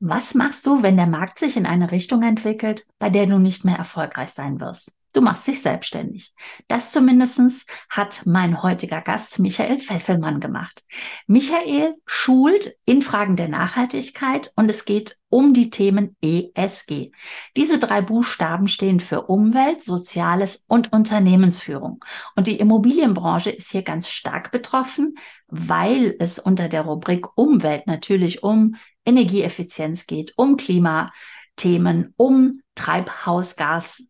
Was 0.00 0.34
machst 0.34 0.66
du, 0.66 0.82
wenn 0.82 0.96
der 0.96 1.06
Markt 1.06 1.38
sich 1.38 1.56
in 1.56 1.66
eine 1.66 1.90
Richtung 1.90 2.22
entwickelt, 2.22 2.86
bei 2.98 3.10
der 3.10 3.26
du 3.26 3.38
nicht 3.38 3.64
mehr 3.64 3.76
erfolgreich 3.76 4.30
sein 4.30 4.60
wirst? 4.60 4.92
Du 5.14 5.22
machst 5.22 5.46
dich 5.46 5.62
selbstständig. 5.62 6.34
Das 6.68 6.90
zumindestens 6.90 7.64
hat 7.88 8.22
mein 8.26 8.62
heutiger 8.62 9.00
Gast 9.00 9.38
Michael 9.38 9.78
Fesselmann 9.78 10.38
gemacht. 10.38 10.84
Michael 11.26 11.94
schult 12.04 12.76
in 12.84 13.00
Fragen 13.00 13.34
der 13.34 13.48
Nachhaltigkeit 13.48 14.52
und 14.54 14.68
es 14.68 14.84
geht 14.84 15.16
um 15.30 15.54
die 15.54 15.70
Themen 15.70 16.14
ESG. 16.20 17.10
Diese 17.56 17.78
drei 17.78 18.02
Buchstaben 18.02 18.68
stehen 18.68 19.00
für 19.00 19.22
Umwelt, 19.22 19.82
Soziales 19.82 20.64
und 20.68 20.92
Unternehmensführung. 20.92 22.04
Und 22.36 22.46
die 22.46 22.58
Immobilienbranche 22.58 23.50
ist 23.50 23.70
hier 23.70 23.82
ganz 23.82 24.10
stark 24.10 24.50
betroffen, 24.50 25.14
weil 25.46 26.16
es 26.18 26.38
unter 26.38 26.68
der 26.68 26.82
Rubrik 26.82 27.26
Umwelt 27.36 27.86
natürlich 27.86 28.42
um 28.42 28.76
Energieeffizienz 29.06 30.06
geht, 30.06 30.34
um 30.36 30.58
Klimathemen, 30.58 32.12
um 32.18 32.60
Treibhausgas 32.74 34.04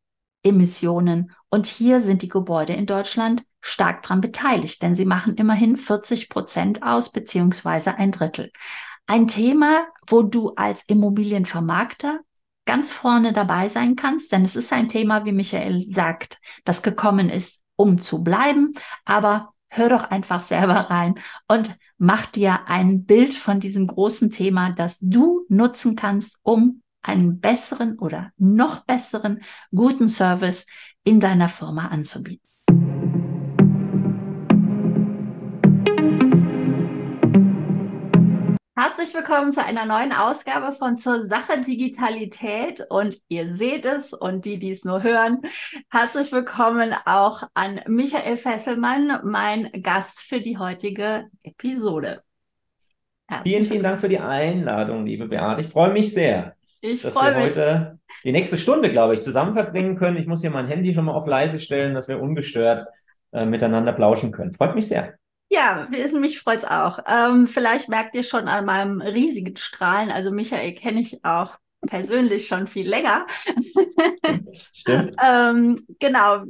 Emissionen. 0.48 1.32
Und 1.48 1.66
hier 1.66 2.00
sind 2.00 2.22
die 2.22 2.28
Gebäude 2.28 2.72
in 2.72 2.86
Deutschland 2.86 3.44
stark 3.60 4.02
dran 4.02 4.20
beteiligt, 4.20 4.82
denn 4.82 4.96
sie 4.96 5.04
machen 5.04 5.34
immerhin 5.34 5.76
40 5.76 6.28
Prozent 6.28 6.82
aus, 6.82 7.10
beziehungsweise 7.10 7.96
ein 7.96 8.12
Drittel. 8.12 8.50
Ein 9.06 9.26
Thema, 9.26 9.86
wo 10.06 10.22
du 10.22 10.54
als 10.54 10.84
Immobilienvermarkter 10.86 12.20
ganz 12.66 12.92
vorne 12.92 13.32
dabei 13.32 13.68
sein 13.68 13.96
kannst, 13.96 14.30
denn 14.30 14.44
es 14.44 14.54
ist 14.54 14.72
ein 14.72 14.88
Thema, 14.88 15.24
wie 15.24 15.32
Michael 15.32 15.86
sagt, 15.86 16.38
das 16.64 16.82
gekommen 16.82 17.30
ist, 17.30 17.62
um 17.76 17.98
zu 17.98 18.22
bleiben. 18.22 18.74
Aber 19.06 19.54
hör 19.70 19.88
doch 19.88 20.04
einfach 20.04 20.42
selber 20.42 20.74
rein 20.74 21.14
und 21.48 21.76
mach 21.96 22.26
dir 22.26 22.68
ein 22.68 23.04
Bild 23.04 23.34
von 23.34 23.60
diesem 23.60 23.86
großen 23.86 24.30
Thema, 24.30 24.72
das 24.72 24.98
du 25.00 25.46
nutzen 25.48 25.96
kannst, 25.96 26.38
um 26.42 26.82
einen 27.02 27.40
besseren 27.40 27.98
oder 27.98 28.32
noch 28.36 28.84
besseren 28.84 29.40
guten 29.70 30.08
Service 30.08 30.66
in 31.04 31.20
deiner 31.20 31.48
Firma 31.48 31.88
anzubieten. 31.88 32.48
Herzlich 38.80 39.12
willkommen 39.12 39.52
zu 39.52 39.64
einer 39.64 39.86
neuen 39.86 40.12
Ausgabe 40.12 40.72
von 40.72 40.96
Zur 40.96 41.20
Sache 41.20 41.62
Digitalität 41.62 42.80
und 42.90 43.18
ihr 43.28 43.52
seht 43.52 43.84
es 43.84 44.12
und 44.12 44.44
die, 44.44 44.58
die 44.58 44.70
es 44.70 44.84
nur 44.84 45.02
hören, 45.02 45.40
herzlich 45.90 46.30
willkommen 46.30 46.94
auch 47.04 47.42
an 47.54 47.80
Michael 47.86 48.36
Fesselmann, 48.36 49.20
mein 49.24 49.70
Gast 49.82 50.20
für 50.20 50.40
die 50.40 50.58
heutige 50.58 51.26
Episode. 51.42 52.22
Herzlich 53.26 53.54
vielen, 53.54 53.66
vielen 53.66 53.82
Dank 53.82 54.00
für 54.00 54.08
die 54.08 54.20
Einladung, 54.20 55.06
liebe 55.06 55.26
Beate. 55.26 55.60
Ich 55.62 55.68
freue 55.68 55.92
mich 55.92 56.12
sehr. 56.12 56.57
Ich 56.80 57.02
dass 57.02 57.14
wir 57.14 57.22
mich. 57.22 57.50
heute 57.50 57.98
die 58.24 58.32
nächste 58.32 58.58
Stunde, 58.58 58.90
glaube 58.90 59.14
ich, 59.14 59.22
zusammen 59.22 59.54
verbringen 59.54 59.96
können. 59.96 60.16
Ich 60.16 60.26
muss 60.26 60.40
hier 60.40 60.50
mein 60.50 60.68
Handy 60.68 60.94
schon 60.94 61.06
mal 61.06 61.14
auf 61.14 61.26
leise 61.26 61.60
stellen, 61.60 61.94
dass 61.94 62.08
wir 62.08 62.20
ungestört 62.20 62.86
äh, 63.32 63.44
miteinander 63.44 63.92
plauschen 63.92 64.32
können. 64.32 64.52
Freut 64.52 64.74
mich 64.74 64.88
sehr. 64.88 65.14
Ja, 65.50 65.88
mich 65.90 66.38
freut 66.38 66.58
es 66.58 66.64
auch. 66.64 66.98
Ähm, 67.06 67.48
vielleicht 67.48 67.88
merkt 67.88 68.14
ihr 68.14 68.22
schon 68.22 68.48
an 68.48 68.66
meinem 68.66 69.00
riesigen 69.00 69.56
Strahlen, 69.56 70.10
also 70.10 70.30
Michael 70.30 70.74
kenne 70.74 71.00
ich 71.00 71.24
auch 71.24 71.58
persönlich 71.86 72.46
schon 72.46 72.66
viel 72.66 72.88
länger. 72.88 73.26
Stimmt. 74.52 75.16
ähm, 75.24 75.76
genau. 75.98 76.44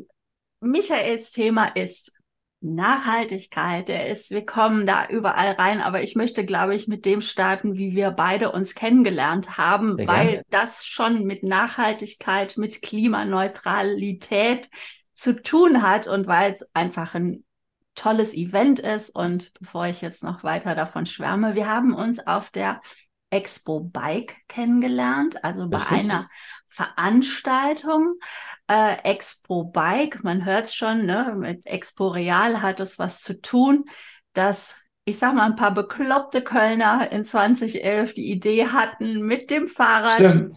Michaels 0.60 1.30
Thema 1.30 1.66
ist 1.68 2.12
Nachhaltigkeit, 2.60 3.88
der 3.88 4.08
ist, 4.08 4.30
wir 4.30 4.44
kommen 4.44 4.86
da 4.86 5.06
überall 5.08 5.52
rein, 5.52 5.80
aber 5.80 6.02
ich 6.02 6.16
möchte, 6.16 6.44
glaube 6.44 6.74
ich, 6.74 6.88
mit 6.88 7.04
dem 7.04 7.20
starten, 7.20 7.76
wie 7.76 7.94
wir 7.94 8.10
beide 8.10 8.50
uns 8.50 8.74
kennengelernt 8.74 9.56
haben, 9.56 9.96
Sehr 9.96 10.08
weil 10.08 10.26
gerne. 10.28 10.44
das 10.50 10.84
schon 10.84 11.24
mit 11.24 11.44
Nachhaltigkeit, 11.44 12.56
mit 12.56 12.82
Klimaneutralität 12.82 14.68
zu 15.14 15.40
tun 15.40 15.82
hat 15.82 16.08
und 16.08 16.26
weil 16.26 16.52
es 16.52 16.68
einfach 16.74 17.14
ein 17.14 17.44
tolles 17.94 18.34
Event 18.34 18.80
ist. 18.80 19.10
Und 19.10 19.52
bevor 19.54 19.86
ich 19.86 20.00
jetzt 20.00 20.24
noch 20.24 20.42
weiter 20.42 20.74
davon 20.74 21.06
schwärme, 21.06 21.54
wir 21.54 21.68
haben 21.68 21.94
uns 21.94 22.26
auf 22.26 22.50
der 22.50 22.80
Expo 23.30 23.80
Bike 23.80 24.36
kennengelernt, 24.48 25.44
also 25.44 25.68
bei 25.68 25.78
Richtig. 25.78 25.98
einer 25.98 26.28
Veranstaltung. 26.68 28.18
Äh, 28.66 28.96
Expo 29.04 29.64
Bike, 29.64 30.22
man 30.22 30.44
hört 30.44 30.66
es 30.66 30.74
schon, 30.74 31.06
ne? 31.06 31.34
mit 31.36 31.66
Expo 31.66 32.08
Real 32.08 32.62
hat 32.62 32.80
es 32.80 32.98
was 32.98 33.22
zu 33.22 33.40
tun, 33.40 33.84
dass 34.32 34.76
ich 35.08 35.18
sag 35.18 35.34
mal, 35.34 35.46
ein 35.46 35.56
paar 35.56 35.72
bekloppte 35.72 36.42
Kölner 36.42 37.10
in 37.10 37.24
2011 37.24 38.12
die 38.12 38.30
Idee 38.30 38.66
hatten, 38.66 39.22
mit 39.22 39.50
dem 39.50 39.66
Fahrrad 39.66 40.20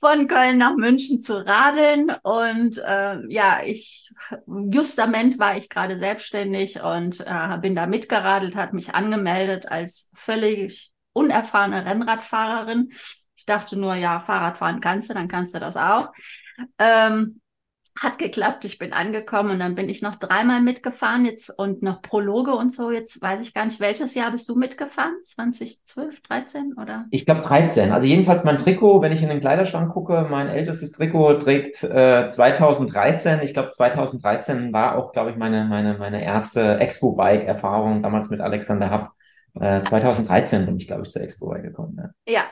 von 0.00 0.28
Köln 0.28 0.58
nach 0.58 0.76
München 0.76 1.20
zu 1.20 1.44
radeln. 1.44 2.12
Und 2.22 2.78
äh, 2.78 3.16
ja, 3.28 3.62
ich, 3.64 4.12
justament 4.46 5.40
war 5.40 5.56
ich 5.56 5.68
gerade 5.68 5.96
selbstständig 5.96 6.80
und 6.80 7.24
äh, 7.26 7.58
bin 7.60 7.74
da 7.74 7.86
mitgeradelt, 7.86 8.54
hat 8.54 8.72
mich 8.72 8.94
angemeldet 8.94 9.66
als 9.66 10.08
völlig 10.14 10.92
unerfahrene 11.12 11.84
Rennradfahrerin. 11.84 12.92
Ich 13.34 13.46
dachte 13.46 13.76
nur, 13.76 13.94
ja, 13.94 14.20
Fahrradfahren 14.20 14.80
kannst 14.80 15.10
du, 15.10 15.14
dann 15.14 15.28
kannst 15.28 15.54
du 15.54 15.60
das 15.60 15.76
auch. 15.76 16.12
Ähm, 16.78 17.40
hat 18.00 18.18
geklappt, 18.18 18.64
ich 18.64 18.78
bin 18.78 18.92
angekommen 18.92 19.50
und 19.50 19.58
dann 19.58 19.74
bin 19.74 19.88
ich 19.88 20.00
noch 20.00 20.14
dreimal 20.14 20.62
mitgefahren 20.62 21.26
jetzt 21.26 21.50
und 21.50 21.82
noch 21.82 22.00
Prologe 22.00 22.52
und 22.52 22.72
so. 22.72 22.90
Jetzt 22.90 23.20
weiß 23.20 23.42
ich 23.42 23.52
gar 23.52 23.66
nicht, 23.66 23.80
welches 23.80 24.14
Jahr 24.14 24.30
bist 24.30 24.48
du 24.48 24.56
mitgefahren? 24.56 25.14
2012, 25.22 26.22
13 26.22 26.74
oder? 26.80 27.04
Ich 27.10 27.26
glaube 27.26 27.42
13. 27.42 27.92
Also 27.92 28.06
jedenfalls 28.06 28.44
mein 28.44 28.56
Trikot, 28.56 29.02
wenn 29.02 29.12
ich 29.12 29.22
in 29.22 29.28
den 29.28 29.40
Kleiderschrank 29.40 29.92
gucke, 29.92 30.26
mein 30.30 30.48
ältestes 30.48 30.92
Trikot 30.92 31.34
trägt 31.34 31.82
äh, 31.82 32.30
2013. 32.30 33.40
Ich 33.42 33.52
glaube 33.52 33.70
2013 33.70 34.72
war 34.72 34.96
auch, 34.96 35.12
glaube 35.12 35.30
ich, 35.30 35.36
meine, 35.36 35.66
meine, 35.66 35.98
meine 35.98 36.24
erste 36.24 36.78
Expo-Bike-Erfahrung 36.78 38.02
damals 38.02 38.30
mit 38.30 38.40
Alexander 38.40 38.90
Happ. 38.90 39.10
2013 39.54 40.62
äh, 40.62 40.66
bin 40.66 40.76
ich, 40.78 40.86
glaube 40.86 41.02
ich, 41.02 41.10
zur 41.10 41.22
Expo 41.22 41.50
gekommen. 41.50 42.14
Ja. 42.26 42.34
ja, 42.34 42.44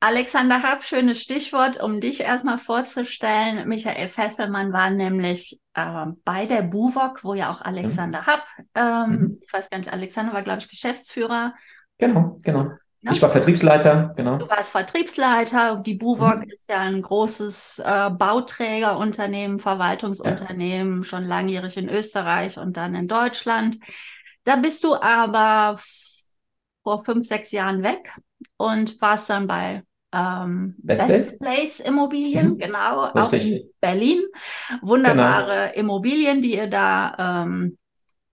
Alexander 0.00 0.62
Happ, 0.62 0.84
schönes 0.84 1.22
Stichwort, 1.22 1.82
um 1.82 2.00
dich 2.00 2.20
erstmal 2.20 2.58
vorzustellen. 2.58 3.66
Michael 3.68 4.08
Fesselmann 4.08 4.72
war 4.72 4.90
nämlich 4.90 5.58
äh, 5.74 6.06
bei 6.24 6.44
der 6.44 6.62
BUWOG, 6.62 7.24
wo 7.24 7.34
ja 7.34 7.50
auch 7.50 7.62
Alexander 7.62 8.20
mhm. 8.20 8.26
Happ, 8.26 8.44
ähm, 8.74 9.10
mhm. 9.10 9.38
ich 9.40 9.52
weiß 9.52 9.70
gar 9.70 9.78
nicht, 9.78 9.92
Alexander 9.92 10.34
war, 10.34 10.42
glaube 10.42 10.58
ich, 10.58 10.68
Geschäftsführer. 10.68 11.54
Genau, 11.96 12.38
genau. 12.42 12.72
Ja? 13.00 13.12
Ich 13.12 13.22
war 13.22 13.30
Vertriebsleiter, 13.30 14.12
genau. 14.14 14.36
Du 14.36 14.48
warst 14.48 14.70
Vertriebsleiter. 14.70 15.82
Die 15.84 15.94
BUWOG 15.94 16.36
mhm. 16.36 16.50
ist 16.50 16.68
ja 16.68 16.80
ein 16.80 17.00
großes 17.00 17.82
äh, 17.84 18.10
Bauträgerunternehmen, 18.10 19.58
Verwaltungsunternehmen, 19.58 20.98
ja. 20.98 21.04
schon 21.04 21.24
langjährig 21.24 21.78
in 21.78 21.88
Österreich 21.88 22.58
und 22.58 22.76
dann 22.76 22.94
in 22.94 23.08
Deutschland. 23.08 23.78
Da 24.44 24.56
bist 24.56 24.84
du 24.84 24.94
aber 24.94 25.78
vor 26.82 27.04
fünf, 27.04 27.26
sechs 27.26 27.52
Jahren 27.52 27.82
weg 27.82 28.14
und 28.56 29.00
warst 29.00 29.30
dann 29.30 29.46
bei 29.46 29.82
ähm, 30.12 30.74
Best, 30.78 31.08
Best 31.08 31.40
Place 31.40 31.80
Immobilien, 31.80 32.50
mhm. 32.50 32.58
genau, 32.58 33.04
Richtig. 33.04 33.22
auch 33.22 33.32
in 33.32 33.70
Berlin. 33.80 34.22
Wunderbare 34.82 35.70
genau. 35.70 35.80
Immobilien, 35.80 36.42
die 36.42 36.56
ihr 36.56 36.68
da 36.68 37.44
ähm, 37.44 37.78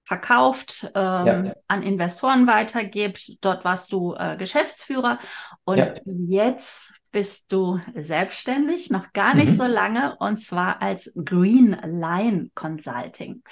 verkauft, 0.03 0.91
ähm, 0.95 1.45
ja. 1.45 1.53
an 1.67 1.83
Investoren 1.83 2.47
weitergibt. 2.47 3.43
Dort 3.45 3.63
warst 3.63 3.93
du 3.93 4.15
äh, 4.15 4.35
Geschäftsführer 4.37 5.19
und 5.63 5.77
ja. 5.77 5.93
jetzt 6.05 6.91
bist 7.11 7.51
du 7.51 7.79
selbstständig, 7.95 8.89
noch 8.89 9.13
gar 9.13 9.33
nicht 9.33 9.53
mhm. 9.53 9.57
so 9.57 9.63
lange, 9.65 10.15
und 10.19 10.37
zwar 10.37 10.81
als 10.81 11.11
Green 11.25 11.77
Line 11.83 12.49
Consulting. 12.55 13.43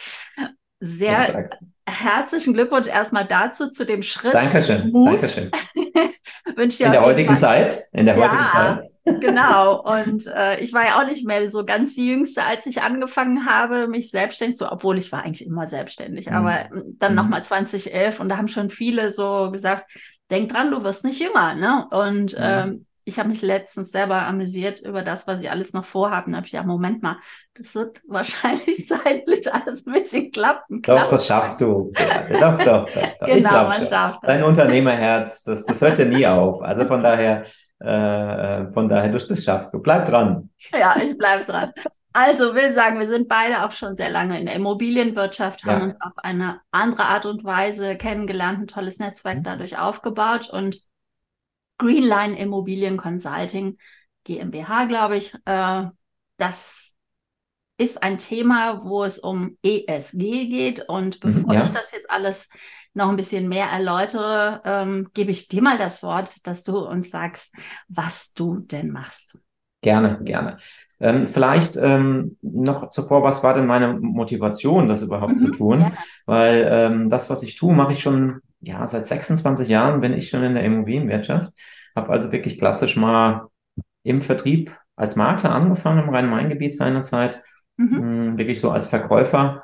Sehr 0.80 1.30
Exakt. 1.30 1.58
Herzlichen 1.88 2.54
Glückwunsch 2.54 2.88
erstmal 2.88 3.26
dazu, 3.26 3.70
zu 3.70 3.86
dem 3.86 4.02
Schritt. 4.04 4.34
Dankeschön. 4.34 4.92
Mut. 4.92 5.24
Dankeschön. 5.24 5.52
Wünsche 6.56 6.78
dir 6.80 6.86
in 6.88 6.92
der 6.92 7.06
heutigen 7.06 7.30
Fall. 7.30 7.40
Zeit. 7.40 7.84
In 7.94 8.06
der 8.06 8.16
heutigen 8.16 8.36
ja, 8.36 8.52
Zeit. 8.52 8.92
genau. 9.22 9.82
Und 9.84 10.28
äh, 10.28 10.60
ich 10.60 10.74
war 10.74 10.86
ja 10.86 11.00
auch 11.00 11.06
nicht 11.06 11.26
mehr 11.26 11.50
so 11.50 11.66
ganz 11.66 11.96
die 11.96 12.08
Jüngste, 12.08 12.44
als 12.44 12.66
ich 12.66 12.82
angefangen 12.82 13.46
habe, 13.46 13.88
mich 13.88 14.12
selbstständig 14.12 14.58
so, 14.58 14.70
obwohl 14.70 14.98
ich 14.98 15.12
war 15.12 15.24
eigentlich 15.24 15.46
immer 15.46 15.68
selbstständig, 15.68 16.28
mhm. 16.28 16.34
aber 16.34 16.70
dann 17.00 17.14
mhm. 17.14 17.18
nochmal 17.18 17.44
2011 17.44 18.20
und 18.20 18.30
da 18.30 18.38
haben 18.38 18.48
schon 18.48 18.70
viele 18.70 19.12
so 19.12 19.50
gesagt, 19.52 19.90
denk 20.30 20.52
dran, 20.52 20.72
du 20.72 20.84
wirst 20.84 21.06
nicht 21.06 21.22
jünger, 21.22 21.56
ne? 21.56 21.88
Und 21.92 22.34
mhm. 22.34 22.44
ähm, 22.44 22.86
ich 23.08 23.18
habe 23.18 23.30
mich 23.30 23.42
letztens 23.42 23.92
selber 23.92 24.24
amüsiert 24.24 24.82
über 24.82 25.02
das, 25.02 25.28
was 25.28 25.40
ich 25.40 25.50
alles 25.50 25.72
noch 25.72 25.86
vorhabe. 25.86 26.28
Und 26.28 26.36
habe 26.36 26.46
ich 26.46 26.52
ja, 26.52 26.64
Moment 26.64 27.02
mal, 27.02 27.18
das 27.56 27.74
wird 27.74 28.02
wahrscheinlich 28.08 28.86
zeitlich 28.86 29.52
alles 29.52 29.88
ein 29.88 29.94
bisschen 29.94 30.32
klappen. 30.32 30.82
klappen. 30.82 31.04
Doch, 31.04 31.10
das 31.12 31.26
schaffst 31.26 31.62
du. 31.62 31.94
doch, 32.40 32.58
doch, 32.58 32.86
doch. 32.86 33.26
Genau, 33.26 33.64
man 33.70 33.86
schafft 33.86 34.24
das. 34.24 34.28
Dein 34.28 34.44
Unternehmerherz, 34.44 35.44
das, 35.44 35.66
das 35.66 35.82
hört 35.82 35.98
ja 35.98 36.06
nie 36.06 36.28
auf. 36.28 36.62
Also 36.62 36.86
von 36.86 37.02
daher, 37.02 37.46
äh, 37.80 38.72
von 38.74 38.90
daher, 38.90 39.10
du, 39.10 39.18
das 39.18 39.42
schaffst 39.42 39.74
du. 39.74 39.80
Bleib 39.80 40.08
dran. 40.10 40.50
Ja, 40.74 40.98
ich 41.02 41.18
bleib 41.18 41.48
dran. 41.48 41.72
Also 42.12 42.56
will 42.56 42.74
sagen, 42.74 43.00
wir 43.00 43.08
sind 43.08 43.30
beide 43.30 43.64
auch 43.64 43.72
schon 43.72 43.96
sehr 43.96 44.10
lange 44.10 44.38
in 44.38 44.48
der 44.48 44.56
Immobilienwirtschaft, 44.56 45.64
haben 45.64 45.80
ja. 45.80 45.86
uns 45.86 46.02
auf 46.02 46.14
eine 46.18 46.60
andere 46.72 47.04
Art 47.04 47.26
und 47.26 47.46
Weise 47.46 47.96
kennengelernt, 47.96 48.60
ein 48.60 48.68
tolles 48.68 49.00
Netzwerk 49.00 49.38
mhm. 49.38 49.44
dadurch 49.44 49.78
aufgebaut 49.78 50.50
und 50.50 50.82
Greenline 51.78 52.38
Immobilien 52.38 52.98
Consulting 52.98 53.78
GmbH, 54.24 54.86
glaube 54.86 55.18
ich. 55.18 55.34
Äh, 55.46 55.86
das 56.38 56.96
ist 57.78 58.02
ein 58.02 58.18
Thema, 58.18 58.84
wo 58.84 59.04
es 59.04 59.20
um 59.20 59.58
ESG 59.64 60.48
geht. 60.48 60.88
Und 60.88 61.24
mhm, 61.24 61.32
bevor 61.32 61.54
ja. 61.54 61.64
ich 61.64 61.70
das 61.70 61.92
jetzt 61.92 62.10
alles 62.10 62.50
noch 62.94 63.10
ein 63.10 63.16
bisschen 63.16 63.48
mehr 63.48 63.68
erläutere, 63.68 64.62
ähm, 64.66 65.10
gebe 65.14 65.32
ich 65.32 65.48
dir 65.48 65.62
mal 65.62 65.78
das 65.78 66.02
Wort, 66.02 66.46
dass 66.48 66.64
du 66.64 66.80
uns 66.80 67.12
sagst, 67.12 67.54
was 67.88 68.34
du 68.34 68.60
denn 68.60 68.92
machst. 68.92 69.38
Gerne, 69.82 70.20
gerne. 70.24 70.58
Ähm, 71.00 71.28
vielleicht 71.28 71.76
ähm, 71.76 72.38
noch 72.42 72.90
zuvor, 72.90 73.22
was 73.22 73.44
war 73.44 73.54
denn 73.54 73.68
meine 73.68 73.94
Motivation, 73.94 74.88
das 74.88 75.04
überhaupt 75.04 75.34
mhm, 75.34 75.38
zu 75.38 75.52
tun? 75.52 75.78
Gerne. 75.78 75.98
Weil 76.26 76.68
ähm, 76.70 77.10
das, 77.10 77.30
was 77.30 77.44
ich 77.44 77.56
tue, 77.56 77.74
mache 77.74 77.94
ich 77.94 78.02
schon, 78.02 78.42
ja, 78.62 78.88
seit 78.88 79.08
26 79.08 79.68
Jahren 79.68 80.02
bin 80.02 80.14
ich 80.14 80.30
schon 80.30 80.44
in 80.44 80.54
der 80.56 80.64
Immobilienwirtschaft. 80.64 81.52
Habe 81.96 82.10
also 82.10 82.32
wirklich 82.32 82.58
klassisch 82.58 82.96
mal 82.96 83.48
im 84.04 84.22
Vertrieb 84.22 84.76
als 84.96 85.16
Makler 85.16 85.52
angefangen 85.52 86.04
im 86.04 86.10
Rhein-Main-Gebiet 86.10 86.76
seinerzeit, 86.76 87.42
mhm. 87.78 88.32
mh, 88.32 88.38
wirklich 88.38 88.60
so 88.60 88.72
als 88.72 88.88
Verkäufer. 88.88 89.64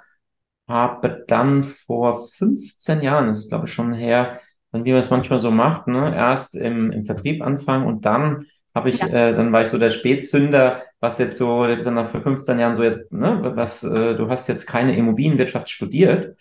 Habe 0.67 1.25
dann 1.27 1.63
vor 1.63 2.27
15 2.27 3.01
Jahren, 3.01 3.27
das 3.27 3.39
ist 3.39 3.49
glaube 3.49 3.65
ich 3.65 3.73
schon 3.73 3.93
her, 3.93 4.39
wie 4.71 4.91
man 4.91 5.01
es 5.01 5.09
manchmal 5.09 5.39
so 5.39 5.51
macht, 5.51 5.87
ne, 5.87 6.15
erst 6.15 6.55
im, 6.55 6.91
im 6.91 7.03
Vertrieb 7.05 7.43
anfangen 7.43 7.85
und 7.85 8.05
dann 8.05 8.45
habe 8.73 8.89
ich, 8.89 8.99
ja. 8.99 9.07
äh, 9.07 9.33
dann 9.35 9.51
war 9.51 9.61
ich 9.61 9.67
so 9.67 9.77
der 9.77 9.91
Spätzünder, 9.91 10.81
was 10.99 11.19
jetzt 11.19 11.37
so, 11.37 11.59
besonders 11.59 12.09
vor 12.09 12.21
15 12.21 12.57
Jahren 12.57 12.73
so 12.73 12.81
jetzt, 12.81 13.11
ne, 13.11 13.51
was, 13.55 13.83
äh, 13.83 14.15
du 14.15 14.29
hast 14.29 14.47
jetzt 14.47 14.65
keine 14.65 14.95
Immobilienwirtschaft 14.95 15.69
studiert 15.69 16.35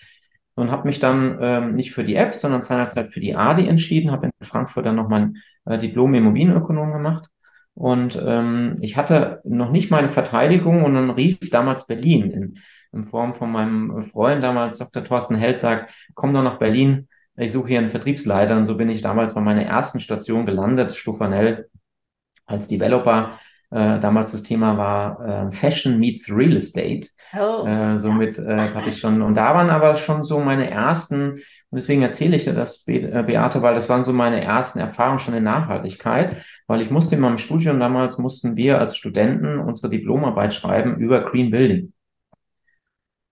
und 0.54 0.70
habe 0.70 0.86
mich 0.86 1.00
dann 1.00 1.38
ähm, 1.40 1.74
nicht 1.74 1.92
für 1.92 2.04
die 2.04 2.16
App, 2.16 2.34
sondern 2.34 2.62
seinerzeit 2.62 3.08
für 3.08 3.20
die 3.20 3.34
ADI 3.34 3.66
entschieden, 3.66 4.10
habe 4.10 4.26
in 4.26 4.46
Frankfurt 4.46 4.86
dann 4.86 4.96
noch 4.96 5.08
mein 5.08 5.36
äh, 5.64 5.78
Diplom 5.78 6.14
Immobilienökonom 6.14 6.92
gemacht 6.92 7.28
und 7.74 8.20
ähm, 8.22 8.76
ich 8.80 8.96
hatte 8.96 9.40
noch 9.44 9.70
nicht 9.70 9.90
meine 9.90 10.10
Verteidigung 10.10 10.84
und 10.84 10.94
dann 10.94 11.10
rief 11.10 11.38
damals 11.50 11.86
Berlin 11.86 12.30
in, 12.30 12.58
in 12.92 13.04
Form 13.04 13.34
von 13.34 13.50
meinem 13.50 14.04
Freund 14.04 14.42
damals, 14.42 14.78
Dr. 14.78 15.04
Thorsten 15.04 15.36
Held, 15.36 15.58
sagt, 15.58 15.92
komm 16.14 16.34
doch 16.34 16.42
nach 16.42 16.58
Berlin, 16.58 17.08
ich 17.36 17.52
suche 17.52 17.68
hier 17.68 17.78
einen 17.78 17.90
Vertriebsleiter 17.90 18.56
und 18.56 18.66
so 18.66 18.76
bin 18.76 18.90
ich 18.90 19.00
damals 19.00 19.34
bei 19.34 19.40
meiner 19.40 19.62
ersten 19.62 20.00
Station 20.00 20.44
gelandet, 20.44 20.94
Stufanell 20.94 21.70
als 22.44 22.68
Developer. 22.68 23.38
Äh, 23.72 24.00
damals 24.00 24.32
das 24.32 24.42
Thema 24.42 24.76
war 24.76 25.48
äh, 25.48 25.52
Fashion 25.52 25.98
meets 25.98 26.28
Real 26.30 26.56
Estate. 26.56 27.08
Oh, 27.34 27.66
äh, 27.66 27.98
somit 27.98 28.38
äh, 28.38 28.68
hatte 28.74 28.90
ich 28.90 28.98
schon, 28.98 29.22
und 29.22 29.34
da 29.34 29.54
waren 29.54 29.70
aber 29.70 29.96
schon 29.96 30.24
so 30.24 30.40
meine 30.40 30.70
ersten, 30.70 31.30
und 31.30 31.76
deswegen 31.76 32.02
erzähle 32.02 32.36
ich 32.36 32.44
dir 32.44 32.52
das, 32.52 32.84
Be 32.84 33.10
äh, 33.10 33.22
Beate, 33.26 33.62
weil 33.62 33.74
das 33.74 33.88
waren 33.88 34.04
so 34.04 34.12
meine 34.12 34.44
ersten 34.44 34.78
Erfahrungen 34.78 35.18
schon 35.18 35.32
in 35.32 35.44
Nachhaltigkeit, 35.44 36.44
weil 36.66 36.82
ich 36.82 36.90
musste 36.90 37.14
in 37.14 37.22
meinem 37.22 37.38
Studium 37.38 37.80
damals, 37.80 38.18
mussten 38.18 38.56
wir 38.56 38.78
als 38.78 38.94
Studenten 38.94 39.58
unsere 39.58 39.88
Diplomarbeit 39.88 40.52
schreiben 40.52 40.96
über 40.96 41.22
Green 41.22 41.50
Building. 41.50 41.94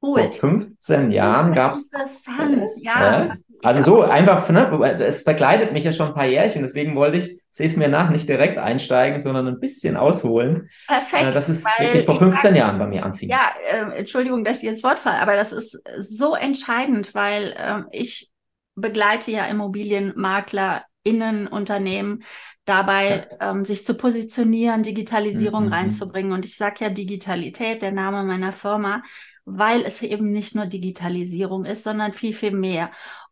Cool. 0.02 0.22
Vor 0.22 0.32
15 0.32 1.10
Jahren 1.10 1.52
gab 1.52 1.72
es. 1.72 1.92
Interessant, 1.92 2.70
ja. 2.78 3.34
Also 3.62 3.82
so 3.82 4.02
einfach, 4.02 4.48
ne, 4.48 4.70
es 5.00 5.24
begleitet 5.24 5.72
mich 5.72 5.84
ja 5.84 5.92
schon 5.92 6.08
ein 6.08 6.14
paar 6.14 6.26
Jährchen, 6.26 6.62
deswegen 6.62 6.96
wollte 6.96 7.18
ich, 7.18 7.40
sehe 7.50 7.66
es 7.66 7.76
mir 7.76 7.88
nach, 7.88 8.10
nicht 8.10 8.28
direkt 8.28 8.58
einsteigen, 8.58 9.18
sondern 9.20 9.48
ein 9.48 9.60
bisschen 9.60 9.96
ausholen. 9.96 10.68
Perfekt. 10.86 11.24
Äh, 11.24 11.30
das 11.32 11.48
ist 11.48 11.66
wirklich 11.78 12.06
vor 12.06 12.18
15 12.18 12.40
sag, 12.40 12.56
Jahren 12.56 12.78
bei 12.78 12.86
mir 12.86 13.04
anfing. 13.04 13.28
Ja, 13.28 13.52
äh, 13.66 13.98
Entschuldigung, 13.98 14.44
dass 14.44 14.62
ich 14.62 14.68
ins 14.68 14.82
Wort 14.82 14.98
falle, 14.98 15.20
aber 15.20 15.36
das 15.36 15.52
ist 15.52 15.78
so 15.98 16.34
entscheidend, 16.34 17.14
weil 17.14 17.54
äh, 17.56 17.82
ich 17.92 18.30
begleite 18.76 19.30
ja 19.30 19.46
Immobilienmakler 19.46 20.84
Innenunternehmen 21.02 22.24
dabei, 22.66 23.26
ja. 23.40 23.50
ähm, 23.50 23.64
sich 23.64 23.86
zu 23.86 23.94
positionieren, 23.94 24.82
Digitalisierung 24.82 25.64
mhm. 25.64 25.68
mhm. 25.68 25.74
reinzubringen. 25.74 26.32
Und 26.32 26.44
ich 26.44 26.56
sage 26.56 26.84
ja 26.84 26.90
Digitalität, 26.90 27.82
der 27.82 27.92
Name 27.92 28.22
meiner 28.22 28.52
Firma, 28.52 29.02
weil 29.44 29.82
es 29.82 30.02
eben 30.02 30.30
nicht 30.30 30.54
nur 30.54 30.66
Digitalisierung 30.66 31.64
ist, 31.64 31.84
sondern 31.84 32.12
viel, 32.12 32.34
viel 32.34 32.52
mehr. 32.52 32.90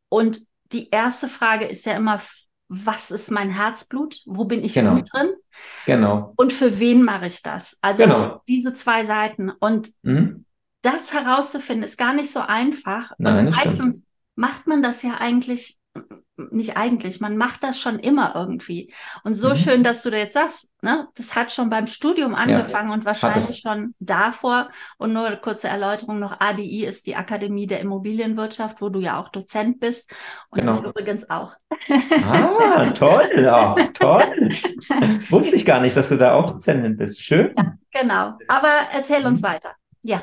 Und 0.08 0.40
die 0.72 0.90
erste 0.90 1.28
Frage 1.28 1.66
ist 1.66 1.86
ja 1.86 1.96
immer, 1.96 2.20
was 2.68 3.10
ist 3.10 3.30
mein 3.30 3.50
Herzblut? 3.50 4.20
Wo 4.26 4.44
bin 4.44 4.62
ich 4.62 4.74
genau. 4.74 4.96
gut 4.96 5.12
drin? 5.12 5.32
Genau. 5.86 6.34
Und 6.36 6.52
für 6.52 6.78
wen 6.78 7.02
mache 7.02 7.26
ich 7.26 7.42
das? 7.42 7.78
Also 7.80 8.04
genau. 8.04 8.42
diese 8.46 8.74
zwei 8.74 9.04
Seiten. 9.04 9.50
Und 9.50 9.88
mhm. 10.02 10.44
das 10.82 11.14
herauszufinden, 11.14 11.84
ist 11.84 11.96
gar 11.96 12.12
nicht 12.12 12.30
so 12.30 12.40
einfach. 12.40 13.12
Nein, 13.18 13.46
meistens 13.46 14.00
stimmt. 14.00 14.06
macht 14.36 14.66
man 14.66 14.82
das 14.82 15.02
ja 15.02 15.14
eigentlich 15.14 15.78
nicht 16.50 16.76
eigentlich, 16.76 17.20
man 17.20 17.36
macht 17.36 17.62
das 17.64 17.80
schon 17.80 17.98
immer 17.98 18.32
irgendwie. 18.34 18.92
Und 19.24 19.34
so 19.34 19.50
mhm. 19.50 19.56
schön, 19.56 19.84
dass 19.84 20.02
du 20.02 20.10
da 20.10 20.16
jetzt 20.16 20.34
sagst, 20.34 20.70
ne, 20.82 21.08
das 21.16 21.34
hat 21.34 21.52
schon 21.52 21.68
beim 21.68 21.86
Studium 21.86 22.34
angefangen 22.34 22.88
ja, 22.88 22.94
und 22.94 23.04
wahrscheinlich 23.04 23.58
schon 23.58 23.94
davor. 23.98 24.68
Und 24.96 25.12
nur 25.12 25.26
eine 25.26 25.38
kurze 25.38 25.68
Erläuterung 25.68 26.18
noch, 26.18 26.40
ADI 26.40 26.84
ist 26.86 27.06
die 27.06 27.16
Akademie 27.16 27.66
der 27.66 27.80
Immobilienwirtschaft, 27.80 28.80
wo 28.80 28.88
du 28.88 29.00
ja 29.00 29.20
auch 29.20 29.28
Dozent 29.28 29.80
bist 29.80 30.10
und 30.50 30.60
genau. 30.60 30.78
ich 30.78 30.84
übrigens 30.84 31.28
auch. 31.28 31.54
Ah, 32.24 32.90
toll, 32.94 33.30
oh, 33.38 33.76
toll. 33.94 34.50
Wusste 35.30 35.56
ich 35.56 35.66
gar 35.66 35.80
nicht, 35.80 35.96
dass 35.96 36.08
du 36.08 36.16
da 36.16 36.34
auch 36.34 36.52
Dozentin 36.52 36.96
bist. 36.96 37.20
Schön. 37.20 37.52
Ja, 37.56 37.74
genau. 37.90 38.38
Aber 38.48 38.72
erzähl 38.92 39.26
uns 39.26 39.42
mhm. 39.42 39.46
weiter. 39.46 39.72
Ja. 40.02 40.22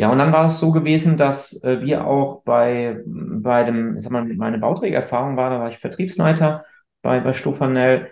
Ja, 0.00 0.10
und 0.10 0.16
dann 0.16 0.32
war 0.32 0.46
es 0.46 0.58
so 0.58 0.72
gewesen, 0.72 1.18
dass 1.18 1.62
äh, 1.62 1.82
wir 1.82 2.06
auch 2.06 2.42
bei, 2.44 3.02
bei 3.04 3.64
dem, 3.64 3.98
ich 3.98 4.02
sag 4.02 4.10
mal, 4.10 4.24
meine 4.24 4.56
Bauträgererfahrung 4.56 5.36
war, 5.36 5.50
da 5.50 5.60
war 5.60 5.68
ich 5.68 5.76
Vertriebsleiter 5.76 6.64
bei, 7.02 7.20
bei 7.20 7.34
Stofanell. 7.34 8.10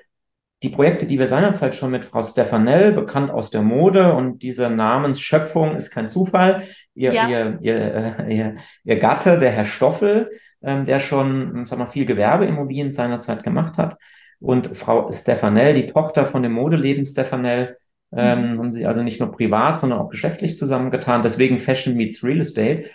Die 0.63 0.69
Projekte, 0.69 1.07
die 1.07 1.19
wir 1.19 1.29
seinerzeit 1.29 1.75
schon 1.75 1.91
mit 1.91 2.05
Frau 2.05 2.23
Stefanell, 2.23 2.93
bekannt 2.93 3.31
aus 3.31 3.49
der 3.49 3.63
Mode, 3.63 4.13
und 4.13 4.43
diese 4.43 4.69
Namensschöpfung 4.69 5.77
ist 5.77 5.91
kein 5.91 6.07
Zufall. 6.07 6.65
Ihr, 6.93 7.15
ja. 7.15 7.27
ihr, 7.27 7.59
ihr, 7.63 7.95
äh, 8.19 8.37
ihr, 8.37 8.57
ihr 8.85 8.99
Gatte, 8.99 9.39
der 9.39 9.53
Herr 9.53 9.65
Stoffel, 9.65 10.31
ähm, 10.61 10.85
der 10.85 11.01
schon, 11.01 11.65
sag 11.65 11.79
mal, 11.79 11.87
viel 11.87 12.05
Gewerbeimmobilien 12.05 12.91
seinerzeit 12.91 13.43
gemacht 13.43 13.79
hat. 13.79 13.97
Und 14.41 14.77
Frau 14.77 15.11
Stefanell, 15.11 15.73
die 15.73 15.87
Tochter 15.87 16.27
von 16.27 16.43
dem 16.43 16.53
Modeleben 16.53 17.07
Stefanell, 17.07 17.79
ähm, 18.13 18.53
mhm. 18.53 18.59
haben 18.59 18.73
sie 18.73 18.87
also 18.87 19.03
nicht 19.03 19.21
nur 19.21 19.31
privat, 19.33 19.79
sondern 19.79 19.99
auch 20.01 20.09
geschäftlich 20.09 20.57
zusammengetan. 20.57 21.23
Deswegen 21.23 21.59
Fashion 21.59 21.95
meets 21.95 22.25
Real 22.25 22.41
Estate. 22.41 22.87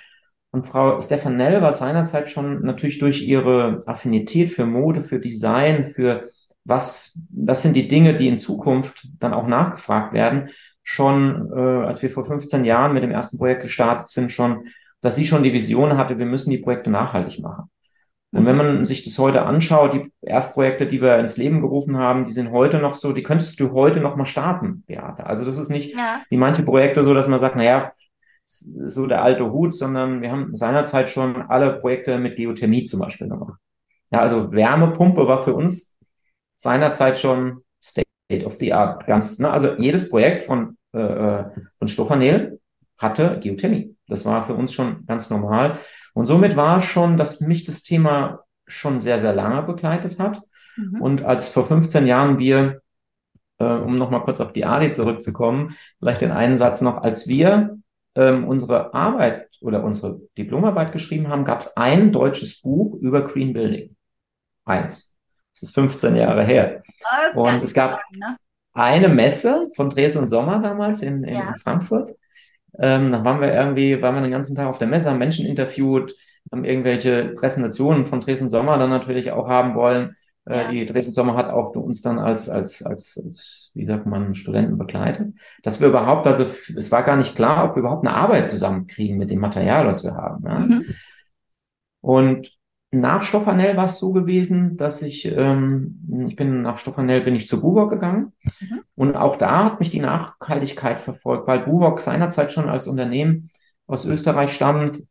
Und 0.52 0.68
Frau 0.68 1.02
Stefanell 1.02 1.62
war 1.62 1.74
seinerzeit 1.74 2.30
schon 2.30 2.62
natürlich 2.62 3.00
durch 3.00 3.24
ihre 3.24 3.84
Affinität 3.88 4.50
für 4.50 4.66
Mode, 4.66 5.04
für 5.04 5.20
Design, 5.20 5.88
für 5.88 6.30
was, 6.66 7.26
was 7.32 7.62
sind 7.62 7.76
die 7.76 7.88
Dinge, 7.88 8.16
die 8.16 8.28
in 8.28 8.38
Zukunft 8.38 9.08
dann 9.20 9.34
auch 9.34 9.48
nachgefragt 9.48 10.14
werden, 10.14 10.50
schon, 10.84 11.52
äh, 11.56 11.60
als 11.60 12.02
wir 12.02 12.10
vor 12.10 12.26
15 12.26 12.66
Jahren 12.66 12.94
mit 12.94 13.04
dem 13.04 13.12
ersten 13.12 13.38
Projekt 13.38 13.64
gestartet 13.64 14.08
sind, 14.08 14.32
schon, 14.32 14.68
dass 15.02 15.16
sie 15.16 15.26
schon 15.26 15.44
die 15.44 15.54
Vision 15.54 15.98
hatte, 15.98 16.20
wir 16.20 16.26
müssen 16.26 16.52
die 16.52 16.60
Projekte 16.60 16.90
nachhaltig 16.90 17.40
machen. 17.40 17.70
Und 18.34 18.48
wenn 18.48 18.58
man 18.58 18.84
sich 18.84 19.04
das 19.04 19.20
heute 19.20 19.44
anschaut, 19.44 19.94
die 19.94 20.12
Erstprojekte, 20.22 20.88
die 20.88 21.02
wir 21.02 21.20
ins 21.20 21.38
Leben 21.38 21.62
gerufen 21.62 21.98
haben, 21.98 22.26
die 22.26 22.32
sind 22.32 22.52
heute 22.52 22.80
noch 22.80 22.96
so, 22.96 23.14
die 23.14 23.22
könntest 23.22 23.60
du 23.60 23.74
heute 23.74 24.00
noch 24.00 24.16
mal 24.16 24.26
starten, 24.26 24.84
Beate. 24.88 25.28
Also 25.28 25.46
das 25.46 25.58
ist 25.58 25.70
nicht 25.70 25.96
ja. 25.96 26.24
wie 26.30 26.38
manche 26.38 26.64
Projekte 26.64 27.04
so, 27.04 27.14
dass 27.14 27.28
man 27.28 27.38
sagt, 27.38 27.56
naja, 27.56 27.92
so 28.44 29.06
der 29.06 29.22
alte 29.22 29.52
Hut, 29.52 29.76
sondern 29.76 30.24
wir 30.24 30.32
haben 30.32 30.56
seinerzeit 30.56 31.10
schon 31.10 31.44
alle 31.44 31.80
Projekte 31.80 32.18
mit 32.18 32.36
Geothermie 32.36 32.86
zum 32.86 33.02
Beispiel 33.02 33.30
gemacht. 33.30 33.60
Ja, 34.12 34.22
also 34.22 34.52
Wärmepumpe 34.52 35.28
war 35.28 35.44
für 35.44 35.54
uns 35.54 35.96
seinerzeit 36.56 37.20
schon 37.20 37.62
State 37.82 38.46
of 38.46 38.58
the 38.60 38.74
Art. 38.74 39.06
Ganz, 39.06 39.38
ne? 39.38 39.52
Also 39.52 39.76
jedes 39.78 40.10
Projekt 40.10 40.44
von, 40.44 40.78
äh, 40.94 41.00
äh 41.00 41.46
von 41.78 41.88
Stoffanel 41.88 42.60
hatte 42.98 43.40
Geothermie. 43.42 43.96
Das 44.08 44.26
war 44.26 44.44
für 44.44 44.56
uns 44.56 44.74
schon 44.74 45.06
ganz 45.06 45.30
normal. 45.30 45.78
Und 46.14 46.26
somit 46.26 46.56
war 46.56 46.80
schon, 46.80 47.18
dass 47.18 47.42
mich 47.42 47.64
das 47.64 47.84
Thema 47.84 48.44
schon 48.66 49.02
sehr, 49.02 49.20
sehr 49.20 49.34
lange 49.34 49.64
begleitet 49.64 50.20
hat. 50.20 50.42
Mhm. 50.78 51.02
Und 51.02 51.24
als 51.24 51.48
vor 51.48 51.66
15 51.66 52.08
Jahren 52.08 52.40
wir, 52.40 52.82
äh, 53.58 53.66
um 53.66 53.98
nochmal 53.98 54.24
kurz 54.24 54.40
auf 54.40 54.54
die 54.54 54.66
ADI 54.66 54.92
zurückzukommen, 54.92 55.76
vielleicht 56.00 56.22
den 56.22 56.32
einen 56.32 56.58
Satz 56.58 56.82
noch, 56.82 56.98
als 56.98 57.28
wir 57.28 57.78
ähm, 58.16 58.48
unsere 58.48 58.94
Arbeit 58.94 59.50
oder 59.60 59.84
unsere 59.84 60.22
Diplomarbeit 60.38 60.92
geschrieben 60.92 61.30
haben, 61.30 61.46
gab 61.46 61.62
es 61.62 61.76
ein 61.78 62.12
deutsches 62.12 62.62
Buch 62.62 62.96
über 63.02 63.28
Green 63.28 63.54
Building. 63.54 63.96
Eins. 64.66 65.18
Das 65.54 65.64
ist 65.64 65.76
15 65.76 66.16
Jahre 66.16 66.44
her. 66.44 66.82
Und 67.36 67.64
es 67.64 67.74
gab 67.74 67.92
lang, 67.92 68.02
ne? 68.14 68.38
eine 68.74 69.08
Messe 69.08 69.70
von 69.76 69.90
Dres 69.90 70.16
und 70.16 70.28
Sommer 70.28 70.60
damals 70.60 71.02
in, 71.02 71.24
in 71.24 71.36
ja. 71.36 71.54
Frankfurt. 71.62 72.16
Ähm, 72.80 73.12
dann 73.12 73.24
waren 73.24 73.42
wir 73.42 73.54
irgendwie, 73.54 74.02
waren 74.02 74.16
wir 74.16 74.22
den 74.22 74.32
ganzen 74.32 74.56
Tag 74.56 74.68
auf 74.68 74.78
der 74.78 74.88
Messe, 74.88 75.10
haben 75.10 75.20
Menschen 75.20 75.46
interviewt, 75.46 76.16
haben 76.52 76.66
irgendwelche 76.66 77.26
Präsentationen 77.36 78.06
von 78.06 78.20
Dresden 78.20 78.50
Sommer 78.50 78.78
dann 78.78 78.90
natürlich 78.90 79.32
auch 79.32 79.48
haben 79.48 79.76
wollen. 79.76 80.16
Äh, 80.46 80.64
ja. 80.64 80.72
Die 80.72 80.86
Dresden 80.86 81.12
Sommer 81.12 81.36
hat 81.36 81.50
auch 81.50 81.76
uns 81.76 82.02
dann 82.02 82.20
als, 82.20 82.50
als, 82.50 82.84
als, 82.84 83.22
als, 83.24 83.72
wie 83.74 83.86
sagt 83.86 84.06
man, 84.06 84.36
Studenten 84.36 84.78
begleitet. 84.78 85.34
Dass 85.62 85.82
wir 85.82 85.88
überhaupt, 85.88 86.28
also 86.28 86.46
es 86.76 86.92
war 86.92 87.04
gar 87.04 87.16
nicht 87.16 87.36
klar, 87.36 87.66
ob 87.66 87.76
wir 87.76 87.82
überhaupt 87.82 88.06
eine 88.06 88.16
Arbeit 88.16 88.50
zusammenkriegen 88.50 89.18
mit 89.18 89.30
dem 89.30 89.40
Material, 89.40 89.88
was 89.88 90.04
wir 90.04 90.16
haben. 90.16 90.46
Ja? 90.46 90.60
Mhm. 90.60 90.86
Und 92.02 92.52
nach 92.92 93.24
Stoffanell 93.24 93.78
war 93.78 93.86
es 93.86 94.00
so 94.00 94.12
gewesen, 94.12 94.78
dass 94.78 95.02
ich, 95.02 95.26
ähm, 95.26 96.28
ich 96.28 96.36
bin 96.36 96.62
nach 96.62 96.78
Stoffanell 96.78 97.22
bin 97.22 97.36
ich 97.36 97.48
zu 97.48 97.62
Bubock 97.62 97.90
gegangen 97.92 98.34
mhm. 98.60 98.83
Und 99.04 99.18
auch 99.18 99.36
da 99.36 99.66
hat 99.66 99.80
mich 99.80 99.90
die 99.90 100.00
Nachhaltigkeit 100.00 100.98
verfolgt, 100.98 101.46
weil 101.46 101.60
Bubock 101.60 102.00
seinerzeit 102.00 102.54
schon 102.54 102.70
als 102.70 102.88
Unternehmen 102.88 103.50
aus 103.86 104.06
Österreich 104.06 104.54
stammt, 104.54 105.04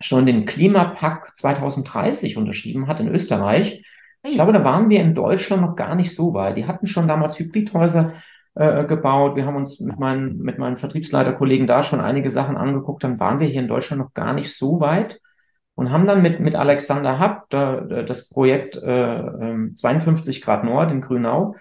schon 0.00 0.26
den 0.26 0.46
Klimapakt 0.46 1.36
2030 1.36 2.36
unterschrieben 2.36 2.86
hat 2.86 3.00
in 3.00 3.08
Österreich. 3.08 3.84
Ich 4.22 4.34
glaube, 4.34 4.52
da 4.52 4.62
waren 4.62 4.90
wir 4.90 5.00
in 5.00 5.16
Deutschland 5.16 5.60
noch 5.60 5.74
gar 5.74 5.96
nicht 5.96 6.14
so 6.14 6.34
weit. 6.34 6.56
Die 6.56 6.66
hatten 6.66 6.86
schon 6.86 7.08
damals 7.08 7.36
Hybridhäuser 7.36 8.12
äh, 8.54 8.84
gebaut. 8.84 9.34
Wir 9.34 9.44
haben 9.44 9.56
uns 9.56 9.80
mit 9.80 9.98
meinen, 9.98 10.38
mit 10.38 10.58
meinen 10.58 10.76
Vertriebsleiterkollegen 10.76 11.66
da 11.66 11.82
schon 11.82 12.00
einige 12.00 12.30
Sachen 12.30 12.56
angeguckt. 12.56 13.02
Dann 13.02 13.18
waren 13.18 13.40
wir 13.40 13.48
hier 13.48 13.60
in 13.60 13.68
Deutschland 13.68 14.00
noch 14.00 14.14
gar 14.14 14.34
nicht 14.34 14.54
so 14.54 14.78
weit 14.78 15.20
und 15.74 15.90
haben 15.90 16.06
dann 16.06 16.22
mit, 16.22 16.38
mit 16.38 16.54
Alexander 16.54 17.18
Happ 17.18 17.50
da, 17.50 17.80
das 17.80 18.28
Projekt 18.28 18.76
äh, 18.76 19.68
52 19.74 20.36
ähm, 20.36 20.42
Grad 20.44 20.62
Nord 20.62 20.92
in 20.92 21.00
Grünau, 21.00 21.56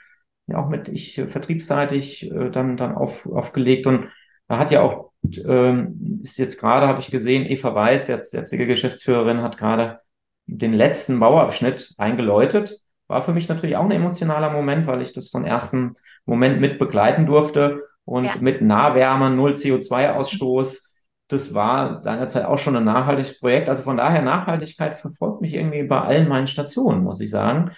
auch 0.56 0.70
mit 0.70 0.88
ich 0.90 1.18
äh, 1.18 1.28
vertriebsseitig 1.28 2.32
äh, 2.32 2.50
dann, 2.50 2.78
dann 2.78 2.96
auf, 2.96 3.26
aufgelegt. 3.26 3.88
Und 3.88 4.10
da 4.48 4.58
hat 4.58 4.72
ja 4.72 4.82
auch, 4.82 5.12
ähm, 5.46 6.22
ist 6.24 6.38
jetzt 6.38 6.60
gerade, 6.60 6.88
habe 6.88 7.00
ich 7.00 7.12
gesehen, 7.12 7.46
Eva 7.46 7.74
Weiß, 7.74 8.08
jetzt 8.08 8.34
jetzige 8.34 8.68
Geschäftsführerin, 8.68 9.42
hat 9.42 9.58
gerade 9.58 10.00
den 10.46 10.74
letzten 10.74 11.20
Bauabschnitt 11.20 11.94
eingeläutet. 11.98 12.82
War 13.08 13.24
für 13.24 13.34
mich 13.34 13.50
natürlich 13.50 13.76
auch 13.76 13.86
ein 13.86 13.92
emotionaler 13.92 14.52
Moment, 14.52 14.88
weil 14.88 15.02
ich 15.02 15.14
das 15.14 15.30
von 15.30 15.46
ersten 15.46 15.96
Moment 16.26 16.62
mit 16.62 16.80
begleiten 16.80 17.26
durfte 17.26 17.84
und 18.06 18.26
ja. 18.26 18.36
mit 18.40 18.62
Nahwärme, 18.62 19.30
null 19.30 19.54
CO2-Ausstoß 19.54 20.90
das 21.30 21.54
war 21.54 22.02
seinerzeit 22.02 22.46
auch 22.46 22.58
schon 22.58 22.76
ein 22.76 22.84
nachhaltiges 22.84 23.40
Projekt. 23.40 23.70
Also 23.70 23.84
von 23.84 23.98
daher, 23.98 24.22
Nachhaltigkeit 24.24 24.96
verfolgt 24.96 25.42
mich 25.42 25.54
irgendwie 25.54 25.84
bei 25.84 26.02
allen 26.02 26.28
meinen 26.28 26.48
Stationen, 26.48 27.04
muss 27.04 27.22
ich 27.22 27.30
sagen. 27.30 27.72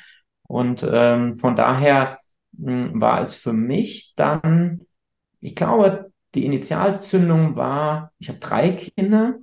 Und 0.47 0.87
ähm, 0.89 1.35
von 1.35 1.55
daher 1.55 2.17
war 2.61 3.21
es 3.21 3.35
für 3.35 3.53
mich 3.53 4.13
dann, 4.15 4.81
ich 5.39 5.55
glaube, 5.55 6.11
die 6.35 6.45
Initialzündung 6.45 7.55
war, 7.55 8.11
ich 8.19 8.29
habe 8.29 8.39
drei 8.39 8.71
Kinder 8.71 9.35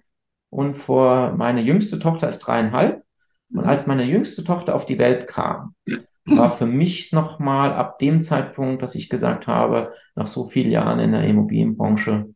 und 0.51 0.75
vor 0.75 1.33
meine 1.33 1.61
jüngste 1.61 1.99
Tochter 1.99 2.29
ist 2.29 2.39
dreieinhalb. 2.41 3.03
Und 3.51 3.65
als 3.65 3.87
meine 3.87 4.05
jüngste 4.05 4.45
Tochter 4.45 4.75
auf 4.75 4.85
die 4.85 4.99
Welt 4.99 5.27
kam, 5.27 5.75
war 6.27 6.51
für 6.51 6.67
mich 6.67 7.13
nochmal 7.13 7.73
ab 7.73 7.99
dem 7.99 8.21
Zeitpunkt, 8.21 8.83
dass 8.83 8.95
ich 8.95 9.09
gesagt 9.09 9.47
habe, 9.47 9.95
nach 10.15 10.27
so 10.27 10.45
vielen 10.45 10.71
Jahren 10.71 10.99
in 10.99 11.13
der 11.13 11.25
Immobilienbranche, 11.25 12.35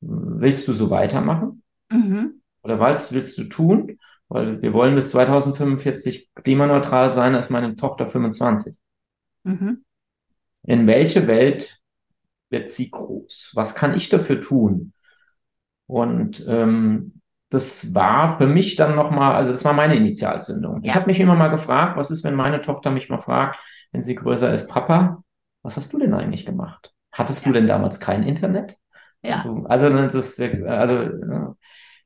willst 0.00 0.68
du 0.68 0.74
so 0.74 0.90
weitermachen? 0.90 1.62
Mhm. 1.90 2.42
Oder 2.62 2.78
was 2.78 3.12
willst 3.12 3.38
du 3.38 3.44
tun? 3.44 3.98
Weil 4.28 4.60
wir 4.60 4.72
wollen 4.72 4.94
bis 4.94 5.10
2045 5.10 6.30
klimaneutral 6.34 7.12
sein, 7.12 7.34
als 7.34 7.48
meine 7.48 7.76
Tochter 7.76 8.08
25. 8.08 8.76
Mhm. 9.44 9.84
In 10.66 10.86
welche 10.86 11.26
Welt 11.26 11.78
wird 12.50 12.70
sie 12.70 12.90
groß? 12.90 13.52
Was 13.54 13.74
kann 13.74 13.94
ich 13.94 14.08
dafür 14.08 14.40
tun? 14.40 14.92
Und 15.86 16.44
ähm, 16.48 17.20
das 17.50 17.94
war 17.94 18.38
für 18.38 18.46
mich 18.46 18.76
dann 18.76 18.96
nochmal, 18.96 19.36
also 19.36 19.52
das 19.52 19.64
war 19.64 19.72
meine 19.72 19.96
Initialzündung. 19.96 20.82
Ja. 20.82 20.90
Ich 20.90 20.94
habe 20.94 21.06
mich 21.06 21.20
immer 21.20 21.36
mal 21.36 21.48
gefragt, 21.48 21.96
was 21.96 22.10
ist, 22.10 22.24
wenn 22.24 22.34
meine 22.34 22.60
Tochter 22.60 22.90
mich 22.90 23.08
mal 23.08 23.20
fragt, 23.20 23.58
wenn 23.92 24.02
sie 24.02 24.16
größer 24.16 24.52
ist, 24.52 24.68
Papa, 24.68 25.22
was 25.62 25.76
hast 25.76 25.92
du 25.92 25.98
denn 25.98 26.14
eigentlich 26.14 26.44
gemacht? 26.44 26.92
Hattest 27.12 27.46
ja. 27.46 27.52
du 27.52 27.58
denn 27.58 27.68
damals 27.68 28.00
kein 28.00 28.24
Internet? 28.24 28.76
Ja. 29.22 29.44
Also, 29.64 29.88
das 29.90 30.14
ist, 30.14 30.40
also 30.40 31.54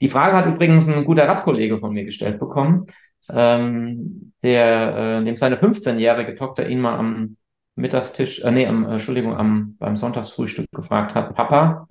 die 0.00 0.08
Frage 0.08 0.36
hat 0.36 0.46
übrigens 0.46 0.88
ein 0.88 1.04
guter 1.04 1.28
Radkollege 1.28 1.78
von 1.78 1.92
mir 1.92 2.04
gestellt 2.04 2.38
bekommen, 2.38 2.86
ähm, 3.30 4.32
der, 4.42 5.20
äh, 5.20 5.24
dem 5.24 5.36
seine 5.36 5.56
15-jährige 5.56 6.36
Tochter 6.36 6.68
ihn 6.68 6.80
mal 6.80 6.98
am 6.98 7.36
Mittagstisch, 7.80 8.40
äh, 8.42 8.50
nee, 8.50 8.66
am, 8.66 8.87
äh, 8.87 8.92
Entschuldigung, 8.92 9.37
am, 9.37 9.76
beim 9.78 9.96
Sonntagsfrühstück 9.96 10.70
gefragt 10.72 11.14
hat, 11.14 11.34
Papa, 11.34 11.88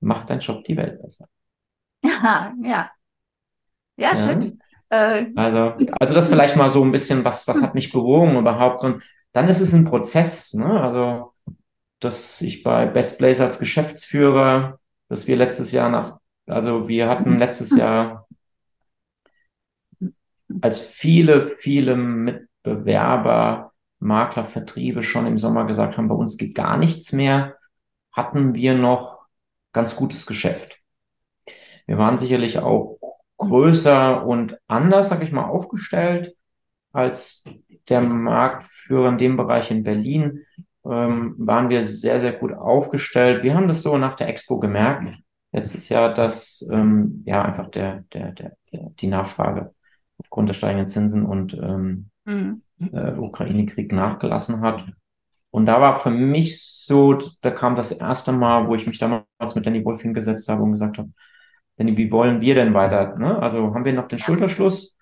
macht 0.00 0.30
dein 0.30 0.40
Job 0.40 0.64
die 0.64 0.76
Welt 0.76 1.00
besser? 1.02 1.26
Ja, 2.04 2.52
ja. 2.62 2.90
Ja, 3.96 4.14
schön. 4.14 4.60
Äh, 4.88 5.26
also, 5.36 5.74
also 6.00 6.14
das 6.14 6.28
vielleicht 6.28 6.56
mal 6.56 6.68
so 6.70 6.84
ein 6.84 6.92
bisschen, 6.92 7.24
was, 7.24 7.46
was 7.48 7.62
hat 7.62 7.74
mich 7.74 7.92
bewogen 7.92 8.36
überhaupt? 8.36 8.84
Und 8.84 9.02
dann 9.32 9.48
ist 9.48 9.60
es 9.60 9.72
ein 9.72 9.84
Prozess, 9.84 10.52
ne? 10.54 10.80
Also 10.80 11.32
dass 12.00 12.40
ich 12.40 12.62
bei 12.62 12.86
Best 12.86 13.18
Place 13.18 13.40
als 13.40 13.58
Geschäftsführer, 13.58 14.78
dass 15.08 15.26
wir 15.26 15.36
letztes 15.36 15.72
Jahr 15.72 15.88
nach, 15.88 16.18
also 16.46 16.88
wir 16.88 17.08
hatten 17.08 17.38
letztes 17.38 17.76
Jahr, 17.76 18.26
als 20.60 20.80
viele, 20.80 21.56
viele 21.60 21.96
Mitbewerber, 21.96 23.71
Makler, 24.02 24.44
Vertriebe 24.44 25.02
schon 25.02 25.26
im 25.26 25.38
Sommer 25.38 25.66
gesagt 25.66 25.96
haben, 25.96 26.08
bei 26.08 26.14
uns 26.14 26.36
geht 26.36 26.54
gar 26.54 26.76
nichts 26.76 27.12
mehr, 27.12 27.56
hatten 28.12 28.54
wir 28.54 28.74
noch 28.74 29.20
ganz 29.72 29.96
gutes 29.96 30.26
Geschäft. 30.26 30.78
Wir 31.86 31.98
waren 31.98 32.16
sicherlich 32.16 32.58
auch 32.58 32.98
größer 33.38 34.24
und 34.26 34.58
anders, 34.68 35.08
sag 35.08 35.22
ich 35.22 35.32
mal, 35.32 35.44
aufgestellt 35.44 36.34
als 36.92 37.44
der 37.88 38.00
Marktführer 38.00 39.08
in 39.08 39.18
dem 39.18 39.36
Bereich 39.36 39.70
in 39.70 39.82
Berlin 39.82 40.44
ähm, 40.84 41.34
waren 41.38 41.68
wir 41.68 41.82
sehr, 41.82 42.20
sehr 42.20 42.32
gut 42.32 42.52
aufgestellt. 42.52 43.42
Wir 43.42 43.54
haben 43.54 43.68
das 43.68 43.82
so 43.82 43.96
nach 43.98 44.16
der 44.16 44.28
Expo 44.28 44.58
gemerkt, 44.58 45.16
letztes 45.52 45.88
Jahr, 45.88 46.12
dass 46.14 46.66
ähm, 46.70 47.22
ja 47.24 47.42
einfach 47.42 47.70
der, 47.70 48.04
der, 48.12 48.32
der, 48.32 48.56
der, 48.72 48.90
die 49.00 49.06
Nachfrage 49.06 49.74
aufgrund 50.18 50.48
der 50.48 50.54
steigenden 50.54 50.88
Zinsen 50.88 51.24
und 51.24 51.54
ähm, 51.54 52.10
mhm. 52.24 52.62
Äh, 52.92 53.12
Ukraine-Krieg 53.16 53.92
nachgelassen 53.92 54.60
hat. 54.62 54.86
Und 55.50 55.66
da 55.66 55.80
war 55.80 56.00
für 56.00 56.10
mich 56.10 56.62
so, 56.62 57.18
da 57.42 57.50
kam 57.50 57.76
das 57.76 57.92
erste 57.92 58.32
Mal, 58.32 58.68
wo 58.68 58.74
ich 58.74 58.86
mich 58.86 58.98
damals 58.98 59.54
mit 59.54 59.66
Danny 59.66 59.84
Wolf 59.84 60.02
hingesetzt 60.02 60.48
habe 60.48 60.62
und 60.62 60.72
gesagt 60.72 60.98
habe, 60.98 61.10
Danny, 61.76 61.96
wie 61.96 62.10
wollen 62.10 62.40
wir 62.40 62.54
denn 62.54 62.74
weiter? 62.74 63.16
Ne? 63.16 63.38
Also 63.40 63.74
haben 63.74 63.84
wir 63.84 63.92
noch 63.92 64.08
den 64.08 64.18
Schulterschluss? 64.18 64.96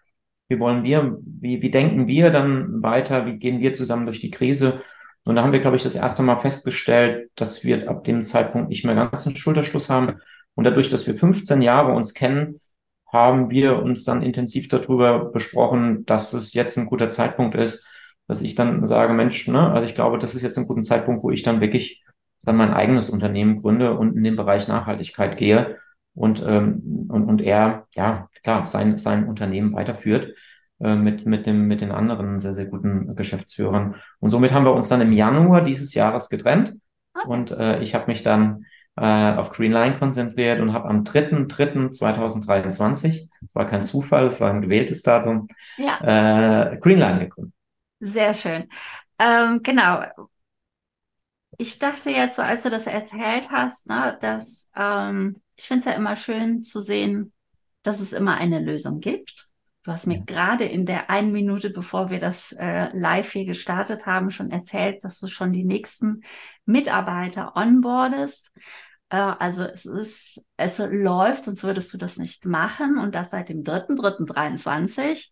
Wie 0.49 0.59
wollen 0.59 0.83
wir, 0.83 1.19
wie, 1.25 1.63
wie 1.63 1.71
denken 1.71 2.09
wir 2.09 2.31
dann 2.31 2.83
weiter? 2.83 3.27
Wie 3.27 3.39
gehen 3.39 3.61
wir 3.61 3.73
zusammen 3.73 4.07
durch 4.07 4.21
die 4.21 4.31
Krise? 4.31 4.83
Und 5.25 5.37
da 5.37 5.43
haben 5.43 5.53
wir, 5.53 5.61
glaube 5.61 5.77
ich, 5.77 5.83
das 5.83 5.95
erste 5.95 6.23
Mal 6.23 6.39
festgestellt, 6.39 7.31
dass 7.37 7.63
wir 7.63 7.89
ab 7.89 8.05
dem 8.05 8.25
Zeitpunkt 8.25 8.69
nicht 8.69 8.85
mehr 8.85 8.95
ganz 8.95 9.27
einen 9.27 9.37
Schulterschluss 9.37 9.91
haben. 9.91 10.15
Und 10.55 10.65
dadurch, 10.65 10.89
dass 10.89 11.07
wir 11.07 11.15
15 11.15 11.63
Jahre 11.63 11.93
uns 11.93 12.15
kennen, 12.15 12.57
haben 13.13 13.51
wir 13.51 13.83
uns 13.83 14.05
dann 14.05 14.23
intensiv 14.23 14.69
darüber 14.69 15.31
besprochen, 15.33 16.07
dass 16.07 16.33
es 16.33 16.55
jetzt 16.55 16.79
ein 16.79 16.87
guter 16.87 17.11
Zeitpunkt 17.11 17.55
ist, 17.55 17.87
dass 18.29 18.43
ich 18.43 18.55
dann 18.55 18.87
sage, 18.87 19.13
Mensch, 19.13 19.49
ne, 19.49 19.71
also 19.73 19.85
ich 19.85 19.95
glaube, 19.95 20.19
das 20.19 20.35
ist 20.35 20.43
jetzt 20.43 20.59
ein 20.59 20.67
guter 20.67 20.83
Zeitpunkt, 20.83 21.23
wo 21.23 21.31
ich 21.31 21.43
dann 21.43 21.61
wirklich 21.61 22.05
dann 22.43 22.57
mein 22.57 22.73
eigenes 22.73 23.11
Unternehmen 23.11 23.61
gründe 23.61 23.99
und 23.99 24.17
in 24.17 24.25
den 24.25 24.37
Bereich 24.37 24.69
Nachhaltigkeit 24.69 25.37
gehe 25.37 25.79
und, 26.15 26.45
ähm, 26.47 27.09
und, 27.11 27.25
und 27.25 27.43
er, 27.43 27.87
ja, 27.95 28.29
klar, 28.43 28.67
sein, 28.67 28.99
sein 28.99 29.29
Unternehmen 29.29 29.73
weiterführt. 29.73 30.35
Äh, 30.81 30.97
mit, 30.97 31.27
mit, 31.27 31.47
dem, 31.47 31.69
mit 31.69 31.83
den 31.83 31.93
anderen 31.93 32.41
sehr, 32.41 32.55
sehr 32.55 32.65
guten 32.65 33.15
Geschäftsführern. 33.15 33.97
Und 34.19 34.31
somit 34.31 34.53
haben 34.53 34.65
wir 34.65 34.73
uns 34.73 34.89
dann 34.89 35.03
im 35.03 35.13
Januar 35.13 35.63
dieses 35.63 35.93
Jahres 35.93 36.31
getrennt. 36.31 36.75
Und 37.27 37.51
äh, 37.51 37.81
ich 37.83 37.95
habe 37.95 38.07
mich 38.07 38.23
dann 38.23 38.65
äh, 38.97 39.35
auf 39.35 39.51
Greenline 39.51 39.99
konzentriert 39.99 40.61
und 40.61 40.73
habe 40.73 40.89
am 40.89 41.05
3.3.2023, 41.05 43.29
das 43.41 43.55
war 43.55 43.67
kein 43.67 43.83
Zufall, 43.83 44.27
es 44.27 44.41
war 44.41 44.51
ein 44.51 44.63
gewähltes 44.63 45.03
Datum, 45.03 45.49
ja. 45.77 46.73
äh, 46.73 46.79
Greenline 46.79 47.21
gegründet. 47.21 47.55
Sehr 48.01 48.35
schön. 48.35 48.69
Ähm, 49.19 49.61
genau. 49.63 50.03
Ich 51.59 51.79
dachte 51.79 52.11
jetzt 52.11 52.37
so, 52.37 52.43
als 52.43 52.63
du 52.63 52.71
das 52.71 52.87
erzählt 52.87 53.51
hast, 53.51 53.87
ne, 53.87 54.17
dass 54.21 54.71
ähm, 54.75 55.43
ich 55.57 55.67
finde 55.67 55.81
es 55.81 55.87
ja 55.87 55.93
immer 55.93 56.17
schön 56.17 56.63
zu 56.63 56.81
sehen, 56.81 57.35
dass 57.83 58.01
es 58.01 58.15
immer 58.15 58.37
eine 58.37 58.61
Lösung 58.61 59.01
gibt 59.01 59.50
Du 59.83 59.93
hast 59.93 60.07
mir 60.07 60.19
ja. 60.19 60.25
gerade 60.27 60.65
in 60.65 60.85
der 60.85 61.09
einen 61.09 61.33
Minute, 61.33 61.71
bevor 61.71 62.11
wir 62.11 62.21
das 62.21 62.53
äh, 62.53 62.89
live 62.93 63.33
hier 63.33 63.47
gestartet 63.47 64.05
haben, 64.05 64.31
schon 64.31 64.51
erzählt, 64.51 65.03
dass 65.05 65.21
du 65.21 65.27
schon 65.27 65.53
die 65.53 65.65
nächsten 65.65 66.23
Mitarbeiter 66.67 67.57
onboardest. 67.57 68.53
Äh, 69.09 69.17
also 69.17 69.63
es 69.65 69.87
ist, 69.87 70.45
es 70.59 70.79
läuft, 70.79 71.47
sonst 71.47 71.65
würdest 71.65 71.93
du 71.95 71.99
das 71.99 72.19
nicht 72.19 72.45
machen 72.45 72.99
und 72.99 73.15
das 73.15 73.31
seit 73.31 73.49
dem 73.49 73.63
3.3.23. 73.63 75.31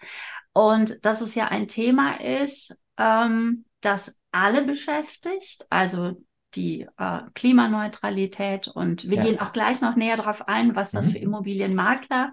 Und 0.54 1.04
dass 1.04 1.20
es 1.20 1.34
ja 1.34 1.48
ein 1.48 1.68
Thema 1.68 2.18
ist, 2.20 2.74
ähm, 2.96 3.64
das 3.82 4.18
alle 4.32 4.62
beschäftigt, 4.62 5.66
also 5.68 6.22
die 6.54 6.86
äh, 6.96 7.20
Klimaneutralität 7.34 8.68
und 8.68 9.08
wir 9.08 9.18
ja. 9.18 9.22
gehen 9.22 9.40
auch 9.40 9.52
gleich 9.52 9.82
noch 9.82 9.96
näher 9.96 10.16
darauf 10.16 10.48
ein, 10.48 10.74
was 10.74 10.92
das 10.92 11.06
mhm. 11.06 11.10
für 11.10 11.18
Immobilienmakler 11.18 12.32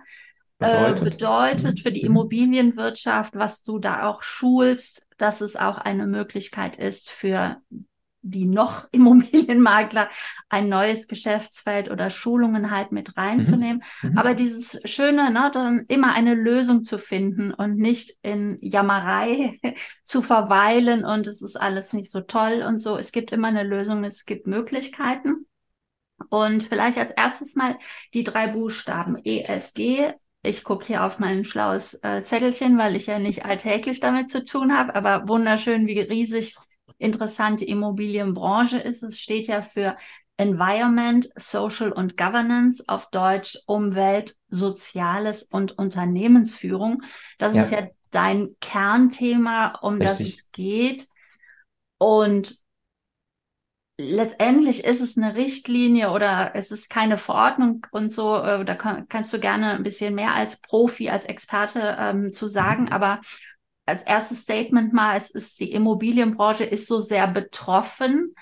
bedeutet, 0.65 1.01
äh, 1.01 1.10
bedeutet 1.10 1.79
für 1.79 1.91
die 1.91 2.01
mhm. 2.01 2.07
Immobilienwirtschaft, 2.07 3.36
was 3.36 3.63
du 3.63 3.79
da 3.79 4.07
auch 4.10 4.24
schulst, 4.24 5.07
dass 5.17 5.41
es 5.41 5.55
auch 5.55 5.77
eine 5.77 6.07
Möglichkeit 6.07 6.75
ist 6.77 7.10
für 7.10 7.62
die 8.25 8.45
noch 8.45 8.88
Immobilienmakler 8.91 10.10
ein 10.50 10.67
neues 10.67 11.07
Geschäftsfeld 11.07 11.89
oder 11.89 12.10
Schulungen 12.10 12.72
halt 12.72 12.91
mit 12.91 13.15
reinzunehmen. 13.15 13.84
Mhm. 14.01 14.10
Mhm. 14.10 14.17
Aber 14.17 14.34
dieses 14.34 14.81
Schöne, 14.86 15.31
ne, 15.31 15.51
dann 15.53 15.86
immer 15.88 16.13
eine 16.13 16.34
Lösung 16.34 16.84
zu 16.84 16.98
finden 16.98 17.53
und 17.53 17.77
nicht 17.77 18.17
in 18.24 18.57
Jammerei 18.62 19.51
zu 20.03 20.22
verweilen 20.22 21.05
und 21.05 21.27
es 21.27 21.41
ist 21.41 21.55
alles 21.55 21.93
nicht 21.93 22.12
so 22.12 22.22
toll 22.22 22.63
und 22.67 22.79
so. 22.79 22.98
Es 22.98 23.12
gibt 23.12 23.31
immer 23.31 23.48
eine 23.48 23.63
Lösung, 23.63 24.03
es 24.03 24.25
gibt 24.25 24.48
Möglichkeiten. 24.48 25.45
Und 26.29 26.63
vielleicht 26.63 26.98
als 26.98 27.12
erstes 27.12 27.55
mal 27.55 27.77
die 28.13 28.24
drei 28.24 28.48
Buchstaben 28.48 29.17
ESG. 29.17 30.13
Ich 30.46 30.64
gucke 30.64 30.86
hier 30.86 31.04
auf 31.04 31.20
mein 31.20 31.44
schlaues 31.44 32.00
äh, 32.04 32.24
Zettelchen, 32.24 32.78
weil 32.78 32.96
ich 32.96 33.08
ja 33.08 33.20
nicht 33.20 33.46
alltäglich 33.46 34.00
damit 34.00 34.30
zu 34.30 34.46
tun 34.46 34.78
habe, 34.78 34.96
aber 34.96 35.28
wunderschön, 35.28 35.88
wie 35.88 36.00
riesig 36.00 36.56
interessante 36.98 37.66
Immobilienbranche 37.66 38.78
ist. 38.78 39.04
Es 39.04 39.20
steht 39.20 39.48
ja 39.48 39.62
für 39.62 39.98
Environment, 40.38 41.30
Social 41.36 41.92
und 41.92 42.18
Governance, 42.18 42.84
auf 42.88 43.10
Deutsch 43.10 43.58
Umwelt, 43.66 44.36
Soziales 44.50 45.44
und 45.44 45.78
Unternehmensführung. 45.78 47.02
Das 47.38 47.56
ja. 47.56 47.62
ist 47.62 47.72
ja 47.72 47.88
dein 48.12 48.56
Kernthema, 48.62 49.80
um 49.82 49.96
Richtig. 49.96 50.10
das 50.10 50.20
es 50.20 50.52
geht. 50.52 51.08
Und 51.98 52.58
letztendlich 53.98 54.84
ist 54.84 55.02
es 55.02 55.18
eine 55.18 55.36
Richtlinie 55.36 56.12
oder 56.12 56.52
es 56.54 56.72
ist 56.72 56.90
keine 56.90 57.18
Verordnung 57.18 57.86
und 57.92 58.12
so. 58.12 58.36
Äh, 58.36 58.66
da 58.66 58.75
kann, 58.75 59.08
kannst 59.08 59.34
du 59.34 59.40
gerne 59.40 59.72
ein 59.72 59.84
bisschen 59.84 60.16
mehr 60.16 60.34
als 60.34 60.58
Profi, 60.58 61.10
als 61.10 61.25
Experte 61.25 61.96
ähm, 62.00 62.32
zu 62.32 62.48
sagen. 62.48 62.84
Mhm. 62.84 62.92
Aber 62.92 63.22
als 63.86 64.04
erstes 64.04 64.42
Statement 64.42 64.94
mal, 64.94 65.16
es 65.16 65.30
ist 65.30 65.60
die 65.60 65.72
Immobilienbranche 65.72 66.64
ist 66.64 66.88
so 66.88 67.00
sehr 67.00 67.28
betroffen, 67.28 68.36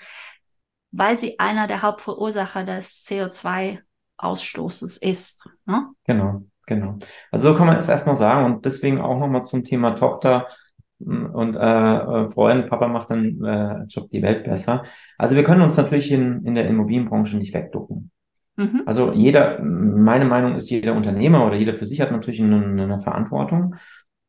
weil 0.90 1.16
sie 1.18 1.38
einer 1.38 1.66
der 1.66 1.82
Hauptverursacher 1.82 2.64
des 2.64 3.04
CO2-Ausstoßes 3.06 5.02
ist. 5.02 5.48
Ne? 5.66 5.88
Genau, 6.04 6.42
genau. 6.66 6.98
Also 7.30 7.48
so 7.48 7.54
kann 7.58 7.66
man 7.66 7.76
es 7.76 7.88
erstmal 7.88 8.16
sagen 8.16 8.46
und 8.46 8.64
deswegen 8.64 9.00
auch 9.00 9.18
nochmal 9.18 9.44
zum 9.44 9.64
Thema 9.64 9.94
Tochter 9.94 10.48
und 10.98 11.56
äh, 11.56 11.58
äh, 11.58 12.30
Freund, 12.30 12.68
Papa 12.68 12.88
macht 12.88 13.10
dann 13.10 13.42
äh, 13.44 13.84
Job 13.88 14.08
die 14.10 14.22
Welt 14.22 14.44
besser. 14.44 14.84
Also 15.18 15.36
wir 15.36 15.44
können 15.44 15.62
uns 15.62 15.76
natürlich 15.76 16.10
in, 16.10 16.44
in 16.44 16.54
der 16.54 16.68
Immobilienbranche 16.68 17.36
nicht 17.36 17.52
wegducken. 17.52 18.10
Mhm. 18.56 18.82
Also 18.86 19.12
jeder, 19.12 19.60
meine 19.60 20.24
Meinung 20.24 20.54
ist, 20.54 20.70
jeder 20.70 20.94
Unternehmer 20.94 21.46
oder 21.46 21.56
jeder 21.56 21.74
für 21.74 21.86
sich 21.86 22.00
hat 22.00 22.12
natürlich 22.12 22.40
eine, 22.40 22.64
eine 22.64 23.00
Verantwortung. 23.00 23.74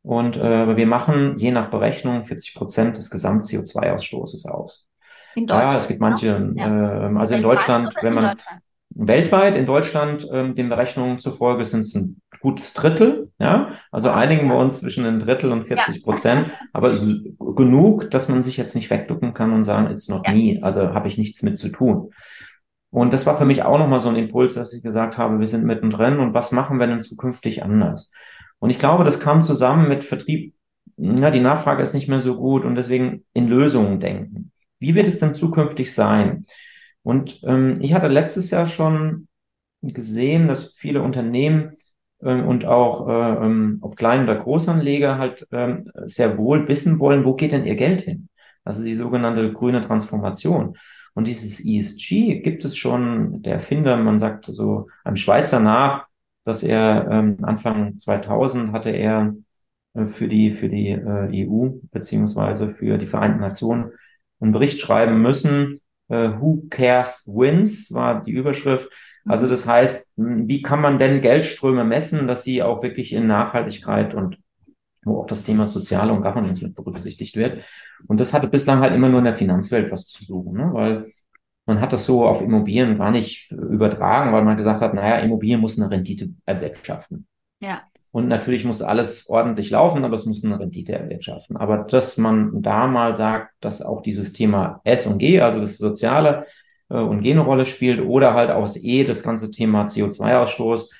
Und 0.01 0.37
äh, 0.37 0.75
wir 0.75 0.87
machen 0.87 1.37
je 1.37 1.51
nach 1.51 1.69
Berechnung 1.69 2.25
40 2.25 2.55
Prozent 2.55 2.97
des 2.97 3.09
Gesamt-CO2-Ausstoßes 3.09 4.47
aus. 4.47 4.87
In 5.35 5.47
Deutschland. 5.47 5.71
Ja, 5.71 5.77
es 5.77 5.87
gibt 5.87 5.99
manche, 5.99 6.53
ja. 6.55 7.09
äh, 7.09 7.15
also 7.15 7.35
in 7.35 7.41
Deutschland, 7.41 7.93
wenn 8.01 8.13
man? 8.13 8.37
Weltweit 8.97 9.55
in 9.55 9.65
Deutschland, 9.65 10.25
ähm, 10.31 10.55
den 10.55 10.69
Berechnungen 10.69 11.19
zufolge, 11.19 11.65
sind 11.65 11.81
es 11.81 11.95
ein 11.95 12.21
gutes 12.45 12.73
Drittel. 12.73 13.31
Ja, 13.39 13.71
also 13.91 14.11
einigen 14.11 14.47
wir 14.47 14.55
uns 14.55 14.79
zwischen 14.81 15.03
ein 15.05 15.19
Drittel 15.19 15.51
und 15.51 15.65
40 15.65 16.03
Prozent, 16.03 16.47
ja. 16.47 16.53
aber 16.73 16.95
genug, 17.55 18.11
dass 18.11 18.29
man 18.29 18.43
sich 18.43 18.55
jetzt 18.55 18.75
nicht 18.75 18.91
wegducken 18.91 19.33
kann 19.33 19.51
und 19.51 19.63
sagen, 19.63 19.91
it's 19.91 20.09
not 20.09 20.27
ja. 20.27 20.33
me, 20.33 20.59
also 20.61 20.93
habe 20.93 21.07
ich 21.07 21.17
nichts 21.17 21.41
mit 21.41 21.57
zu 21.57 21.69
tun. 21.69 22.11
Und 22.91 23.13
das 23.13 23.25
war 23.25 23.37
für 23.37 23.45
mich 23.45 23.63
auch 23.63 23.79
nochmal 23.79 23.99
so 23.99 24.09
ein 24.09 24.15
Impuls, 24.15 24.53
dass 24.53 24.73
ich 24.73 24.83
gesagt 24.83 25.17
habe, 25.17 25.39
wir 25.39 25.47
sind 25.47 25.65
mittendrin 25.65 26.19
und 26.19 26.35
was 26.35 26.51
machen 26.51 26.79
wir 26.79 26.85
denn 26.85 27.01
zukünftig 27.01 27.63
anders? 27.63 28.11
Und 28.59 28.69
ich 28.69 28.77
glaube, 28.77 29.03
das 29.03 29.19
kam 29.19 29.41
zusammen 29.41 29.89
mit 29.89 30.03
Vertrieb. 30.03 30.53
Ja, 30.97 31.31
die 31.31 31.41
Nachfrage 31.41 31.81
ist 31.81 31.95
nicht 31.95 32.07
mehr 32.07 32.21
so 32.21 32.37
gut 32.37 32.63
und 32.63 32.75
deswegen 32.75 33.25
in 33.33 33.47
Lösungen 33.47 33.99
denken. 33.99 34.51
Wie 34.79 34.93
wird 34.93 35.07
es 35.07 35.19
denn 35.19 35.33
zukünftig 35.33 35.93
sein? 35.93 36.45
Und 37.01 37.41
ähm, 37.43 37.79
ich 37.81 37.95
hatte 37.95 38.07
letztes 38.07 38.51
Jahr 38.51 38.67
schon 38.67 39.27
gesehen, 39.81 40.47
dass 40.47 40.73
viele 40.73 41.01
Unternehmen 41.01 41.77
und 42.31 42.65
auch, 42.65 43.07
äh, 43.07 43.45
ähm, 43.45 43.79
ob 43.81 43.95
Klein- 43.95 44.23
oder 44.23 44.35
Großanleger 44.35 45.17
halt 45.17 45.47
ähm, 45.51 45.91
sehr 46.05 46.37
wohl 46.37 46.67
wissen 46.67 46.99
wollen, 46.99 47.25
wo 47.25 47.33
geht 47.33 47.51
denn 47.51 47.65
ihr 47.65 47.75
Geld 47.75 48.01
hin? 48.01 48.29
Also 48.63 48.83
die 48.83 48.95
sogenannte 48.95 49.51
grüne 49.53 49.81
Transformation. 49.81 50.77
Und 51.13 51.27
dieses 51.27 51.63
ESG 51.63 52.41
gibt 52.41 52.65
es 52.65 52.75
schon, 52.75 53.41
der 53.41 53.53
Erfinder, 53.53 53.95
man 53.97 54.19
sagt 54.19 54.45
so 54.45 54.87
einem 55.03 55.15
Schweizer 55.15 55.59
nach, 55.59 56.07
dass 56.43 56.63
er 56.63 57.07
ähm, 57.09 57.37
Anfang 57.43 57.97
2000 57.97 58.71
hatte 58.71 58.89
er 58.89 59.33
äh, 59.93 60.07
für 60.07 60.27
die, 60.27 60.51
für 60.51 60.69
die 60.69 60.89
äh, 60.89 61.47
EU 61.47 61.69
beziehungsweise 61.91 62.73
für 62.73 62.97
die 62.97 63.07
Vereinten 63.07 63.39
Nationen 63.39 63.91
einen 64.39 64.51
Bericht 64.51 64.79
schreiben 64.79 65.21
müssen, 65.21 65.79
äh, 66.09 66.29
Who 66.39 66.63
Cares 66.69 67.25
Wins 67.27 67.93
war 67.93 68.21
die 68.23 68.31
Überschrift. 68.31 68.89
Also 69.27 69.47
das 69.47 69.67
heißt, 69.67 70.13
wie 70.17 70.61
kann 70.61 70.81
man 70.81 70.99
denn 70.99 71.21
Geldströme 71.21 71.83
messen, 71.83 72.27
dass 72.27 72.43
sie 72.43 72.61
auch 72.61 72.83
wirklich 72.83 73.11
in 73.11 73.27
Nachhaltigkeit 73.27 74.13
und 74.13 74.37
wo 75.03 75.21
auch 75.21 75.27
das 75.27 75.43
Thema 75.43 75.67
Soziale 75.67 76.11
und 76.11 76.23
Governance 76.23 76.65
mit 76.65 76.75
berücksichtigt 76.75 77.35
wird. 77.35 77.63
Und 78.07 78.19
das 78.19 78.33
hatte 78.33 78.47
bislang 78.47 78.79
halt 78.79 78.93
immer 78.93 79.09
nur 79.09 79.19
in 79.19 79.25
der 79.25 79.35
Finanzwelt 79.35 79.91
was 79.91 80.07
zu 80.07 80.25
suchen, 80.25 80.53
ne? 80.53 80.69
weil 80.73 81.11
man 81.67 81.79
hat 81.79 81.93
das 81.93 82.05
so 82.05 82.27
auf 82.27 82.41
Immobilien 82.41 82.97
gar 82.97 83.11
nicht 83.11 83.51
übertragen, 83.51 84.33
weil 84.33 84.43
man 84.43 84.57
gesagt 84.57 84.81
hat, 84.81 84.93
naja, 84.93 85.17
Immobilien 85.17 85.61
muss 85.61 85.79
eine 85.79 85.89
Rendite 85.89 86.29
erwirtschaften. 86.45 87.27
Ja. 87.59 87.83
Und 88.11 88.27
natürlich 88.27 88.65
muss 88.65 88.81
alles 88.81 89.27
ordentlich 89.29 89.71
laufen, 89.71 90.05
aber 90.05 90.15
es 90.15 90.25
muss 90.25 90.45
eine 90.45 90.59
Rendite 90.59 90.93
erwirtschaften. 90.93 91.57
Aber 91.57 91.79
dass 91.79 92.17
man 92.17 92.61
da 92.61 92.87
mal 92.87 93.15
sagt, 93.15 93.53
dass 93.59 93.81
auch 93.81 94.01
dieses 94.01 94.31
Thema 94.31 94.79
S 94.83 95.05
und 95.05 95.17
G, 95.17 95.41
also 95.41 95.59
das 95.59 95.77
Soziale 95.77 96.45
äh, 96.89 96.95
und 96.95 97.21
G 97.21 97.31
eine 97.31 97.41
Rolle 97.41 97.65
spielt, 97.65 98.01
oder 98.01 98.33
halt 98.33 98.49
aus 98.49 98.81
E 98.81 99.03
das 99.03 99.23
ganze 99.23 99.51
Thema 99.51 99.85
CO2-Ausstoß. 99.85 100.91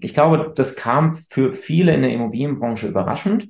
Ich 0.00 0.14
glaube, 0.14 0.52
das 0.54 0.76
kam 0.76 1.14
für 1.14 1.52
viele 1.52 1.94
in 1.94 2.02
der 2.02 2.12
Immobilienbranche 2.12 2.88
überraschend. 2.88 3.48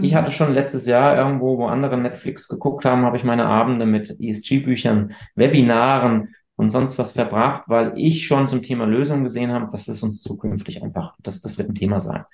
Ich 0.00 0.12
mhm. 0.12 0.16
hatte 0.16 0.30
schon 0.30 0.52
letztes 0.52 0.86
Jahr 0.86 1.16
irgendwo, 1.16 1.58
wo 1.58 1.66
andere 1.66 1.96
Netflix 1.96 2.48
geguckt 2.48 2.84
haben, 2.84 3.02
habe 3.02 3.16
ich 3.16 3.24
meine 3.24 3.46
Abende 3.46 3.86
mit 3.86 4.16
ESG-Büchern, 4.20 5.14
Webinaren 5.34 6.34
und 6.56 6.70
sonst 6.70 6.98
was 6.98 7.12
verbracht, 7.12 7.64
weil 7.68 7.92
ich 7.96 8.26
schon 8.26 8.48
zum 8.48 8.62
Thema 8.62 8.84
Lösung 8.84 9.22
gesehen 9.22 9.52
habe, 9.52 9.68
dass 9.70 9.86
es 9.88 10.02
uns 10.02 10.22
zukünftig 10.22 10.82
einfach, 10.82 11.14
das, 11.22 11.40
das 11.40 11.58
wird 11.58 11.68
ein 11.68 11.74
Thema 11.74 12.00
sein. 12.00 12.24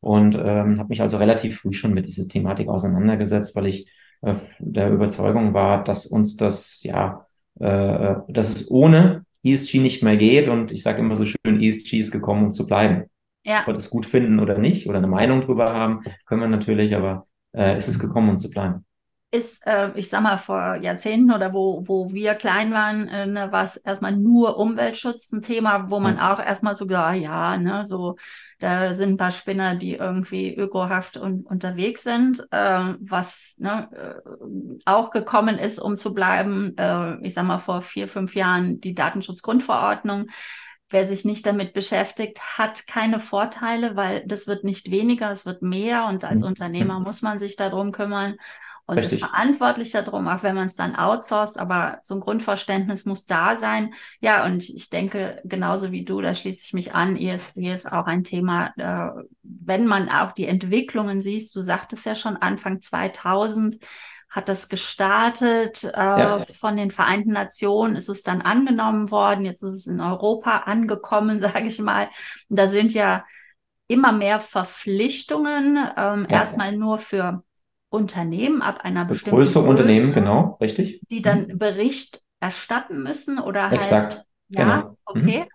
Und 0.00 0.36
ähm, 0.36 0.78
habe 0.78 0.88
mich 0.88 1.02
also 1.02 1.16
relativ 1.16 1.60
früh 1.60 1.72
schon 1.72 1.92
mit 1.92 2.06
dieser 2.06 2.28
Thematik 2.28 2.68
auseinandergesetzt, 2.68 3.56
weil 3.56 3.66
ich 3.66 3.88
äh, 4.22 4.34
der 4.60 4.90
Überzeugung 4.90 5.54
war, 5.54 5.82
dass 5.82 6.06
uns 6.06 6.36
das, 6.36 6.82
ja, 6.84 7.26
äh, 7.60 8.16
dass 8.28 8.48
es 8.48 8.70
ohne 8.70 9.24
ESG 9.42 9.78
nicht 9.78 10.02
mehr 10.02 10.16
geht. 10.16 10.48
Und 10.48 10.72
ich 10.72 10.82
sage 10.82 11.00
immer 11.00 11.16
so 11.16 11.24
schön, 11.24 11.60
ESG 11.60 11.98
ist 11.98 12.10
gekommen, 12.10 12.46
um 12.46 12.52
zu 12.52 12.66
bleiben. 12.66 13.04
Ja. 13.44 13.60
Ob 13.60 13.68
wir 13.68 13.74
das 13.74 13.90
gut 13.90 14.06
finden 14.06 14.40
oder 14.40 14.58
nicht 14.58 14.88
oder 14.88 14.98
eine 14.98 15.06
Meinung 15.06 15.42
drüber 15.42 15.72
haben, 15.72 16.04
können 16.26 16.40
wir 16.40 16.48
natürlich, 16.48 16.94
aber 16.94 17.26
äh, 17.52 17.74
es 17.74 17.88
ist 17.88 17.98
gekommen, 17.98 18.30
um 18.30 18.38
zu 18.38 18.50
bleiben 18.50 18.84
ist, 19.30 19.66
äh, 19.66 19.90
ich 19.94 20.08
sag 20.08 20.22
mal, 20.22 20.38
vor 20.38 20.76
Jahrzehnten 20.76 21.32
oder 21.32 21.52
wo, 21.52 21.86
wo 21.86 22.12
wir 22.12 22.34
klein 22.34 22.72
waren, 22.72 23.08
äh, 23.08 23.26
ne, 23.26 23.52
war 23.52 23.64
es 23.64 23.76
erstmal 23.76 24.16
nur 24.16 24.56
Umweltschutz 24.56 25.32
ein 25.32 25.42
Thema, 25.42 25.90
wo 25.90 26.00
man 26.00 26.14
mhm. 26.14 26.20
auch 26.20 26.38
erstmal 26.38 26.74
so, 26.74 26.86
ja, 26.86 27.12
ja, 27.12 27.58
ne, 27.58 27.84
so, 27.84 28.16
da 28.58 28.94
sind 28.94 29.10
ein 29.10 29.16
paar 29.18 29.30
Spinner, 29.30 29.76
die 29.76 29.94
irgendwie 29.94 30.54
ökohaft 30.54 31.18
und, 31.18 31.44
unterwegs 31.44 32.04
sind, 32.04 32.40
äh, 32.50 32.94
was 33.00 33.56
ne, 33.58 33.88
äh, 33.92 34.80
auch 34.86 35.10
gekommen 35.10 35.58
ist, 35.58 35.78
um 35.78 35.96
zu 35.96 36.14
bleiben, 36.14 36.74
äh, 36.78 37.18
ich 37.20 37.34
sag 37.34 37.44
mal, 37.44 37.58
vor 37.58 37.82
vier, 37.82 38.08
fünf 38.08 38.34
Jahren 38.34 38.80
die 38.80 38.94
Datenschutzgrundverordnung. 38.94 40.28
Wer 40.90 41.04
sich 41.04 41.26
nicht 41.26 41.44
damit 41.44 41.74
beschäftigt, 41.74 42.40
hat 42.56 42.86
keine 42.86 43.20
Vorteile, 43.20 43.94
weil 43.94 44.24
das 44.26 44.46
wird 44.46 44.64
nicht 44.64 44.90
weniger, 44.90 45.30
es 45.30 45.44
wird 45.44 45.60
mehr 45.60 46.06
und 46.06 46.24
als. 46.24 46.42
Unternehmer 46.42 46.98
muss 46.98 47.20
man 47.20 47.38
sich 47.38 47.56
darum 47.56 47.92
kümmern 47.92 48.36
und 48.88 48.96
Richtig. 48.96 49.20
ist 49.20 49.20
verantwortlich 49.20 49.90
darum, 49.90 50.28
auch 50.28 50.42
wenn 50.42 50.54
man 50.54 50.64
es 50.64 50.74
dann 50.74 50.96
outsourced, 50.96 51.58
aber 51.58 51.98
so 52.00 52.14
ein 52.14 52.20
Grundverständnis 52.20 53.04
muss 53.04 53.26
da 53.26 53.54
sein. 53.56 53.92
Ja, 54.20 54.46
und 54.46 54.66
ich 54.66 54.88
denke, 54.88 55.42
genauso 55.44 55.92
wie 55.92 56.06
du, 56.06 56.22
da 56.22 56.32
schließe 56.32 56.62
ich 56.64 56.72
mich 56.72 56.94
an, 56.94 57.14
ESG 57.14 57.70
ist 57.70 57.92
auch 57.92 58.06
ein 58.06 58.24
Thema, 58.24 58.72
äh, 58.78 59.24
wenn 59.42 59.86
man 59.86 60.08
auch 60.08 60.32
die 60.32 60.46
Entwicklungen 60.46 61.20
siehst, 61.20 61.54
du 61.54 61.60
sagtest 61.60 62.06
ja 62.06 62.14
schon 62.14 62.38
Anfang 62.38 62.80
2000, 62.80 63.76
hat 64.30 64.48
das 64.48 64.70
gestartet. 64.70 65.84
Äh, 65.84 65.90
ja. 65.98 66.38
Von 66.38 66.78
den 66.78 66.90
Vereinten 66.90 67.32
Nationen 67.32 67.94
ist 67.94 68.08
es 68.08 68.22
dann 68.22 68.40
angenommen 68.40 69.10
worden. 69.10 69.44
Jetzt 69.44 69.62
ist 69.62 69.74
es 69.74 69.86
in 69.86 70.00
Europa 70.00 70.62
angekommen, 70.64 71.40
sage 71.40 71.66
ich 71.66 71.78
mal. 71.78 72.08
Da 72.48 72.66
sind 72.66 72.94
ja 72.94 73.26
immer 73.86 74.12
mehr 74.12 74.40
Verpflichtungen, 74.40 75.76
ähm, 75.76 76.26
ja. 76.30 76.38
erstmal 76.38 76.74
nur 76.74 76.96
für 76.96 77.42
Unternehmen 77.90 78.62
ab 78.62 78.80
einer 78.82 79.04
bestimmten 79.04 79.36
größere 79.36 79.64
Größe, 79.64 79.70
Unternehmen, 79.70 80.12
genau, 80.12 80.58
richtig. 80.60 81.00
Die 81.10 81.22
dann 81.22 81.48
mhm. 81.48 81.58
Bericht 81.58 82.22
erstatten 82.40 83.02
müssen 83.02 83.38
oder 83.38 83.70
halt. 83.70 83.80
Exakt. 83.80 84.24
Ja, 84.48 84.80
genau. 84.80 84.96
okay. 85.04 85.40
Mhm. 85.40 85.48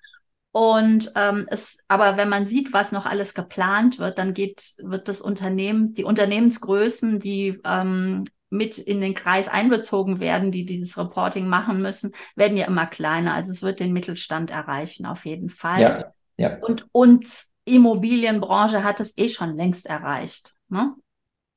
Und 0.51 1.11
ähm, 1.15 1.47
es, 1.49 1.79
aber 1.87 2.15
wenn 2.15 2.29
man 2.29 2.45
sieht, 2.45 2.73
was 2.73 2.91
noch 2.91 3.07
alles 3.07 3.33
geplant 3.33 3.97
wird, 3.97 4.19
dann 4.19 4.35
geht, 4.35 4.75
wird 4.83 5.07
das 5.07 5.19
Unternehmen, 5.19 5.93
die 5.93 6.03
Unternehmensgrößen, 6.03 7.19
die 7.19 7.59
ähm, 7.65 8.23
mit 8.51 8.77
in 8.77 9.01
den 9.01 9.15
Kreis 9.15 9.47
einbezogen 9.47 10.19
werden, 10.19 10.51
die 10.51 10.67
dieses 10.67 10.95
Reporting 10.95 11.47
machen 11.47 11.81
müssen, 11.81 12.11
werden 12.35 12.55
ja 12.55 12.67
immer 12.67 12.85
kleiner. 12.85 13.33
Also 13.33 13.51
es 13.51 13.63
wird 13.63 13.79
den 13.79 13.93
Mittelstand 13.93 14.51
erreichen, 14.51 15.07
auf 15.07 15.25
jeden 15.25 15.49
Fall. 15.49 15.81
Ja, 15.81 16.13
ja. 16.37 16.57
Und 16.59 16.85
uns 16.91 17.51
Immobilienbranche 17.65 18.83
hat 18.83 18.99
es 18.99 19.17
eh 19.17 19.29
schon 19.29 19.55
längst 19.55 19.87
erreicht. 19.87 20.53
Ne? 20.69 20.93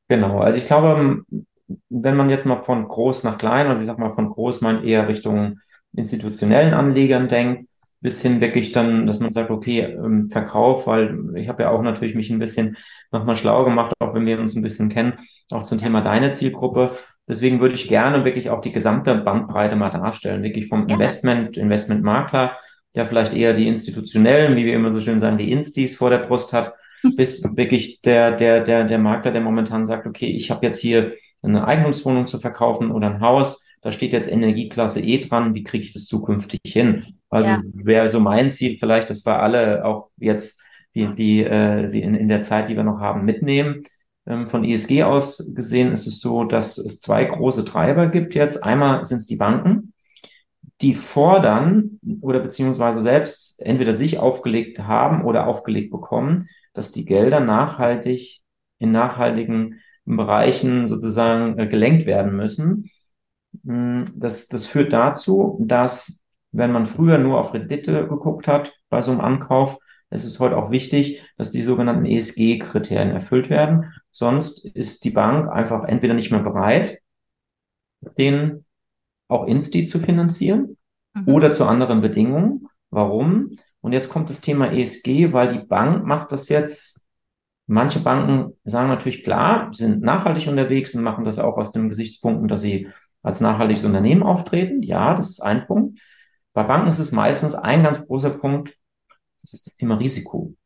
Genau, 0.09 0.39
also 0.41 0.59
ich 0.59 0.67
glaube, 0.67 1.25
wenn 1.89 2.17
man 2.17 2.31
jetzt 2.31 2.47
mal 2.47 2.63
von 2.63 2.87
groß 2.87 3.25
nach 3.25 3.39
klein, 3.39 3.67
also 3.67 3.83
ich 3.83 3.87
sag 3.89 3.99
mal 3.99 4.15
von 4.15 4.31
groß 4.31 4.61
man 4.61 4.85
eher 4.85 5.09
Richtung 5.09 5.59
institutionellen 5.95 6.75
Anlegern 6.75 7.29
denkt, 7.29 7.69
bis 8.01 8.23
hin 8.23 8.41
wirklich 8.41 8.73
dann, 8.73 9.07
dass 9.07 9.21
man 9.21 9.33
sagt, 9.33 9.51
okay, 9.51 9.81
ähm, 9.81 10.31
Verkauf, 10.31 10.87
weil 10.87 11.19
ich 11.35 11.49
habe 11.49 11.65
ja 11.65 11.71
auch 11.71 11.83
natürlich 11.83 12.15
mich 12.15 12.31
ein 12.31 12.39
bisschen 12.39 12.77
nochmal 13.11 13.37
schlau 13.37 13.65
gemacht, 13.65 13.95
auch 13.99 14.15
wenn 14.15 14.27
wir 14.27 14.39
uns 14.39 14.55
ein 14.55 14.63
bisschen 14.63 14.91
kennen, 14.91 15.15
auch 15.51 15.65
zum 15.65 15.79
Thema 15.79 16.03
deine 16.03 16.31
Zielgruppe. 16.33 16.93
Deswegen 17.29 17.61
würde 17.61 17.75
ich 17.75 17.89
gerne 17.89 18.25
wirklich 18.25 18.51
auch 18.51 18.61
die 18.61 18.73
gesamte 18.73 19.17
Bandbreite 19.17 19.75
mal 19.75 19.91
darstellen, 19.91 20.45
wirklich 20.45 20.69
vom 20.69 20.87
ja. 20.87 20.95
Investment, 20.95 21.57
Investmentmakler, 21.57 22.57
der 22.95 23.07
vielleicht 23.07 23.35
eher 23.35 23.55
die 23.55 23.67
institutionellen, 23.67 24.55
wie 24.57 24.67
wir 24.67 24.75
immer 24.75 24.91
so 24.91 25.01
schön 25.01 25.19
sagen, 25.19 25.39
die 25.39 25.51
Instis 25.51 25.97
vor 25.97 26.11
der 26.11 26.19
Brust 26.19 26.53
hat, 26.53 26.75
bis 27.17 27.43
wirklich 27.57 28.01
der, 28.03 28.33
der, 28.33 28.65
der, 28.65 28.85
der 28.85 28.99
Makler, 28.99 29.33
der 29.33 29.41
momentan 29.41 29.87
sagt, 29.87 30.07
okay, 30.07 30.27
ich 30.27 30.51
habe 30.51 30.67
jetzt 30.67 30.81
hier 30.81 31.15
eine 31.43 31.67
Eigentumswohnung 31.67 32.27
zu 32.27 32.39
verkaufen 32.39 32.91
oder 32.91 33.09
ein 33.09 33.21
Haus, 33.21 33.65
da 33.83 33.93
steht 33.93 34.13
jetzt 34.13 34.31
Energieklasse 34.31 35.01
E 35.01 35.19
dran, 35.19 35.55
wie 35.55 35.63
kriege 35.63 35.85
ich 35.85 35.93
das 35.93 36.07
zukünftig 36.07 36.61
hin? 36.65 37.05
Also 37.31 37.49
ja. 37.49 37.63
wäre 37.73 38.09
so 38.09 38.19
mein 38.19 38.51
Ziel 38.51 38.79
vielleicht, 38.79 39.11
dass 39.11 39.25
wir 39.25 39.41
alle 39.41 39.85
auch 39.85 40.11
jetzt 40.17 40.61
die, 40.95 41.15
die, 41.15 41.45
äh, 41.45 41.89
die 41.89 42.03
in, 42.03 42.15
in 42.15 42.27
der 42.27 42.41
Zeit, 42.41 42.69
die 42.69 42.77
wir 42.77 42.83
noch 42.83 42.99
haben, 42.99 43.25
mitnehmen. 43.25 43.83
Ähm, 44.27 44.49
von 44.49 44.65
ESG 44.65 45.05
aus 45.05 45.53
gesehen 45.55 45.93
ist 45.93 46.07
es 46.07 46.21
so, 46.21 46.45
dass 46.45 46.79
es 46.79 47.01
zwei 47.01 47.25
große 47.27 47.65
Treiber 47.65 48.09
gibt 48.09 48.35
jetzt. 48.35 48.65
Einmal 48.65 49.05
sind 49.05 49.19
es 49.19 49.27
die 49.27 49.37
Banken, 49.37 49.93
die 50.81 50.95
fordern 50.95 52.01
oder 52.21 52.41
beziehungsweise 52.41 53.03
selbst 53.03 53.61
entweder 53.63 53.95
sich 53.95 54.19
aufgelegt 54.19 54.81
haben 54.81 55.25
oder 55.25 55.47
aufgelegt 55.47 55.91
bekommen, 55.91 56.49
dass 56.77 56.93
die 56.93 57.05
Gelder 57.05 57.41
nachhaltig 57.41 58.41
in 58.79 58.91
nachhaltigen 58.93 59.81
Bereichen 60.05 60.87
sozusagen 60.87 61.59
äh, 61.59 61.67
gelenkt 61.67 62.07
werden 62.07 62.37
müssen. 62.37 62.91
Hm, 63.65 64.05
das, 64.15 64.47
das 64.49 64.67
führt 64.67 64.93
dazu, 64.93 65.59
dass 65.67 66.23
wenn 66.53 66.73
man 66.73 66.87
früher 66.87 67.19
nur 67.19 67.39
auf 67.39 67.55
Rendite 67.55 68.07
geguckt 68.07 68.47
hat 68.47 68.75
bei 68.89 69.01
so 69.01 69.11
einem 69.11 69.21
Ankauf, 69.21 69.79
ist 70.11 70.25
es 70.25 70.39
heute 70.39 70.57
auch 70.57 70.71
wichtig, 70.71 71.23
dass 71.37 71.51
die 71.51 71.63
sogenannten 71.63 72.07
ESG-Kriterien 72.07 73.11
erfüllt 73.11 73.51
werden. 73.51 73.93
Sonst 74.11 74.65
ist 74.65 75.05
die 75.05 75.11
Bank 75.11 75.51
einfach 75.51 75.85
entweder 75.85 76.15
nicht 76.15 76.31
mehr 76.31 76.43
bereit, 76.43 76.99
den 78.17 78.65
auch 79.29 79.47
Insti 79.47 79.87
zu 79.87 79.99
finanzieren 79.99 80.77
mhm. 81.15 81.35
oder 81.35 81.51
zu 81.51 81.65
anderen 81.65 82.01
Bedingungen. 82.01 82.69
Warum? 82.91 83.57
Und 83.87 83.93
jetzt 83.93 84.09
kommt 84.09 84.31
das 84.31 84.41
Thema 84.41 84.73
ESG, 84.73 85.33
weil 85.33 85.53
die 85.53 85.65
Bank 85.65 86.05
macht 86.05 86.33
das 86.33 86.49
jetzt. 86.49 87.07
Manche 87.69 88.01
Banken 88.01 88.55
sagen 88.65 88.89
natürlich 88.89 89.23
klar, 89.23 89.73
sind 89.73 90.03
nachhaltig 90.03 90.49
unterwegs 90.49 90.93
und 90.97 91.05
machen 91.05 91.25
das 91.25 91.39
auch 91.39 91.57
aus 91.57 91.71
den 91.71 91.89
Gesichtspunkten, 91.89 92.49
dass 92.49 92.63
sie 92.63 92.89
als 93.23 93.41
nachhaltiges 93.41 93.85
Unternehmen 93.85 94.25
auftreten. 94.25 94.83
Ja, 94.83 95.15
das 95.15 95.31
ist 95.31 95.41
ein 95.41 95.69
Punkt. 95.69 96.01
Bei 96.53 96.65
Banken 96.65 96.89
ist 96.89 96.99
es 96.99 97.13
meistens 97.13 97.55
ein 97.55 97.85
ganz 97.85 98.05
großer 98.05 98.31
Punkt, 98.31 98.77
das 99.43 99.55
ist 99.55 99.69
das 99.69 99.77
Thema 99.77 99.99
Risiko. 99.99 100.57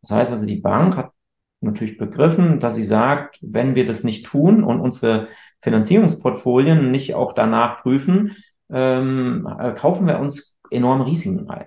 Das 0.00 0.10
heißt 0.12 0.32
also, 0.32 0.46
die 0.46 0.56
Bank 0.56 0.96
hat 0.96 1.12
natürlich 1.60 1.98
begriffen, 1.98 2.58
dass 2.58 2.76
sie 2.76 2.84
sagt, 2.84 3.38
wenn 3.42 3.74
wir 3.74 3.84
das 3.84 4.02
nicht 4.02 4.24
tun 4.24 4.64
und 4.64 4.80
unsere 4.80 5.28
Finanzierungsportfolien 5.60 6.90
nicht 6.90 7.12
auch 7.12 7.34
danach 7.34 7.82
prüfen, 7.82 8.34
ähm, 8.70 9.46
äh, 9.60 9.74
kaufen 9.74 10.06
wir 10.06 10.20
uns 10.20 10.58
enorme 10.70 11.04
Risiken 11.04 11.50
ein. 11.50 11.66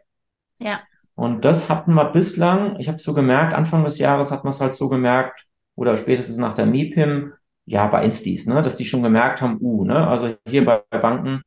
Ja. 0.58 0.80
Und 1.16 1.46
das 1.46 1.70
hatten 1.70 1.94
wir 1.94 2.06
bislang, 2.12 2.80
ich 2.80 2.88
habe 2.88 3.00
so 3.00 3.14
gemerkt, 3.14 3.54
Anfang 3.54 3.84
des 3.86 3.98
Jahres 3.98 4.32
hat 4.32 4.44
man 4.44 4.52
es 4.52 4.62
halt 4.62 4.74
so 4.74 4.90
gemerkt, 4.90 5.46
oder 5.76 5.98
spätestens 5.98 6.38
nach 6.38 6.54
der 6.54 6.66
MIPIM, 6.66 7.34
ja, 7.66 7.88
bei 7.88 8.04
Instis, 8.06 8.48
ne, 8.48 8.62
dass 8.62 8.78
die 8.78 8.86
schon 8.86 9.04
gemerkt 9.04 9.42
haben, 9.42 9.58
uh, 9.62 9.86
ne, 9.86 10.08
also 10.08 10.36
hier 10.48 10.66
bei, 10.66 10.84
bei 10.90 11.00
Banken, 11.00 11.42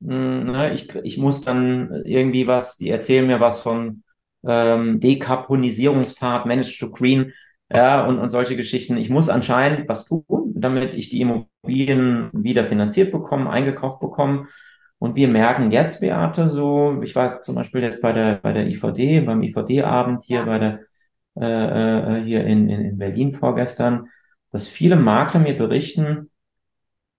mh, 0.00 0.14
hm, 0.14 0.50
ne, 0.52 0.72
ich, 0.72 0.94
ich 0.94 1.18
muss 1.18 1.42
dann 1.42 2.02
irgendwie 2.04 2.46
was, 2.46 2.76
die 2.76 2.90
erzählen 2.90 3.26
mir 3.26 3.40
was 3.40 3.60
von 3.60 4.02
ähm, 4.46 5.00
Dekarbonisierungspfad, 5.00 6.46
Managed 6.46 6.78
to 6.80 6.90
Green, 6.90 7.32
ja, 7.70 8.06
und, 8.06 8.18
und 8.18 8.28
solche 8.28 8.56
Geschichten. 8.56 8.96
Ich 8.96 9.10
muss 9.10 9.28
anscheinend 9.28 9.88
was 9.88 10.06
tun, 10.06 10.24
damit 10.54 10.94
ich 10.94 11.10
die 11.10 11.20
Immobilien 11.20 12.30
wieder 12.32 12.64
finanziert 12.64 13.12
bekomme, 13.12 13.50
eingekauft 13.50 14.00
bekomme. 14.00 14.46
Und 14.98 15.16
wir 15.16 15.28
merken 15.28 15.70
jetzt, 15.70 16.00
Beate, 16.00 16.48
so, 16.48 17.00
ich 17.02 17.14
war 17.14 17.42
zum 17.42 17.54
Beispiel 17.54 17.82
jetzt 17.82 18.02
bei 18.02 18.12
der, 18.12 18.36
bei 18.42 18.52
der 18.52 18.66
IVD, 18.66 19.20
beim 19.20 19.42
IVD-Abend 19.42 20.24
hier 20.24 20.44
bei 20.44 20.58
der, 20.58 20.80
äh, 21.40 22.18
äh, 22.18 22.24
hier 22.24 22.44
in, 22.44 22.68
in, 22.68 22.80
in 22.80 22.98
Berlin 22.98 23.32
vorgestern, 23.32 24.08
dass 24.50 24.66
viele 24.66 24.96
Makler 24.96 25.40
mir 25.40 25.56
berichten, 25.56 26.30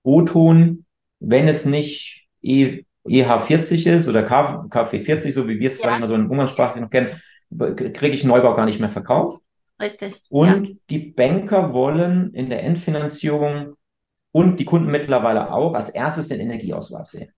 O-Ton, 0.03 0.85
wenn 1.19 1.47
es 1.47 1.65
nicht 1.65 2.27
e, 2.41 2.83
EH40 3.05 3.89
ist 3.89 4.09
oder 4.09 4.23
K, 4.23 4.65
KW40, 4.69 5.31
so 5.31 5.47
wie 5.47 5.59
wir 5.59 5.67
es, 5.67 5.81
ja. 5.81 5.89
sagen 5.89 6.01
wir 6.01 6.07
so 6.07 6.15
in 6.15 6.29
Umgangssprache 6.29 6.81
noch 6.81 6.89
kennen, 6.89 7.21
kriege 7.93 8.15
ich 8.15 8.23
Neubau 8.23 8.55
gar 8.55 8.65
nicht 8.65 8.79
mehr 8.79 8.89
verkauft. 8.89 9.41
Richtig. 9.81 10.21
Und 10.29 10.67
ja. 10.67 10.75
die 10.89 10.99
Banker 10.99 11.73
wollen 11.73 12.33
in 12.33 12.49
der 12.49 12.63
Endfinanzierung 12.63 13.75
und 14.31 14.59
die 14.59 14.65
Kunden 14.65 14.91
mittlerweile 14.91 15.53
auch 15.53 15.73
als 15.73 15.89
erstes 15.89 16.27
den 16.27 16.41
Energieausweis 16.41 17.11
sehen. 17.11 17.31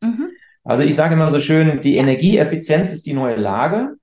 Mhm. 0.00 0.30
Also 0.64 0.82
ich 0.82 0.94
sage 0.96 1.14
immer 1.14 1.30
so 1.30 1.40
schön, 1.40 1.80
die. 1.80 1.96
Energieeffizienz 1.96 2.92
ist 2.92 3.06
die 3.06 3.14
neue 3.14 3.36
Lage. 3.36 3.96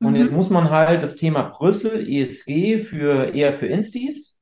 Und 0.00 0.12
mhm. 0.12 0.16
jetzt 0.16 0.32
muss 0.32 0.50
man 0.50 0.70
halt 0.70 1.02
das 1.02 1.16
Thema 1.16 1.42
Brüssel, 1.42 2.08
ESG 2.08 2.78
für 2.78 3.34
eher 3.34 3.52
für 3.52 3.66
Instis, 3.66 4.38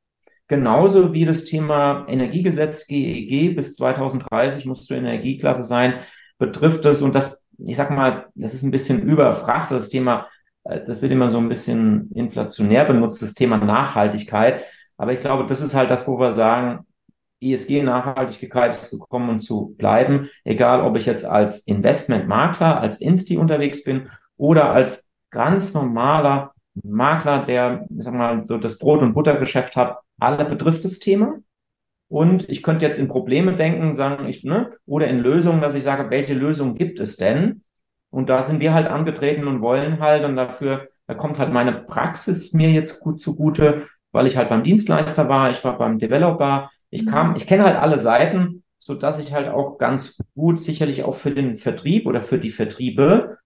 genauso 0.48 1.12
wie 1.12 1.24
das 1.24 1.44
Thema 1.44 2.06
Energiegesetz 2.08 2.86
GEG 2.86 3.32
e 3.32 3.48
bis 3.50 3.74
2030 3.74 4.66
musst 4.66 4.90
du 4.90 4.94
Energieklasse 4.94 5.62
sein, 5.62 5.94
betrifft 6.38 6.84
es 6.86 7.02
und 7.02 7.14
das, 7.14 7.44
ich 7.64 7.76
sag 7.76 7.90
mal, 7.90 8.26
das 8.34 8.52
ist 8.52 8.64
ein 8.64 8.72
bisschen 8.72 9.02
überfrachtet, 9.02 9.78
das 9.78 9.88
Thema, 9.88 10.28
äh, 10.64 10.80
das 10.84 11.02
wird 11.02 11.12
immer 11.12 11.30
so 11.30 11.38
ein 11.38 11.48
bisschen 11.48 12.10
inflationär 12.14 12.84
benutzt, 12.84 13.22
das 13.22 13.34
Thema 13.34 13.58
Nachhaltigkeit. 13.58 14.64
Aber 14.96 15.12
ich 15.12 15.20
glaube, 15.20 15.46
das 15.46 15.60
ist 15.60 15.74
halt 15.74 15.90
das, 15.90 16.06
wo 16.06 16.18
wir 16.18 16.32
sagen, 16.32 16.86
ESG-Nachhaltigkeit 17.40 18.72
ist 18.72 18.90
gekommen 18.90 19.28
und 19.28 19.40
zu 19.40 19.74
bleiben, 19.76 20.28
egal 20.44 20.80
ob 20.82 20.96
ich 20.96 21.06
jetzt 21.06 21.24
als 21.24 21.60
Investmentmakler, 21.66 22.80
als 22.80 23.00
Insti 23.00 23.36
unterwegs 23.36 23.84
bin 23.84 24.08
oder 24.36 24.70
als 24.70 25.04
ganz 25.30 25.74
normaler 25.74 26.52
Makler, 26.82 27.44
der, 27.44 27.86
ich 27.96 28.04
sag 28.04 28.14
mal, 28.14 28.44
so 28.46 28.58
das 28.58 28.78
Brot- 28.78 29.02
und 29.02 29.14
Buttergeschäft 29.14 29.76
hat, 29.76 29.98
alle 30.18 30.44
betrifft 30.44 30.84
das 30.84 30.98
Thema. 30.98 31.38
Und 32.08 32.48
ich 32.48 32.62
könnte 32.62 32.84
jetzt 32.84 32.98
in 32.98 33.08
Probleme 33.08 33.54
denken, 33.54 33.94
sagen 33.94 34.26
ich, 34.26 34.44
ne, 34.44 34.72
oder 34.86 35.08
in 35.08 35.18
Lösungen, 35.18 35.60
dass 35.60 35.74
ich 35.74 35.84
sage, 35.84 36.10
welche 36.10 36.34
Lösung 36.34 36.74
gibt 36.74 37.00
es 37.00 37.16
denn? 37.16 37.62
Und 38.10 38.28
da 38.28 38.42
sind 38.42 38.60
wir 38.60 38.74
halt 38.74 38.86
angetreten 38.86 39.48
und 39.48 39.60
wollen 39.60 40.00
halt, 40.00 40.24
und 40.24 40.36
dafür, 40.36 40.88
da 41.06 41.14
kommt 41.14 41.38
halt 41.38 41.52
meine 41.52 41.72
Praxis 41.72 42.52
mir 42.52 42.70
jetzt 42.70 43.00
gut 43.00 43.20
zugute, 43.20 43.86
weil 44.12 44.26
ich 44.26 44.36
halt 44.36 44.48
beim 44.48 44.62
Dienstleister 44.62 45.28
war, 45.28 45.50
ich 45.50 45.64
war 45.64 45.76
beim 45.76 45.98
Developer, 45.98 46.70
ich 46.94 47.06
kam, 47.06 47.34
ich 47.34 47.46
kenne 47.46 47.64
halt 47.64 47.76
alle 47.76 47.98
Seiten, 47.98 48.62
so 48.78 48.94
dass 48.94 49.18
ich 49.18 49.32
halt 49.32 49.48
auch 49.48 49.78
ganz 49.78 50.18
gut 50.34 50.60
sicherlich 50.60 51.02
auch 51.02 51.14
für 51.14 51.32
den 51.32 51.56
Vertrieb 51.56 52.06
oder 52.06 52.20
für 52.20 52.38
die 52.38 52.50
Vertriebe 52.50 53.38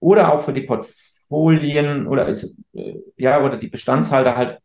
oder 0.00 0.32
auch 0.34 0.42
für 0.42 0.52
die 0.52 0.62
Portfolien 0.62 2.06
oder 2.06 2.28
äh, 2.28 2.94
ja 3.16 3.42
oder 3.42 3.56
die 3.56 3.68
Bestandshalter 3.68 4.36
halt, 4.36 4.58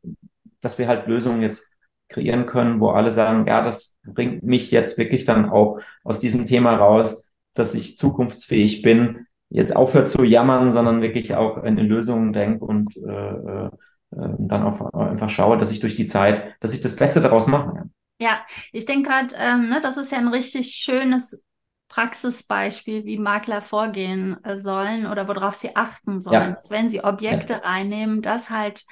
dass 0.59 0.77
wir 0.77 0.87
halt 0.87 1.07
Lösungen 1.07 1.41
jetzt 1.41 1.71
kreieren 2.09 2.45
können, 2.45 2.81
wo 2.81 2.89
alle 2.89 3.11
sagen, 3.11 3.47
ja, 3.47 3.61
das 3.61 3.97
bringt 4.05 4.43
mich 4.43 4.69
jetzt 4.69 4.97
wirklich 4.97 5.23
dann 5.25 5.49
auch 5.49 5.79
aus 6.03 6.19
diesem 6.19 6.45
Thema 6.45 6.75
raus, 6.75 7.31
dass 7.53 7.73
ich 7.73 7.97
zukunftsfähig 7.97 8.81
bin, 8.81 9.27
jetzt 9.49 9.75
aufhört 9.75 10.09
zu 10.09 10.23
jammern, 10.23 10.71
sondern 10.71 11.01
wirklich 11.01 11.35
auch 11.35 11.63
in, 11.63 11.77
Lösungen 11.77 12.33
denke 12.33 12.65
und 12.65 12.97
äh, 12.97 13.65
äh, 13.65 13.69
dann 14.11 14.63
auch 14.63 14.93
einfach 14.93 15.29
schaue, 15.29 15.57
dass 15.57 15.71
ich 15.71 15.79
durch 15.79 15.95
die 15.95 16.05
Zeit, 16.05 16.55
dass 16.59 16.73
ich 16.73 16.81
das 16.81 16.95
Beste 16.95 17.21
daraus 17.21 17.47
mache. 17.47 17.75
Ja. 17.75 17.85
Ja, 18.19 18.45
ich 18.71 18.85
denke 18.85 19.09
gerade, 19.09 19.35
ähm, 19.37 19.69
ne, 19.69 19.81
das 19.81 19.97
ist 19.97 20.11
ja 20.11 20.17
ein 20.17 20.29
richtig 20.29 20.71
schönes 20.75 21.43
Praxisbeispiel, 21.89 23.05
wie 23.05 23.17
Makler 23.17 23.61
vorgehen 23.61 24.43
äh, 24.43 24.57
sollen 24.57 25.05
oder 25.05 25.27
worauf 25.27 25.55
sie 25.55 25.75
achten 25.75 26.21
sollen. 26.21 26.33
Ja. 26.33 26.51
Dass, 26.51 26.69
wenn 26.69 26.89
sie 26.89 27.03
Objekte 27.03 27.53
ja. 27.53 27.59
reinnehmen, 27.59 28.21
dass 28.21 28.49
halt 28.49 28.85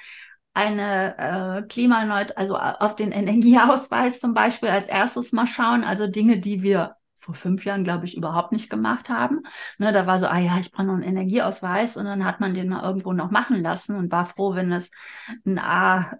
eine 0.52 1.18
äh, 1.18 1.66
Klimaneut, 1.66 2.36
also 2.36 2.56
auf 2.56 2.96
den 2.96 3.12
Energieausweis 3.12 4.20
zum 4.20 4.34
Beispiel 4.34 4.68
als 4.68 4.86
erstes 4.86 5.32
mal 5.32 5.46
schauen, 5.46 5.84
also 5.84 6.06
Dinge, 6.06 6.38
die 6.38 6.62
wir 6.62 6.96
vor 7.16 7.34
fünf 7.34 7.64
Jahren, 7.64 7.84
glaube 7.84 8.04
ich, 8.04 8.16
überhaupt 8.16 8.52
nicht 8.52 8.70
gemacht 8.70 9.08
haben. 9.08 9.42
Ne, 9.78 9.92
da 9.92 10.06
war 10.06 10.18
so, 10.18 10.26
ah 10.26 10.38
ja, 10.38 10.58
ich 10.58 10.70
brauche 10.70 10.86
noch 10.86 10.94
einen 10.94 11.02
Energieausweis 11.02 11.96
und 11.96 12.04
dann 12.04 12.24
hat 12.24 12.40
man 12.40 12.54
den 12.54 12.68
mal 12.68 12.84
irgendwo 12.84 13.12
noch 13.12 13.30
machen 13.30 13.62
lassen 13.62 13.96
und 13.96 14.12
war 14.12 14.26
froh, 14.26 14.54
wenn 14.54 14.70
es 14.72 14.90
ein 15.44 15.58
A 15.58 16.12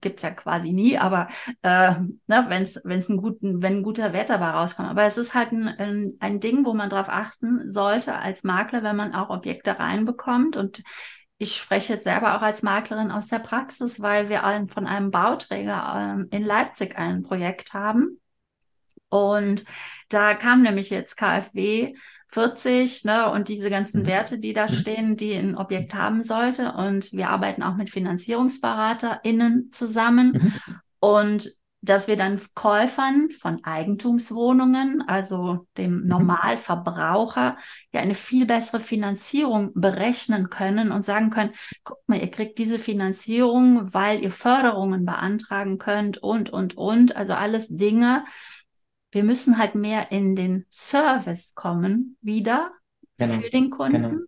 gibt's 0.00 0.22
ja 0.22 0.30
quasi 0.30 0.72
nie, 0.72 0.98
aber 0.98 1.28
äh, 1.62 1.92
ne, 2.26 2.44
wenn's 2.48 2.80
wenn's 2.84 3.08
ein 3.08 3.16
guten, 3.16 3.62
wenn 3.62 3.78
ein 3.78 3.82
guter 3.82 4.12
Wert 4.12 4.30
dabei 4.30 4.50
rauskommt. 4.50 4.88
Aber 4.88 5.04
es 5.04 5.18
ist 5.18 5.34
halt 5.34 5.52
ein, 5.52 5.68
ein, 5.68 6.12
ein 6.20 6.40
Ding, 6.40 6.64
wo 6.64 6.74
man 6.74 6.90
darauf 6.90 7.08
achten 7.08 7.70
sollte 7.70 8.14
als 8.14 8.44
Makler, 8.44 8.82
wenn 8.82 8.96
man 8.96 9.14
auch 9.14 9.30
Objekte 9.30 9.78
reinbekommt. 9.78 10.56
Und 10.56 10.82
ich 11.38 11.56
spreche 11.56 11.94
jetzt 11.94 12.04
selber 12.04 12.36
auch 12.36 12.42
als 12.42 12.62
Maklerin 12.62 13.10
aus 13.10 13.28
der 13.28 13.38
Praxis, 13.38 14.00
weil 14.00 14.28
wir 14.28 14.42
von 14.70 14.86
einem 14.86 15.10
Bauträger 15.10 16.26
äh, 16.30 16.36
in 16.36 16.44
Leipzig 16.44 16.98
ein 16.98 17.22
Projekt 17.22 17.72
haben. 17.72 18.20
Und 19.08 19.64
da 20.08 20.34
kam 20.34 20.62
nämlich 20.62 20.90
jetzt 20.90 21.16
KfW 21.16 21.94
40, 22.32 23.04
ne, 23.04 23.30
und 23.30 23.48
diese 23.48 23.70
ganzen 23.70 24.02
mhm. 24.02 24.06
Werte, 24.06 24.38
die 24.38 24.52
da 24.52 24.66
mhm. 24.66 24.72
stehen, 24.72 25.16
die 25.16 25.34
ein 25.34 25.56
Objekt 25.56 25.94
haben 25.94 26.22
sollte. 26.22 26.72
Und 26.72 27.12
wir 27.12 27.30
arbeiten 27.30 27.62
auch 27.62 27.76
mit 27.76 27.90
FinanzierungsberaterInnen 27.90 29.70
zusammen. 29.72 30.32
Mhm. 30.32 30.52
Und 31.00 31.60
dass 31.82 32.08
wir 32.08 32.16
dann 32.16 32.38
Käufern 32.54 33.30
von 33.30 33.56
Eigentumswohnungen, 33.62 35.02
also 35.06 35.66
dem. 35.78 36.06
Normalverbraucher, 36.06 37.56
ja 37.92 38.00
eine 38.00 38.14
viel 38.14 38.44
bessere 38.44 38.80
Finanzierung 38.80 39.72
berechnen 39.74 40.50
können 40.50 40.92
und 40.92 41.04
sagen 41.04 41.30
können, 41.30 41.52
guck 41.82 41.98
mal, 42.06 42.20
ihr 42.20 42.30
kriegt 42.30 42.58
diese 42.58 42.78
Finanzierung, 42.78 43.94
weil 43.94 44.22
ihr 44.22 44.30
Förderungen 44.30 45.06
beantragen 45.06 45.78
könnt 45.78 46.18
und, 46.18 46.50
und, 46.50 46.76
und. 46.76 47.16
Also 47.16 47.32
alles 47.32 47.68
Dinge, 47.68 48.24
wir 49.12 49.24
müssen 49.24 49.58
halt 49.58 49.74
mehr 49.74 50.12
in 50.12 50.36
den 50.36 50.66
Service 50.70 51.54
kommen 51.54 52.16
wieder 52.20 52.70
genau. 53.18 53.34
für 53.34 53.50
den 53.50 53.70
Kunden. 53.70 54.02
Genau. 54.02 54.24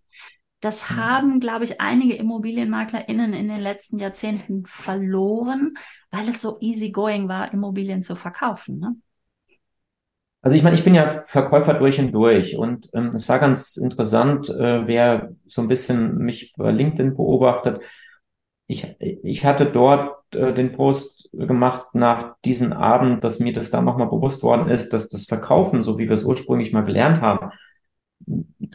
Das 0.60 0.88
genau. 0.88 1.00
haben, 1.00 1.40
glaube 1.40 1.64
ich, 1.64 1.80
einige 1.80 2.14
ImmobilienmaklerInnen 2.14 3.32
in 3.32 3.48
den 3.48 3.60
letzten 3.60 3.98
Jahrzehnten 3.98 4.64
verloren, 4.66 5.74
weil 6.10 6.28
es 6.28 6.40
so 6.40 6.58
easygoing 6.60 7.28
war, 7.28 7.52
Immobilien 7.52 8.02
zu 8.02 8.14
verkaufen. 8.14 8.78
Ne? 8.78 8.96
Also 10.40 10.56
ich 10.56 10.64
meine, 10.64 10.76
ich 10.76 10.84
bin 10.84 10.94
ja 10.94 11.20
Verkäufer 11.20 11.74
durch 11.74 12.00
und 12.00 12.12
durch 12.12 12.56
und 12.56 12.90
ähm, 12.94 13.14
es 13.14 13.28
war 13.28 13.38
ganz 13.38 13.76
interessant, 13.76 14.50
äh, 14.50 14.86
wer 14.86 15.32
so 15.46 15.62
ein 15.62 15.68
bisschen 15.68 16.18
mich 16.18 16.52
bei 16.56 16.72
LinkedIn 16.72 17.14
beobachtet. 17.14 17.80
Ich, 18.66 18.96
ich 18.98 19.44
hatte 19.44 19.66
dort 19.66 20.34
äh, 20.34 20.52
den 20.52 20.72
Post 20.72 21.21
gemacht 21.32 21.94
nach 21.94 22.36
diesem 22.44 22.72
Abend, 22.72 23.24
dass 23.24 23.40
mir 23.40 23.52
das 23.52 23.70
da 23.70 23.80
nochmal 23.80 24.08
bewusst 24.08 24.42
worden 24.42 24.68
ist, 24.68 24.92
dass 24.92 25.08
das 25.08 25.24
Verkaufen, 25.24 25.82
so 25.82 25.98
wie 25.98 26.08
wir 26.08 26.14
es 26.14 26.24
ursprünglich 26.24 26.72
mal 26.72 26.84
gelernt 26.84 27.20
haben, 27.20 27.52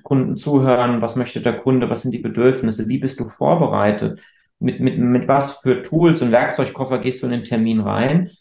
Kunden 0.03 0.37
zuhören, 0.37 1.01
was 1.01 1.15
möchte 1.15 1.41
der 1.41 1.59
Kunde, 1.59 1.89
was 1.89 2.01
sind 2.01 2.11
die 2.11 2.19
Bedürfnisse, 2.19 2.87
wie 2.87 2.97
bist 2.97 3.19
du 3.19 3.25
vorbereitet, 3.25 4.21
mit, 4.59 4.79
mit, 4.79 4.97
mit 4.97 5.27
was 5.27 5.59
für 5.59 5.83
Tools 5.83 6.21
und 6.21 6.31
Werkzeugkoffer 6.31 6.99
gehst 6.99 7.21
du 7.21 7.27
in 7.27 7.31
den 7.31 7.43
Termin 7.43 7.79
rein. 7.79 8.31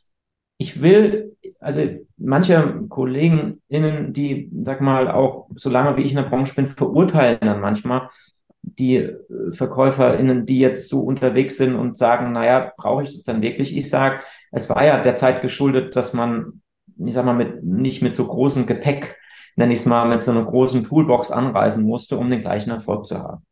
Ich 0.59 0.81
will, 0.81 1.37
also 1.61 1.81
manche 2.17 2.87
KollegenInnen, 2.89 4.15
die, 4.15 4.51
sag 4.65 4.81
mal, 4.81 5.11
auch 5.11 5.49
so 5.55 5.69
lange 5.69 5.97
wie 5.97 6.03
ich 6.03 6.13
in 6.13 6.17
der 6.17 6.25
Branche 6.25 6.55
bin, 6.55 6.67
verurteilen 6.67 7.41
dann 7.43 7.61
manchmal, 7.61 8.09
die 8.67 8.97
äh, 8.97 9.17
VerkäuferInnen, 9.53 10.45
die 10.45 10.59
jetzt 10.59 10.89
so 10.89 11.01
unterwegs 11.01 11.57
sind 11.57 11.75
und 11.75 11.97
sagen, 11.97 12.33
naja, 12.33 12.73
brauche 12.77 13.05
ich 13.05 13.11
das 13.13 13.23
dann 13.23 13.43
wirklich? 13.43 13.77
Ich 13.77 13.89
sage, 13.89 14.21
es 14.51 14.69
war 14.69 14.85
ja 14.85 15.03
der 15.03 15.15
Zeit 15.15 15.41
geschuldet, 15.41 15.97
dass 15.97 16.13
man, 16.13 16.61
ich 16.99 17.15
sag 17.15 17.25
mal, 17.25 17.35
mit, 17.35 17.63
nicht 17.63 18.03
mit 18.03 18.15
so 18.15 18.27
großem 18.27 18.67
Gepäck, 18.67 19.17
nenne 19.55 19.73
ich 19.73 19.81
es 19.81 19.87
mal, 19.87 20.09
mit 20.09 20.21
so 20.21 20.33
einer 20.33 20.45
großen 20.45 20.85
Toolbox 20.85 21.31
anreisen 21.31 21.85
musste, 21.85 22.19
um 22.19 22.29
den 22.29 22.41
gleichen 22.41 22.71
Erfolg 22.71 23.07
zu 23.07 23.19
haben. 23.19 23.47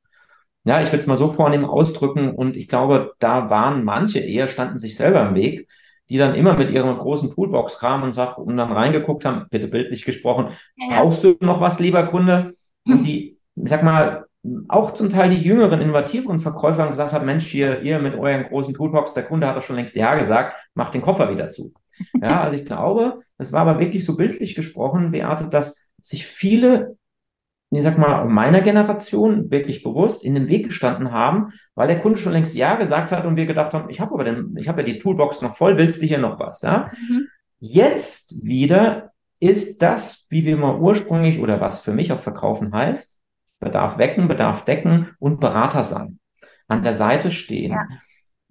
Ja, 0.65 0.81
ich 0.81 0.91
will 0.91 0.99
es 0.99 1.07
mal 1.07 1.17
so 1.17 1.31
vornehm 1.31 1.65
ausdrücken 1.65 2.31
und 2.35 2.57
ich 2.57 2.69
glaube, 2.69 3.13
da 3.19 3.51
waren 3.51 3.85
manche 3.85 4.19
eher, 4.19 4.49
standen 4.49 4.79
sich 4.79 4.97
selber 4.97 5.29
im 5.29 5.35
Weg, 5.35 5.69
die 6.09 6.19
dann 6.19 6.35
immer 6.35 6.57
mit 6.57 6.71
ihrer 6.71 6.97
großen 6.97 7.31
Toolbox 7.31 7.79
kamen 7.79 8.05
und, 8.05 8.13
sag, 8.13 8.39
und 8.39 8.57
dann 8.57 8.73
reingeguckt 8.73 9.25
haben, 9.25 9.47
bitte 9.51 9.69
bildlich 9.69 10.05
gesprochen, 10.05 10.49
brauchst 10.91 11.23
du 11.23 11.37
noch 11.41 11.61
was, 11.61 11.81
lieber 11.81 12.07
Kunde? 12.07 12.55
Und 12.87 13.05
die, 13.05 13.39
ich 13.57 13.69
sag 13.69 13.83
mal, 13.83 14.24
auch 14.69 14.93
zum 14.93 15.11
Teil 15.11 15.31
die 15.31 15.43
jüngeren, 15.43 15.81
innovativeren 15.81 16.39
Verkäufer 16.39 16.83
haben 16.83 16.91
gesagt 16.91 17.13
haben, 17.13 17.25
Mensch, 17.25 17.47
hier, 17.47 17.81
ihr 17.83 17.99
mit 17.99 18.15
euren 18.15 18.45
großen 18.45 18.75
Toolbox, 18.75 19.15
der 19.15 19.25
Kunde 19.25 19.47
hat 19.47 19.57
doch 19.57 19.63
schon 19.63 19.77
längst 19.77 19.97
Ja 19.97 20.15
gesagt, 20.17 20.55
macht 20.75 20.95
den 20.95 21.01
Koffer 21.01 21.31
wieder 21.31 21.49
zu. 21.49 21.73
Ja, 22.21 22.41
also 22.43 22.57
ich 22.57 22.65
glaube, 22.65 23.21
es 23.39 23.53
war 23.53 23.63
aber 23.63 23.81
wirklich 23.81 24.05
so 24.05 24.17
bildlich 24.17 24.55
gesprochen, 24.55 25.13
Beate, 25.13 25.49
dass 25.49 25.89
sich 25.99 26.27
viele, 26.27 26.99
ich 27.71 27.83
sag 27.83 27.97
mal, 27.97 28.27
meiner 28.27 28.61
Generation 28.61 29.51
wirklich 29.51 29.83
bewusst 29.83 30.23
in 30.25 30.35
den 30.35 30.49
Weg 30.49 30.67
gestanden 30.67 31.11
haben, 31.11 31.53
weil 31.75 31.89
der 31.89 32.01
Kunde 32.01 32.19
schon 32.19 32.33
längst 32.33 32.55
Ja 32.55 32.77
gesagt 32.77 33.13
hat 33.13 33.25
und 33.25 33.37
wir 33.37 33.47
gedacht 33.47 33.73
haben, 33.73 33.89
ich 33.89 34.01
habe 34.01 34.13
aber 34.13 34.25
den, 34.25 34.55
ich 34.59 34.69
habe 34.69 34.83
ja 34.83 34.87
die 34.87 34.99
Toolbox 34.99 35.41
noch 35.41 35.57
voll, 35.57 35.79
willst 35.79 36.03
du 36.03 36.07
hier 36.07 36.19
noch 36.19 36.39
was? 36.39 36.61
Ja? 36.61 36.91
Mhm. 37.09 37.29
Jetzt 37.61 38.45
wieder 38.45 39.13
ist 39.41 39.81
das, 39.81 40.27
wie 40.29 40.45
wir 40.45 40.59
mal 40.59 40.79
ursprünglich 40.79 41.41
oder 41.41 41.63
was 41.63 41.81
für 41.81 41.93
mich 41.93 42.13
auch 42.13 42.21
verkaufen 42.21 42.75
heißt, 42.75 43.21
Bedarf 43.61 43.99
wecken, 43.99 44.29
Bedarf 44.29 44.65
decken 44.65 45.11
und 45.19 45.41
Berater 45.41 45.83
sein. 45.83 46.19
An 46.69 46.83
der 46.83 46.95
Seite 46.95 47.31
stehen. 47.31 47.73
Ja. 47.73 47.87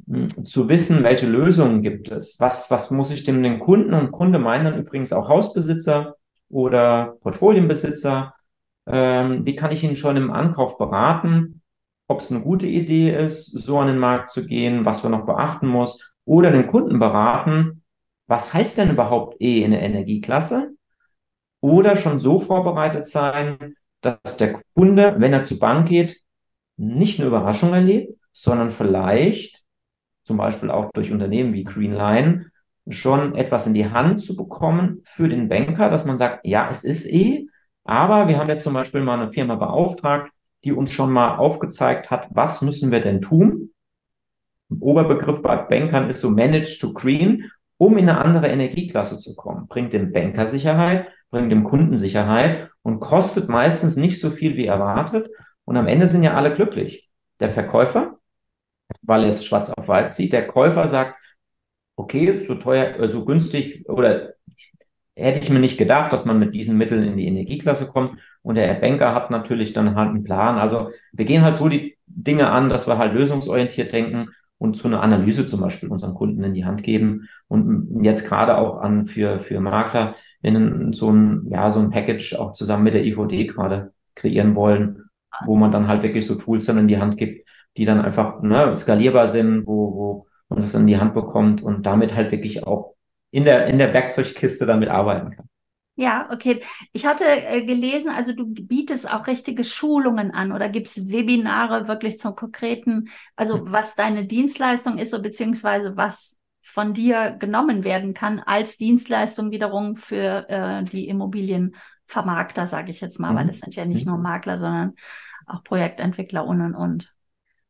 Hm, 0.08 0.46
zu 0.46 0.70
wissen, 0.70 1.04
welche 1.04 1.28
Lösungen 1.28 1.82
gibt 1.82 2.10
es. 2.10 2.40
Was, 2.40 2.70
was 2.72 2.92
muss 2.92 3.12
ich 3.12 3.24
dem 3.24 3.42
den 3.44 3.60
Kunden 3.60 3.94
und 3.94 4.12
Kunde 4.12 4.40
meinen 4.40 4.66
dann 4.66 4.80
übrigens 4.80 5.14
auch 5.14 5.30
Hausbesitzer 5.30 6.16
oder 6.50 7.18
Portfolienbesitzer. 7.22 8.34
Ähm, 8.86 9.46
wie 9.46 9.56
kann 9.56 9.72
ich 9.72 9.84
ihn 9.84 9.96
schon 9.96 10.18
im 10.18 10.32
Ankauf 10.32 10.78
beraten? 10.78 11.62
Ob 12.08 12.20
es 12.20 12.32
eine 12.32 12.42
gute 12.42 12.68
Idee 12.68 13.16
ist, 13.16 13.46
so 13.46 13.80
an 13.80 13.88
den 13.88 13.98
Markt 13.98 14.32
zu 14.32 14.46
gehen, 14.46 14.86
was 14.86 15.04
wir 15.04 15.10
noch 15.10 15.26
beachten 15.26 15.68
muss, 15.68 16.14
oder 16.26 16.52
den 16.52 16.68
Kunden 16.68 17.00
beraten, 17.00 17.84
was 18.28 18.54
heißt 18.54 18.78
denn 18.78 18.92
überhaupt 18.92 19.42
E 19.42 19.64
in 19.64 19.72
der 19.72 19.82
Energieklasse? 19.82 20.74
Oder 21.62 21.96
schon 21.96 22.20
so 22.20 22.40
vorbereitet 22.40 23.08
sein, 23.08 23.76
dass 24.04 24.38
der 24.38 24.62
Kunde, 24.76 25.16
wenn 25.18 25.34
er 25.34 25.44
zur 25.44 25.60
Bank 25.60 25.88
geht, 25.88 26.20
nicht 26.78 27.20
eine 27.20 27.28
Überraschung 27.28 27.74
erlebt, 27.74 28.18
sondern 28.32 28.72
vielleicht 28.72 29.64
zum 30.24 30.38
Beispiel 30.38 30.70
auch 30.72 30.92
durch 30.94 31.12
Unternehmen 31.12 31.54
wie 31.54 31.64
Greenline 31.64 32.48
schon 32.90 33.36
etwas 33.36 33.68
in 33.68 33.74
die 33.74 33.90
Hand 33.90 34.24
zu 34.24 34.36
bekommen 34.36 35.02
für 35.06 35.30
den 35.30 35.48
Banker, 35.48 35.90
dass 35.90 36.06
man 36.06 36.18
sagt, 36.18 36.46
ja, 36.46 36.68
es 36.70 36.84
ist 36.84 37.06
eh, 37.06 37.48
aber 37.86 38.28
wir 38.28 38.38
haben 38.38 38.50
jetzt 38.50 38.64
zum 38.64 38.74
Beispiel 38.74 39.02
mal 39.02 39.20
eine 39.20 39.32
Firma 39.32 39.56
beauftragt, 39.56 40.32
die 40.64 40.72
uns 40.72 40.92
schon 40.92 41.12
mal 41.12 41.38
aufgezeigt 41.38 42.10
hat, 42.12 42.28
was 42.32 42.62
müssen 42.62 42.92
wir 42.92 43.02
denn 43.02 43.22
tun? 43.22 43.72
Oberbegriff 44.80 45.42
bei 45.42 45.58
Bankern 45.58 46.10
ist 46.10 46.22
so 46.22 46.30
Managed 46.30 46.80
to 46.82 46.94
Green, 46.94 47.52
um 47.78 47.98
in 47.98 48.10
eine 48.10 48.20
andere 48.20 48.48
Energieklasse 48.48 49.20
zu 49.20 49.36
kommen. 49.36 49.68
Bringt 49.68 49.94
dem 49.94 50.12
Banker 50.12 50.48
Sicherheit, 50.48 51.08
bringt 51.30 51.52
dem 51.52 51.64
Kunden 51.64 51.98
Sicherheit 51.98 52.70
und 52.84 53.00
kostet 53.00 53.50
meistens 53.50 53.96
nicht 53.96 54.20
so 54.20 54.30
viel 54.30 54.56
wie 54.56 54.68
erwartet. 54.68 55.30
Und 55.66 55.78
am 55.78 55.88
Ende 55.88 56.08
sind 56.08 56.24
ja 56.24 56.36
alle 56.36 56.54
glücklich. 56.54 57.10
Der 57.40 57.50
Verkäufer, 57.50 58.20
weil 59.02 59.24
er 59.24 59.30
es 59.30 59.46
schwarz 59.46 59.70
auf 59.70 59.88
weiß 59.88 60.16
sieht, 60.16 60.34
der 60.34 60.48
Käufer 60.48 60.88
sagt, 60.88 61.16
okay, 61.96 62.38
so 62.38 62.56
teuer, 62.56 63.00
äh, 63.00 63.08
so 63.08 63.26
günstig 63.26 63.88
oder 63.90 64.34
hätte 65.16 65.40
ich 65.40 65.50
mir 65.50 65.60
nicht 65.60 65.78
gedacht, 65.78 66.12
dass 66.12 66.26
man 66.26 66.40
mit 66.40 66.56
diesen 66.56 66.78
Mitteln 66.78 67.04
in 67.04 67.18
die 67.18 67.28
Energieklasse 67.28 67.88
kommt. 67.88 68.20
Und 68.42 68.56
der 68.56 68.74
Banker 68.74 69.14
hat 69.14 69.32
natürlich 69.32 69.74
dann 69.74 69.96
halt 69.96 70.10
einen 70.10 70.24
Plan. 70.24 70.58
Also 70.58 70.90
wir 71.12 71.26
gehen 71.26 71.44
halt 71.44 71.56
so 71.56 71.70
die 71.70 71.98
Dinge 72.08 72.50
an, 72.50 72.70
dass 72.70 72.88
wir 72.88 72.98
halt 72.98 73.14
lösungsorientiert 73.14 73.92
denken 73.92 74.30
und 74.58 74.76
zu 74.76 74.88
einer 74.88 75.02
Analyse 75.02 75.48
zum 75.48 75.62
Beispiel 75.62 75.90
unseren 75.90 76.16
Kunden 76.16 76.44
in 76.44 76.54
die 76.54 76.66
Hand 76.66 76.84
geben. 76.84 77.30
Und 77.48 78.04
jetzt 78.04 78.28
gerade 78.28 78.58
auch 78.58 78.80
an 78.80 79.06
für, 79.06 79.40
für 79.40 79.60
Makler, 79.60 80.16
in 80.44 80.94
so 80.94 81.10
ein, 81.10 81.48
ja, 81.50 81.72
so 81.72 81.80
ein 81.80 81.90
Package 81.90 82.36
auch 82.36 82.54
zusammen 82.54 82.84
mit 82.84 82.94
der 82.94 83.06
IVD 83.06 83.48
gerade 83.48 83.94
kreieren 84.16 84.56
wollen, 84.56 85.10
wo 85.46 85.56
man 85.56 85.72
dann 85.72 85.88
halt 85.88 86.04
wirklich 86.04 86.28
so 86.28 86.36
Tools 86.36 86.66
dann 86.66 86.78
in 86.78 86.88
die 86.88 87.00
Hand 87.00 87.18
gibt, 87.18 87.48
die 87.78 87.86
dann 87.86 88.02
einfach 88.02 88.42
ne, 88.42 88.76
skalierbar 88.78 89.28
sind, 89.28 89.66
wo, 89.66 89.96
wo 89.96 90.28
man 90.50 90.60
das 90.60 90.76
in 90.76 90.86
die 90.86 90.98
Hand 90.98 91.14
bekommt 91.14 91.64
und 91.64 91.86
damit 91.86 92.14
halt 92.14 92.32
wirklich 92.32 92.68
auch 92.68 92.94
in 93.32 93.46
der, 93.46 93.68
in 93.68 93.80
der 93.80 93.94
Werkzeugkiste 93.94 94.66
damit 94.66 94.90
arbeiten 94.90 95.32
kann. 95.32 95.48
Ja, 95.96 96.28
okay. 96.32 96.62
Ich 96.92 97.06
hatte 97.06 97.24
äh, 97.24 97.66
gelesen, 97.66 98.10
also 98.10 98.34
du 98.34 98.48
bietest 98.48 99.12
auch 99.12 99.28
richtige 99.28 99.64
Schulungen 99.64 100.32
an 100.32 100.52
oder 100.52 100.68
gibst 100.68 101.12
Webinare 101.12 101.88
wirklich 101.88 102.18
zum 102.18 102.36
konkreten, 102.36 103.10
also 103.36 103.60
hm. 103.60 103.72
was 103.72 103.96
deine 103.96 104.26
Dienstleistung 104.26 104.98
ist, 104.98 105.12
so, 105.12 105.22
beziehungsweise 105.22 105.96
was 105.96 106.36
von 106.74 106.96
dir 106.96 107.36
genommen 107.38 107.84
werden 107.84 108.16
kann 108.16 108.40
als 108.40 108.78
Dienstleistung 108.78 109.52
wiederum 109.52 109.96
für 109.96 110.50
äh, 110.50 110.84
die 110.84 111.08
Immobilienvermarkter, 111.08 112.66
sage 112.66 112.90
ich 112.90 113.00
jetzt 113.00 113.20
mal, 113.20 113.32
mhm. 113.32 113.36
weil 113.36 113.50
es 113.50 113.60
sind 113.60 113.76
ja 113.76 113.86
nicht 113.86 114.08
mhm. 114.08 114.14
nur 114.14 114.22
Makler, 114.22 114.58
sondern 114.58 114.94
auch 115.46 115.64
Projektentwickler 115.64 116.48
und 116.48 116.62
und 116.62 116.74
und. 116.74 117.14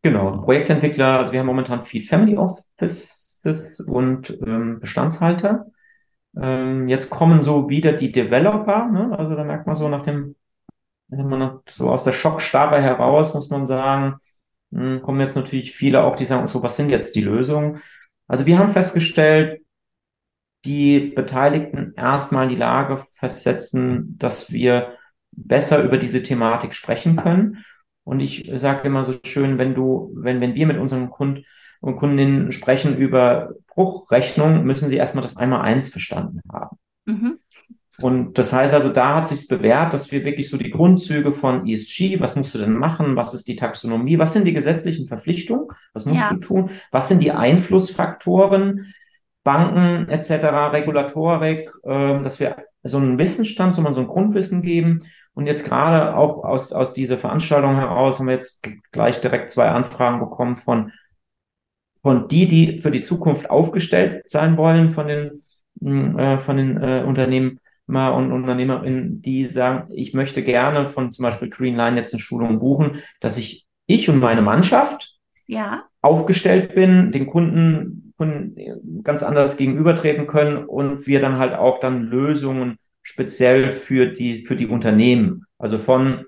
Genau, 0.03 0.37
Projektentwickler, 0.37 1.19
also 1.19 1.33
wir 1.33 1.41
haben 1.41 1.47
momentan 1.47 1.81
viel 1.81 2.03
Family 2.03 2.37
Offices 2.37 3.83
und 3.85 4.29
ähm, 4.47 4.79
Bestandshalter. 4.79 5.65
Ähm, 6.41 6.87
jetzt 6.87 7.09
kommen 7.09 7.41
so 7.41 7.67
wieder 7.67 7.91
die 7.91 8.13
Developer, 8.13 8.85
ne? 8.85 9.13
also 9.19 9.35
da 9.35 9.43
merkt 9.43 9.67
man 9.67 9.75
so 9.75 9.89
nach 9.89 10.03
dem, 10.03 10.37
wenn 11.09 11.27
man 11.27 11.59
so 11.67 11.89
aus 11.89 12.05
der 12.05 12.13
Schockstarre 12.13 12.81
heraus, 12.81 13.33
muss 13.33 13.49
man 13.49 13.67
sagen, 13.67 14.15
hm, 14.71 15.01
kommen 15.01 15.19
jetzt 15.19 15.35
natürlich 15.35 15.73
viele 15.73 16.05
auch, 16.05 16.15
die 16.15 16.23
sagen, 16.23 16.47
so 16.47 16.63
was 16.63 16.77
sind 16.77 16.89
jetzt 16.89 17.17
die 17.17 17.21
Lösungen? 17.21 17.81
Also 18.27 18.45
wir 18.45 18.57
haben 18.57 18.73
festgestellt, 18.73 19.61
die 20.65 21.11
Beteiligten 21.15 21.93
erstmal 21.95 22.43
in 22.43 22.49
die 22.49 22.55
Lage 22.55 23.05
versetzen, 23.15 24.17
dass 24.17 24.51
wir 24.51 24.97
besser 25.31 25.83
über 25.83 25.97
diese 25.97 26.23
Thematik 26.23 26.73
sprechen 26.73 27.15
können. 27.15 27.65
Und 28.05 28.19
ich 28.19 28.49
sage 28.55 28.87
immer 28.87 29.05
so 29.05 29.13
schön, 29.25 29.57
wenn 29.57 29.75
du, 29.75 30.13
wenn, 30.15 30.41
wenn 30.41 30.55
wir 30.55 30.67
mit 30.67 30.77
unseren 30.77 31.09
Kunden 31.09 31.43
und 31.81 31.97
Kundinnen 31.97 32.51
sprechen 32.51 32.97
über 32.97 33.53
Bruchrechnung, 33.67 34.63
müssen 34.63 34.87
sie 34.87 34.95
erstmal 34.95 35.23
das 35.23 35.35
einmal 35.35 35.61
eins 35.61 35.89
verstanden 35.89 36.41
haben. 36.51 36.77
Mhm. 37.05 37.39
Und 38.03 38.37
das 38.37 38.51
heißt 38.51 38.73
also, 38.73 38.89
da 38.89 39.15
hat 39.15 39.29
sich 39.29 39.47
bewährt, 39.47 39.93
dass 39.93 40.11
wir 40.11 40.25
wirklich 40.25 40.49
so 40.49 40.57
die 40.57 40.71
Grundzüge 40.71 41.31
von 41.31 41.65
ESG, 41.65 42.19
was 42.19 42.35
musst 42.35 42.53
du 42.53 42.59
denn 42.59 42.73
machen, 42.73 43.15
was 43.15 43.33
ist 43.33 43.47
die 43.47 43.55
Taxonomie, 43.55 44.19
was 44.19 44.33
sind 44.33 44.43
die 44.43 44.51
gesetzlichen 44.51 45.07
Verpflichtungen, 45.07 45.67
was 45.93 46.05
musst 46.05 46.19
ja. 46.19 46.33
du 46.33 46.35
tun, 46.35 46.69
was 46.91 47.07
sind 47.07 47.23
die 47.23 47.31
Einflussfaktoren, 47.31 48.93
Banken 49.45 50.09
etc., 50.09 50.31
Regulatorik, 50.73 51.71
äh, 51.83 52.21
dass 52.21 52.41
wir 52.41 52.57
so 52.83 52.97
einen 52.97 53.17
Wissensstand, 53.17 53.73
so 53.73 53.81
mal 53.81 53.95
so 53.95 54.01
ein 54.01 54.07
Grundwissen 54.07 54.63
geben. 54.63 55.05
Und 55.33 55.47
jetzt 55.47 55.63
gerade 55.63 56.17
auch 56.17 56.43
aus, 56.43 56.73
aus 56.73 56.91
dieser 56.91 57.17
Veranstaltung 57.17 57.77
heraus 57.77 58.19
haben 58.19 58.27
wir 58.27 58.33
jetzt 58.33 58.67
gleich 58.91 59.21
direkt 59.21 59.49
zwei 59.49 59.69
Anfragen 59.69 60.19
bekommen 60.19 60.57
von, 60.57 60.91
von 62.01 62.27
die, 62.27 62.49
die 62.49 62.79
für 62.79 62.91
die 62.91 62.99
Zukunft 62.99 63.49
aufgestellt 63.49 64.29
sein 64.29 64.57
wollen, 64.57 64.91
von 64.91 65.07
den, 65.07 65.41
hm, 65.81 66.19
äh, 66.19 66.37
von 66.39 66.57
den 66.57 66.83
äh, 66.83 67.05
Unternehmen 67.07 67.61
und 67.87 68.31
Unternehmerinnen, 68.31 69.21
die 69.21 69.49
sagen, 69.49 69.89
ich 69.93 70.13
möchte 70.13 70.43
gerne 70.43 70.87
von 70.87 71.11
zum 71.11 71.23
Beispiel 71.23 71.49
Greenline 71.49 71.97
jetzt 71.97 72.13
eine 72.13 72.21
Schulung 72.21 72.59
buchen, 72.59 73.01
dass 73.19 73.37
ich, 73.37 73.65
ich 73.87 74.09
und 74.09 74.19
meine 74.19 74.41
Mannschaft 74.41 75.17
ja. 75.47 75.83
aufgestellt 76.01 76.73
bin, 76.75 77.11
den 77.11 77.27
Kunden, 77.27 78.13
Kunden 78.17 79.03
ganz 79.03 79.21
anders 79.21 79.57
gegenübertreten 79.57 80.27
können 80.27 80.65
und 80.65 81.07
wir 81.07 81.19
dann 81.19 81.37
halt 81.37 81.53
auch 81.53 81.79
dann 81.79 82.03
Lösungen 82.03 82.77
speziell 83.01 83.69
für 83.69 84.07
die, 84.07 84.45
für 84.45 84.55
die 84.55 84.67
Unternehmen, 84.67 85.45
also 85.59 85.77
von 85.77 86.25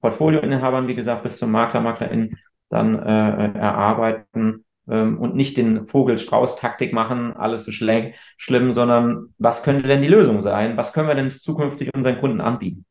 Portfolioinhabern, 0.00 0.88
wie 0.88 0.96
gesagt, 0.96 1.22
bis 1.22 1.38
zum 1.38 1.52
Makler, 1.52 1.80
MaklerInnen 1.80 2.36
dann 2.68 2.98
äh, 2.98 3.58
erarbeiten 3.58 4.65
ähm, 4.88 5.18
und 5.18 5.34
nicht 5.34 5.56
den 5.56 5.86
Vogel-Strauß-Taktik 5.86 6.92
machen, 6.92 7.36
alles 7.36 7.64
so 7.64 7.72
schlecht, 7.72 8.18
schlimm, 8.36 8.72
sondern 8.72 9.34
was 9.38 9.62
könnte 9.62 9.88
denn 9.88 10.02
die 10.02 10.08
Lösung 10.08 10.40
sein? 10.40 10.76
Was 10.76 10.92
können 10.92 11.08
wir 11.08 11.14
denn 11.14 11.30
zukünftig 11.30 11.90
unseren 11.94 12.20
Kunden 12.20 12.40
anbieten? 12.40 12.84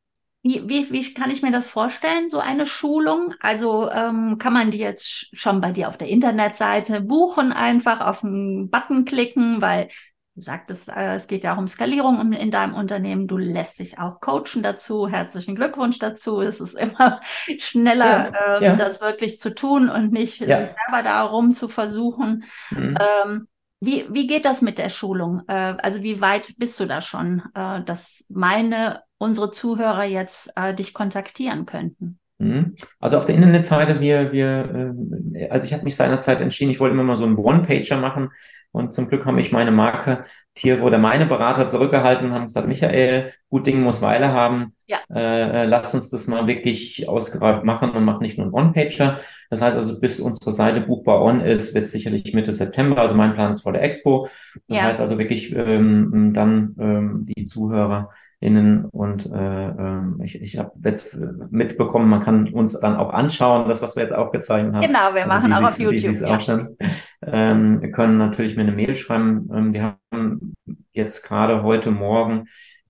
Wie, 0.43 0.62
wie, 0.69 0.91
wie 0.91 1.13
kann 1.15 1.31
ich 1.31 1.41
mir 1.41 1.51
das 1.51 1.67
vorstellen, 1.67 2.29
so 2.29 2.38
eine 2.38 2.67
Schulung? 2.67 3.34
Also 3.39 3.89
ähm, 3.89 4.38
kann 4.38 4.53
man 4.53 4.69
die 4.69 4.77
jetzt 4.77 5.36
schon 5.36 5.60
bei 5.60 5.71
dir 5.71 5.88
auf 5.88 5.97
der 5.97 6.08
Internetseite 6.08 7.01
buchen, 7.01 7.51
einfach 7.51 7.99
auf 7.99 8.23
einen 8.23 8.69
Button 8.69 9.05
klicken, 9.05 9.60
weil 9.62 9.89
du 10.35 10.41
sagtest, 10.41 10.89
äh, 10.89 11.15
es 11.15 11.27
geht 11.27 11.43
ja 11.43 11.53
auch 11.53 11.57
um 11.57 11.67
Skalierung 11.67 12.33
in 12.33 12.51
deinem 12.51 12.75
Unternehmen. 12.75 13.27
Du 13.27 13.37
lässt 13.37 13.79
dich 13.79 13.99
auch 13.99 14.19
coachen 14.19 14.63
dazu. 14.63 15.07
Herzlichen 15.07 15.55
Glückwunsch 15.55 15.97
dazu. 15.99 16.41
Es 16.41 16.59
ist 16.59 16.75
immer 16.75 17.21
schneller, 17.57 18.31
ja, 18.33 18.57
ähm, 18.57 18.63
ja. 18.63 18.75
das 18.75 19.01
wirklich 19.01 19.39
zu 19.39 19.55
tun 19.55 19.89
und 19.89 20.11
nicht 20.11 20.41
ja. 20.41 20.57
sich 20.57 20.75
selber 20.75 21.03
darum 21.03 21.53
zu 21.53 21.69
versuchen. 21.69 22.43
Mhm. 22.71 22.97
Ähm, 22.99 23.47
wie, 23.79 24.05
wie 24.09 24.27
geht 24.27 24.45
das 24.45 24.61
mit 24.61 24.77
der 24.77 24.89
Schulung? 24.89 25.41
Äh, 25.47 25.75
also 25.81 26.03
wie 26.03 26.19
weit 26.19 26.55
bist 26.57 26.79
du 26.79 26.85
da 26.85 27.01
schon, 27.01 27.41
äh, 27.53 27.81
dass 27.83 28.25
meine 28.29 29.03
unsere 29.17 29.51
Zuhörer 29.51 30.03
jetzt 30.03 30.51
äh, 30.57 30.73
dich 30.73 30.93
kontaktieren 30.93 31.65
könnten? 31.65 32.19
Mhm. 32.39 32.75
Also 32.99 33.17
auf 33.17 33.25
der 33.25 33.35
Internetseite, 33.35 34.01
wir, 34.01 34.33
wir, 34.33 34.93
äh, 35.33 35.49
also 35.49 35.65
ich 35.65 35.71
habe 35.71 35.83
mich 35.85 35.95
seinerzeit 35.95 36.41
entschieden, 36.41 36.71
ich 36.71 36.81
wollte 36.81 36.93
immer 36.93 37.03
mal 37.03 37.15
so 37.15 37.23
einen 37.23 37.37
One-Pager 37.37 37.97
machen 37.97 38.31
und 38.75 38.93
zum 38.93 39.07
Glück 39.07 39.25
haben 39.25 39.35
mich 39.35 39.51
meine 39.51 39.71
Marke 39.71 40.25
Tiere 40.53 40.81
oder 40.81 40.97
meine 40.97 41.25
Berater 41.25 41.67
zurückgehalten 41.67 42.27
und 42.27 42.33
haben 42.33 42.45
gesagt, 42.45 42.67
Michael, 42.67 43.31
gut 43.49 43.67
Ding 43.67 43.81
muss 43.81 44.01
Weile 44.01 44.29
haben. 44.29 44.73
Ja. 44.85 44.99
Äh, 45.13 45.63
äh, 45.63 45.65
lass 45.65 45.93
uns 45.93 46.09
das 46.09 46.27
mal 46.27 46.47
wirklich 46.47 47.07
ausgereift 47.09 47.63
machen 47.63 47.91
und 47.91 48.05
mach 48.05 48.19
nicht 48.19 48.38
nur 48.38 48.45
einen 48.45 48.53
One-Pager. 48.53 49.19
Das 49.49 49.61
heißt 49.61 49.75
also, 49.75 49.99
bis 49.99 50.19
unsere 50.19 50.53
Seite 50.53 50.81
buchbar 50.81 51.21
on 51.21 51.41
ist, 51.41 51.73
wird 51.73 51.88
sicherlich 51.88 52.33
Mitte 52.33 52.53
September. 52.53 53.01
Also 53.01 53.15
mein 53.15 53.33
Plan 53.33 53.51
ist 53.51 53.61
vor 53.61 53.73
der 53.73 53.83
Expo. 53.83 54.27
Das 54.67 54.77
ja. 54.77 54.83
heißt 54.83 55.01
also 55.01 55.17
wirklich 55.17 55.53
ähm, 55.53 56.31
dann 56.33 56.75
ähm, 56.79 57.25
die 57.25 57.45
Zuhörer 57.45 58.11
innen 58.45 58.86
und 58.86 59.25
äh, 59.25 59.67
ähm, 59.67 60.21
ich, 60.23 60.41
ich 60.41 60.58
habe 60.58 60.71
jetzt 60.84 61.17
mitbekommen, 61.49 62.10
man 62.10 62.21
kann 62.21 62.47
uns 62.49 62.79
dann 62.79 62.95
auch 62.95 63.12
anschauen, 63.12 63.67
das, 63.67 63.81
was 63.81 63.95
wir 63.95 64.03
jetzt 64.03 64.13
auch 64.13 64.31
gezeigt 64.31 64.73
haben. 64.73 64.86
Genau, 64.86 65.13
wir 65.13 65.23
also 65.23 65.27
machen 65.27 65.53
auch 65.53 65.69
auf 65.69 65.79
YouTube. 65.79 66.15
Ja. 66.15 66.39
Schon. 66.39 66.77
Ähm, 67.25 67.81
wir 67.81 67.91
können 67.91 68.17
natürlich 68.17 68.55
mir 68.55 68.62
eine 68.62 68.71
Mail 68.71 68.95
schreiben. 68.95 69.49
Ähm, 69.53 69.73
wir 69.73 69.97
haben 70.12 70.53
jetzt 70.93 71.23
gerade 71.23 71.63
heute 71.63 71.91
Morgen 71.91 72.45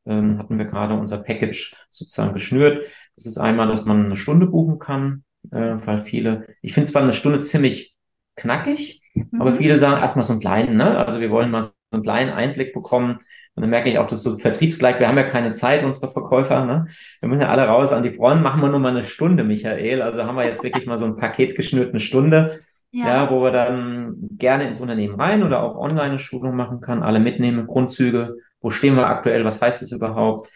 ähm, 0.06 0.38
hatten 0.38 0.58
wir 0.58 0.66
gerade 0.66 0.94
unser 0.94 1.18
Package 1.18 1.76
sozusagen 1.90 2.34
geschnürt. 2.34 2.86
Das 3.16 3.26
ist 3.26 3.38
einmal, 3.38 3.68
dass 3.68 3.86
man 3.86 4.06
eine 4.06 4.16
Stunde 4.16 4.46
buchen 4.46 4.80
kann, 4.80 5.24
äh, 5.52 5.76
weil 5.86 6.00
viele, 6.00 6.48
ich 6.62 6.74
finde 6.74 6.90
zwar 6.90 7.02
eine 7.02 7.14
Stunde 7.14 7.40
ziemlich 7.42 7.96
knackig, 8.36 9.02
mhm. 9.14 9.42
aber 9.42 9.54
viele 9.54 9.78
sagen 9.78 10.02
erstmal 10.02 10.26
so 10.26 10.34
einen 10.34 10.42
kleinen, 10.42 10.78
ne? 10.78 10.98
Also 11.06 11.20
wir 11.20 11.32
wollen 11.32 11.52
mal 11.52 11.64
so 11.64 11.72
einen 11.92 12.04
kleinen 12.04 12.32
Einblick 12.32 12.74
bekommen, 12.74 13.20
und 13.56 13.62
dann 13.62 13.70
merke 13.70 13.90
ich 13.90 13.98
auch, 13.98 14.08
dass 14.08 14.22
so 14.22 14.38
Vertriebslike, 14.38 15.00
wir 15.00 15.08
haben 15.08 15.18
ja 15.18 15.24
keine 15.24 15.54
Zeit, 15.54 15.84
unsere 15.86 16.10
Verkäufer, 16.12 16.66
ne? 16.66 16.88
Wir 17.22 17.30
müssen 17.30 17.44
ja 17.44 17.50
alle 17.50 17.64
raus 17.64 17.94
an 17.94 18.04
die 18.04 18.12
Front, 18.12 18.44
machen 18.44 18.62
wir 18.62 18.68
nur 18.68 18.80
mal 18.80 18.90
eine 18.90 19.04
Stunde, 19.04 19.46
Michael. 19.46 20.02
Also 20.02 20.26
haben 20.26 20.36
wir 20.36 20.46
jetzt 20.46 20.64
wirklich 20.64 20.86
mal 20.86 20.98
so 20.98 21.06
ein 21.06 21.16
Paket 21.16 21.56
geschnürt, 21.56 21.92
eine 21.92 22.02
Stunde, 22.02 22.60
ja. 22.92 23.08
ja. 23.08 23.32
wo 23.32 23.42
wir 23.42 23.52
dann 23.52 24.16
gerne 24.38 24.68
ins 24.68 24.82
Unternehmen 24.82 25.16
rein 25.16 25.42
oder 25.42 25.64
auch 25.64 25.78
online 25.78 26.02
eine 26.02 26.20
Schulung 26.20 26.58
machen 26.58 26.82
kann, 26.82 27.02
alle 27.02 27.22
mitnehmen, 27.22 27.66
Grundzüge, 27.66 28.36
wo 28.60 28.72
stehen 28.72 28.96
wir 28.96 29.08
aktuell, 29.08 29.46
was 29.46 29.62
heißt 29.62 29.82
es 29.82 29.94
überhaupt, 29.94 30.50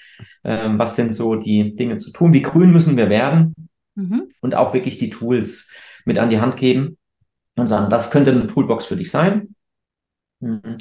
ähm, 0.43 0.77
was 0.77 0.97
sind 0.97 1.13
so 1.13 1.35
die 1.35 1.69
Dinge 1.69 1.99
zu 1.99 2.11
tun, 2.11 2.33
wie 2.33 2.41
grün 2.41 2.71
müssen 2.71 2.97
wir 2.97 3.09
werden 3.09 3.55
mhm. 3.95 4.29
und 4.41 4.55
auch 4.55 4.73
wirklich 4.73 4.97
die 4.97 5.09
Tools 5.09 5.71
mit 6.03 6.17
an 6.17 6.29
die 6.29 6.41
Hand 6.41 6.57
geben 6.57 6.97
und 7.55 7.67
sagen, 7.67 7.89
das 7.89 8.11
könnte 8.11 8.31
eine 8.31 8.47
Toolbox 8.47 8.87
für 8.87 8.97
dich 8.97 9.09
sein. 9.09 9.55
Mhm. 10.41 10.79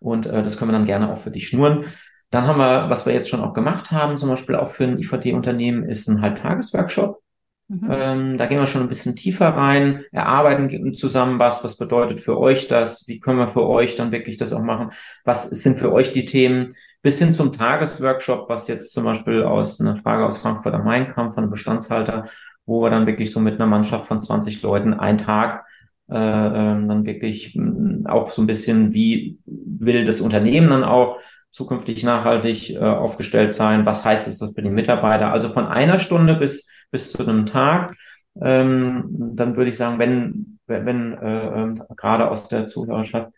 Und 0.00 0.26
äh, 0.26 0.42
das 0.42 0.56
können 0.56 0.70
wir 0.70 0.78
dann 0.78 0.86
gerne 0.86 1.12
auch 1.12 1.18
für 1.18 1.30
dich 1.30 1.48
schnurren. 1.48 1.84
Dann 2.30 2.46
haben 2.46 2.58
wir, 2.58 2.88
was 2.88 3.04
wir 3.04 3.12
jetzt 3.12 3.28
schon 3.28 3.40
auch 3.40 3.52
gemacht 3.52 3.90
haben, 3.90 4.16
zum 4.16 4.30
Beispiel 4.30 4.56
auch 4.56 4.70
für 4.70 4.84
ein 4.84 4.98
IVD-Unternehmen, 4.98 5.88
ist 5.88 6.08
ein 6.08 6.22
Halbtagesworkshop. 6.22 7.22
Mhm. 7.68 7.88
Ähm, 7.90 8.38
da 8.38 8.46
gehen 8.46 8.58
wir 8.58 8.66
schon 8.66 8.82
ein 8.82 8.88
bisschen 8.88 9.16
tiefer 9.16 9.48
rein, 9.48 10.04
erarbeiten 10.12 10.94
zusammen 10.94 11.38
was, 11.38 11.62
was 11.62 11.76
bedeutet 11.76 12.20
für 12.20 12.38
euch 12.38 12.68
das, 12.68 13.06
wie 13.06 13.20
können 13.20 13.38
wir 13.38 13.48
für 13.48 13.66
euch 13.66 13.96
dann 13.96 14.12
wirklich 14.12 14.36
das 14.36 14.52
auch 14.52 14.62
machen, 14.62 14.90
was 15.24 15.48
sind 15.50 15.78
für 15.78 15.92
euch 15.92 16.12
die 16.12 16.26
Themen, 16.26 16.74
bis 17.02 17.18
hin 17.18 17.34
zum 17.34 17.52
Tagesworkshop, 17.52 18.48
was 18.48 18.68
jetzt 18.68 18.92
zum 18.92 19.04
Beispiel 19.04 19.42
aus 19.42 19.80
einer 19.80 19.96
Frage 19.96 20.24
aus 20.24 20.38
Frankfurt 20.38 20.74
am 20.74 20.84
Main 20.84 21.08
kam 21.08 21.32
von 21.32 21.44
einem 21.44 21.50
Bestandshalter, 21.50 22.26
wo 22.64 22.82
wir 22.82 22.90
dann 22.90 23.06
wirklich 23.06 23.32
so 23.32 23.40
mit 23.40 23.54
einer 23.54 23.66
Mannschaft 23.66 24.06
von 24.06 24.20
20 24.20 24.62
Leuten 24.62 24.94
einen 24.94 25.18
Tag 25.18 25.64
äh, 26.10 26.14
ähm, 26.16 26.88
dann 26.88 27.04
wirklich 27.04 27.54
mh, 27.54 28.10
auch 28.10 28.30
so 28.30 28.42
ein 28.42 28.46
bisschen, 28.46 28.92
wie 28.92 29.38
will 29.46 30.04
das 30.04 30.20
Unternehmen 30.20 30.70
dann 30.70 30.84
auch 30.84 31.18
zukünftig 31.50 32.02
nachhaltig 32.04 32.70
äh, 32.70 32.78
aufgestellt 32.78 33.52
sein? 33.52 33.86
Was 33.86 34.04
heißt 34.04 34.28
es 34.28 34.38
für 34.54 34.62
die 34.62 34.70
Mitarbeiter? 34.70 35.32
Also 35.32 35.50
von 35.50 35.66
einer 35.66 35.98
Stunde 35.98 36.34
bis, 36.36 36.68
bis 36.90 37.12
zu 37.12 37.26
einem 37.26 37.46
Tag. 37.46 37.94
Ähm, 38.40 39.04
dann 39.34 39.56
würde 39.56 39.70
ich 39.70 39.76
sagen, 39.76 39.98
wenn, 39.98 40.58
wenn 40.66 41.12
äh, 41.18 41.64
äh, 41.64 41.74
gerade 41.96 42.30
aus 42.30 42.48
der 42.48 42.68
Zuhörerschaft 42.68 43.30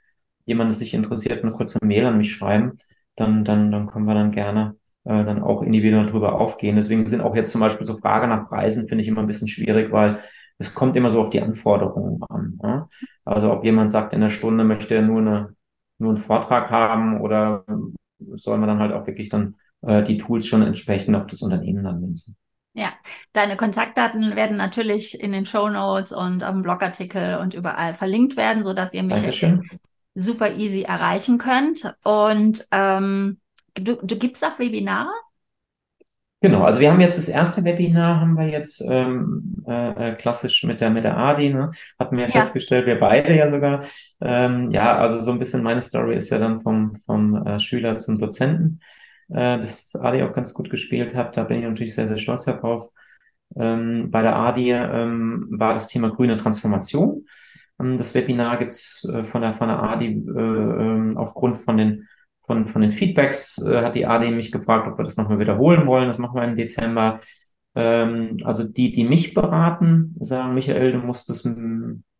jemand 0.46 0.74
sich 0.74 0.94
interessiert, 0.94 1.42
eine 1.42 1.52
kurze 1.52 1.78
Mail 1.84 2.06
an 2.06 2.18
mich 2.18 2.32
schreiben, 2.32 2.72
dann, 3.16 3.44
dann, 3.44 3.70
dann 3.72 3.86
können 3.86 4.06
wir 4.06 4.14
dann 4.14 4.30
gerne 4.32 4.76
äh, 5.04 5.24
dann 5.24 5.42
auch 5.42 5.62
individuell 5.62 6.06
drüber 6.06 6.34
aufgehen. 6.40 6.76
Deswegen 6.76 7.06
sind 7.06 7.20
auch 7.22 7.34
jetzt 7.36 7.52
zum 7.52 7.60
Beispiel 7.60 7.86
so 7.86 7.96
Frage 7.98 8.26
nach 8.28 8.46
Preisen, 8.46 8.88
finde 8.88 9.02
ich 9.02 9.08
immer 9.08 9.20
ein 9.20 9.26
bisschen 9.26 9.48
schwierig, 9.48 9.90
weil 9.92 10.18
es 10.58 10.74
kommt 10.74 10.96
immer 10.96 11.10
so 11.10 11.20
auf 11.20 11.30
die 11.30 11.42
Anforderungen 11.42 12.22
an. 12.28 12.58
Ja? 12.62 12.88
Also 13.24 13.52
ob 13.52 13.64
jemand 13.64 13.90
sagt, 13.90 14.12
in 14.12 14.22
einer 14.22 14.30
Stunde 14.30 14.64
möchte 14.64 14.94
er 14.94 15.02
nur, 15.02 15.20
eine, 15.20 15.54
nur 15.98 16.10
einen 16.10 16.22
Vortrag 16.22 16.70
haben 16.70 17.20
oder 17.20 17.64
soll 18.34 18.58
man 18.58 18.68
dann 18.68 18.78
halt 18.78 18.92
auch 18.92 19.06
wirklich 19.06 19.28
dann 19.28 19.56
äh, 19.82 20.02
die 20.02 20.18
Tools 20.18 20.46
schon 20.46 20.62
entsprechend 20.62 21.16
auf 21.16 21.26
das 21.26 21.42
Unternehmen 21.42 21.84
dann 21.84 22.00
münzen. 22.00 22.36
Ja, 22.76 22.92
deine 23.32 23.56
Kontaktdaten 23.56 24.34
werden 24.34 24.56
natürlich 24.56 25.20
in 25.20 25.30
den 25.30 25.44
Show 25.44 25.68
Notes 25.68 26.12
und 26.12 26.42
am 26.42 26.62
Blogartikel 26.62 27.38
und 27.38 27.54
überall 27.54 27.94
verlinkt 27.94 28.36
werden, 28.36 28.64
sodass 28.64 28.94
ihr 28.94 29.04
mich 29.04 29.46
super 30.14 30.54
easy 30.54 30.82
erreichen 30.82 31.38
könnt. 31.38 31.94
Und 32.02 32.66
ähm, 32.72 33.38
du, 33.74 33.96
du 34.02 34.16
gibst 34.16 34.44
auch 34.44 34.58
Webinare? 34.58 35.12
Genau, 36.44 36.62
also 36.62 36.78
wir 36.78 36.92
haben 36.92 37.00
jetzt 37.00 37.16
das 37.16 37.28
erste 37.28 37.64
Webinar, 37.64 38.20
haben 38.20 38.36
wir 38.36 38.46
jetzt 38.46 38.82
ähm, 38.86 39.64
äh, 39.66 40.12
klassisch 40.12 40.62
mit 40.64 40.82
der 40.82 40.90
mit 40.90 41.04
der 41.04 41.16
Adi, 41.16 41.48
ne? 41.48 41.70
Hatten 41.98 42.18
wir 42.18 42.26
ja. 42.26 42.32
festgestellt, 42.32 42.84
wir 42.84 43.00
beide 43.00 43.34
ja 43.34 43.50
sogar. 43.50 43.86
Ähm, 44.20 44.70
ja, 44.70 44.98
also 44.98 45.20
so 45.20 45.30
ein 45.32 45.38
bisschen 45.38 45.62
meine 45.62 45.80
Story 45.80 46.18
ist 46.18 46.28
ja 46.28 46.38
dann 46.38 46.60
vom, 46.60 46.96
vom 47.06 47.46
äh, 47.46 47.58
Schüler 47.58 47.96
zum 47.96 48.18
Dozenten, 48.18 48.80
äh, 49.30 49.58
das 49.58 49.96
Adi 49.96 50.22
auch 50.22 50.34
ganz 50.34 50.52
gut 50.52 50.68
gespielt 50.68 51.14
hat. 51.14 51.34
Da 51.34 51.44
bin 51.44 51.60
ich 51.60 51.64
natürlich 51.64 51.94
sehr, 51.94 52.08
sehr 52.08 52.18
stolz 52.18 52.44
darauf. 52.44 52.90
Ähm, 53.56 54.10
bei 54.10 54.20
der 54.20 54.36
Adi 54.36 54.70
ähm, 54.70 55.46
war 55.48 55.72
das 55.72 55.88
Thema 55.88 56.10
grüne 56.10 56.36
Transformation. 56.36 57.24
Ähm, 57.80 57.96
das 57.96 58.14
Webinar 58.14 58.58
gibt's 58.58 59.08
äh, 59.10 59.24
von 59.24 59.40
der, 59.40 59.54
von 59.54 59.68
der 59.68 59.82
ADI 59.82 60.08
äh, 60.08 60.40
ähm, 60.40 61.16
aufgrund 61.16 61.56
von 61.56 61.78
den, 61.78 62.06
von, 62.46 62.66
von 62.66 62.82
den 62.82 62.92
Feedbacks 62.92 63.58
äh, 63.64 63.82
hat 63.82 63.94
die 63.94 64.06
ADI 64.06 64.30
mich 64.30 64.52
gefragt, 64.52 64.86
ob 64.86 64.98
wir 64.98 65.04
das 65.04 65.16
nochmal 65.16 65.38
wiederholen 65.38 65.86
wollen. 65.86 66.08
Das 66.08 66.18
machen 66.18 66.36
wir 66.36 66.44
im 66.44 66.56
Dezember. 66.56 67.20
Ähm, 67.74 68.38
also 68.44 68.64
die, 68.64 68.92
die 68.92 69.04
mich 69.04 69.34
beraten, 69.34 70.14
sagen, 70.20 70.54
Michael, 70.54 70.92
du 70.92 70.98
musst 70.98 71.28
das 71.28 71.48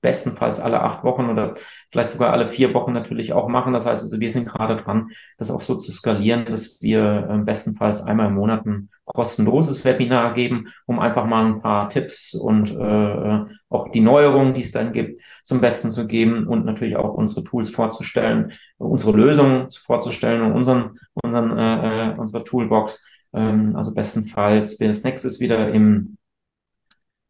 bestenfalls 0.01 0.61
alle 0.61 0.83
acht 0.83 1.03
Wochen 1.03 1.31
oder 1.31 1.55
vielleicht 1.91 2.11
sogar 2.11 2.33
alle 2.33 2.47
vier 2.47 2.75
Wochen 2.75 2.93
natürlich 2.93 3.33
auch 3.33 3.49
machen. 3.49 3.73
Das 3.73 3.87
heißt 3.87 4.03
also, 4.03 4.21
wir 4.21 4.31
sind 4.31 4.47
gerade 4.47 4.77
dran, 4.77 5.11
das 5.39 5.51
auch 5.51 5.63
so 5.63 5.77
zu 5.77 5.93
skalieren, 5.93 6.45
dass 6.47 6.83
wir 6.83 7.29
äh, 7.31 7.39
bestenfalls 7.39 8.03
einmal 8.03 8.27
im 8.29 8.35
Monat 8.35 8.67
ein 8.67 8.91
kostenloses 9.05 9.85
Webinar 9.85 10.35
geben, 10.35 10.69
um 10.87 10.99
einfach 10.99 11.27
mal 11.27 11.47
ein 11.47 11.61
paar 11.61 11.89
Tipps 11.89 12.35
und 12.35 12.71
äh, 12.71 13.45
auch 13.69 13.89
die 13.93 14.01
Neuerungen, 14.01 14.55
die 14.55 14.63
es 14.63 14.73
dann 14.73 14.93
gibt, 14.93 15.23
zum 15.45 15.61
Besten 15.61 15.91
zu 15.91 16.07
geben 16.07 16.47
und 16.47 16.65
natürlich 16.65 16.97
auch 16.97 17.15
unsere 17.15 17.45
Tools 17.45 17.71
vorzustellen, 17.71 18.53
unsere 18.79 19.13
Lösungen 19.13 19.69
vorzustellen 19.73 20.43
und 20.43 20.53
unseren, 20.53 20.99
unseren, 21.15 21.59
äh, 21.59 22.13
äh 22.13 22.19
unsere 22.19 22.45
Toolbox. 22.45 23.07
Ähm, 23.35 23.71
also 23.75 23.95
bestenfalls, 23.95 24.81
wir 24.81 24.89
das 24.89 25.05
nächstes 25.05 25.41
wieder 25.41 25.69
im 25.69 26.17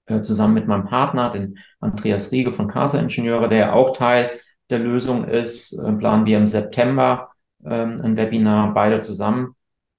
äh, 0.06 0.20
zusammen 0.22 0.54
mit 0.54 0.66
meinem 0.66 0.84
Partner, 0.84 1.30
den 1.30 1.58
Andreas 1.80 2.30
Riege 2.30 2.52
von 2.52 2.68
Casa 2.68 2.98
Ingenieure, 2.98 3.48
der 3.48 3.58
ja 3.58 3.72
auch 3.72 3.96
Teil 3.96 4.30
der 4.70 4.78
Lösung 4.78 5.24
ist, 5.24 5.72
äh, 5.78 5.92
planen 5.92 6.26
wir 6.26 6.38
im 6.38 6.46
September 6.46 7.30
ähm, 7.64 7.96
ein 8.02 8.16
Webinar 8.16 8.74
beide 8.74 9.00
zusammen. 9.00 9.54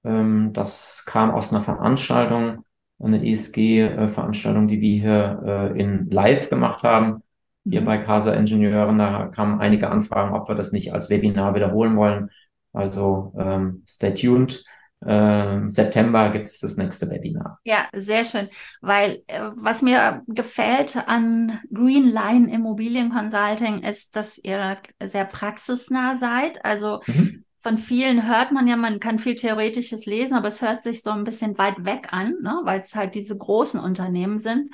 Ähm, 0.06 0.52
das 0.52 1.04
kam 1.06 1.30
aus 1.30 1.52
einer 1.52 1.62
Veranstaltung, 1.62 2.64
eine 2.98 3.26
ESG-Veranstaltung, 3.26 4.68
die 4.68 4.80
wir 4.80 5.00
hier 5.00 5.42
äh, 5.74 5.80
in 5.80 6.08
Live 6.10 6.48
gemacht 6.48 6.82
haben, 6.82 7.22
hier 7.64 7.82
mhm. 7.82 7.86
bei 7.86 7.98
Casa 7.98 8.32
Ingenieuren. 8.32 8.98
Da 8.98 9.26
kamen 9.26 9.60
einige 9.60 9.90
Anfragen, 9.90 10.34
ob 10.34 10.48
wir 10.48 10.54
das 10.54 10.72
nicht 10.72 10.94
als 10.94 11.10
Webinar 11.10 11.54
wiederholen 11.54 11.96
wollen. 11.96 12.30
Also 12.72 13.34
ähm, 13.38 13.82
stay 13.86 14.14
tuned 14.14 14.64
äh, 15.04 15.68
September 15.68 16.30
gibt 16.30 16.48
es 16.48 16.60
das 16.60 16.76
nächste 16.76 17.10
Webinar. 17.10 17.58
Ja, 17.64 17.86
sehr 17.92 18.24
schön, 18.24 18.48
weil 18.80 19.22
äh, 19.26 19.50
was 19.54 19.82
mir 19.82 20.22
gefällt 20.26 20.96
an 21.06 21.60
Green 21.72 22.10
Line 22.10 22.52
Immobilien 22.52 23.10
Consulting 23.10 23.82
ist, 23.82 24.16
dass 24.16 24.38
ihr 24.38 24.78
sehr 25.02 25.26
praxisnah 25.26 26.16
seid. 26.16 26.64
Also 26.64 27.02
mhm. 27.06 27.44
Von 27.66 27.78
vielen 27.78 28.28
hört 28.28 28.52
man 28.52 28.68
ja, 28.68 28.76
man 28.76 29.00
kann 29.00 29.18
viel 29.18 29.34
Theoretisches 29.34 30.06
lesen, 30.06 30.34
aber 30.34 30.46
es 30.46 30.62
hört 30.62 30.82
sich 30.82 31.02
so 31.02 31.10
ein 31.10 31.24
bisschen 31.24 31.58
weit 31.58 31.84
weg 31.84 32.12
an, 32.12 32.36
ne? 32.40 32.60
weil 32.62 32.78
es 32.78 32.94
halt 32.94 33.16
diese 33.16 33.36
großen 33.36 33.80
Unternehmen 33.80 34.38
sind. 34.38 34.72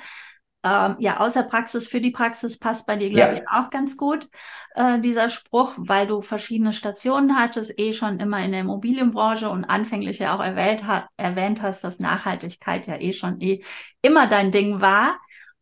Ähm, 0.63 0.97
ja, 0.99 1.19
außer 1.19 1.41
Praxis 1.41 1.87
für 1.87 1.99
die 2.01 2.11
Praxis 2.11 2.59
passt 2.59 2.85
bei 2.85 2.95
dir, 2.95 3.09
glaube 3.09 3.33
ja. 3.33 3.41
ich, 3.41 3.49
auch 3.49 3.71
ganz 3.71 3.97
gut, 3.97 4.29
äh, 4.75 4.99
dieser 4.99 5.29
Spruch, 5.29 5.73
weil 5.75 6.05
du 6.05 6.21
verschiedene 6.21 6.71
Stationen 6.71 7.35
hattest, 7.35 7.79
eh 7.79 7.93
schon 7.93 8.19
immer 8.19 8.45
in 8.45 8.51
der 8.51 8.61
Immobilienbranche 8.61 9.49
und 9.49 9.65
anfänglich 9.65 10.19
ja 10.19 10.35
auch 10.35 10.43
erwähnt, 10.43 10.85
hat, 10.85 11.07
erwähnt 11.17 11.63
hast, 11.63 11.83
dass 11.83 11.97
Nachhaltigkeit 11.97 12.85
ja 12.85 13.01
eh 13.01 13.11
schon 13.11 13.41
eh 13.41 13.63
immer 14.03 14.27
dein 14.27 14.51
Ding 14.51 14.81
war. 14.81 15.19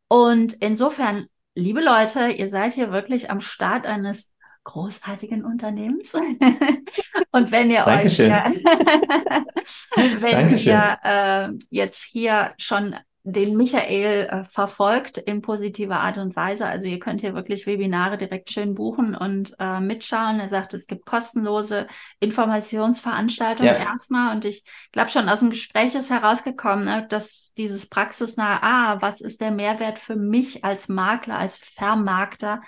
Und 0.10 0.52
insofern, 0.60 1.28
liebe 1.56 1.80
Leute, 1.80 2.28
ihr 2.28 2.50
seid 2.50 2.74
hier 2.74 2.92
wirklich 2.92 3.32
am 3.32 3.40
Start 3.40 3.86
eines 3.86 4.31
großartigen 4.64 5.44
Unternehmens. 5.44 6.14
und 7.32 7.52
wenn 7.52 7.72
ihr 7.72 7.84
Dankeschön. 7.84 8.32
euch, 8.32 8.64
wenn 10.22 10.32
Dankeschön. 10.32 10.74
ihr 10.74 10.98
äh, 11.04 11.50
jetzt 11.70 12.04
hier 12.04 12.54
schon 12.58 12.96
den 13.24 13.56
Michael 13.56 14.28
äh, 14.30 14.44
verfolgt 14.44 15.18
in 15.18 15.44
positiver 15.44 16.00
Art 16.00 16.18
und 16.18 16.36
Weise. 16.36 16.66
Also 16.66 16.88
ihr 16.88 16.98
könnt 16.98 17.22
hier 17.22 17.36
wirklich 17.36 17.68
Webinare 17.68 18.18
direkt 18.18 18.50
schön 18.50 18.74
buchen 18.74 19.16
und 19.16 19.54
äh, 19.60 19.80
mitschauen. 19.80 20.40
Er 20.40 20.48
sagt, 20.48 20.74
es 20.74 20.88
gibt 20.88 21.06
kostenlose 21.06 21.86
Informationsveranstaltungen 22.20 23.74
ja. 23.76 23.80
erstmal. 23.80 24.36
Und 24.36 24.46
ich 24.46 24.64
glaube 24.92 25.12
schon 25.12 25.30
aus 25.30 25.40
dem 25.40 25.52
Gespräch 25.52 25.94
ist 25.94 26.10
herausgekommen, 26.10 26.86
ne, 26.86 27.06
dass 27.08 27.54
dieses 27.58 27.88
praxisnahe, 27.88 28.64
ah, 28.64 29.02
was 29.02 29.22
ist 29.22 29.40
der 29.40 29.52
Mehrwert 29.52 30.00
für 30.00 30.16
mich 30.16 30.64
als 30.64 30.90
Makler, 30.90 31.38
als 31.38 31.60
Vermarkter, 31.60 32.62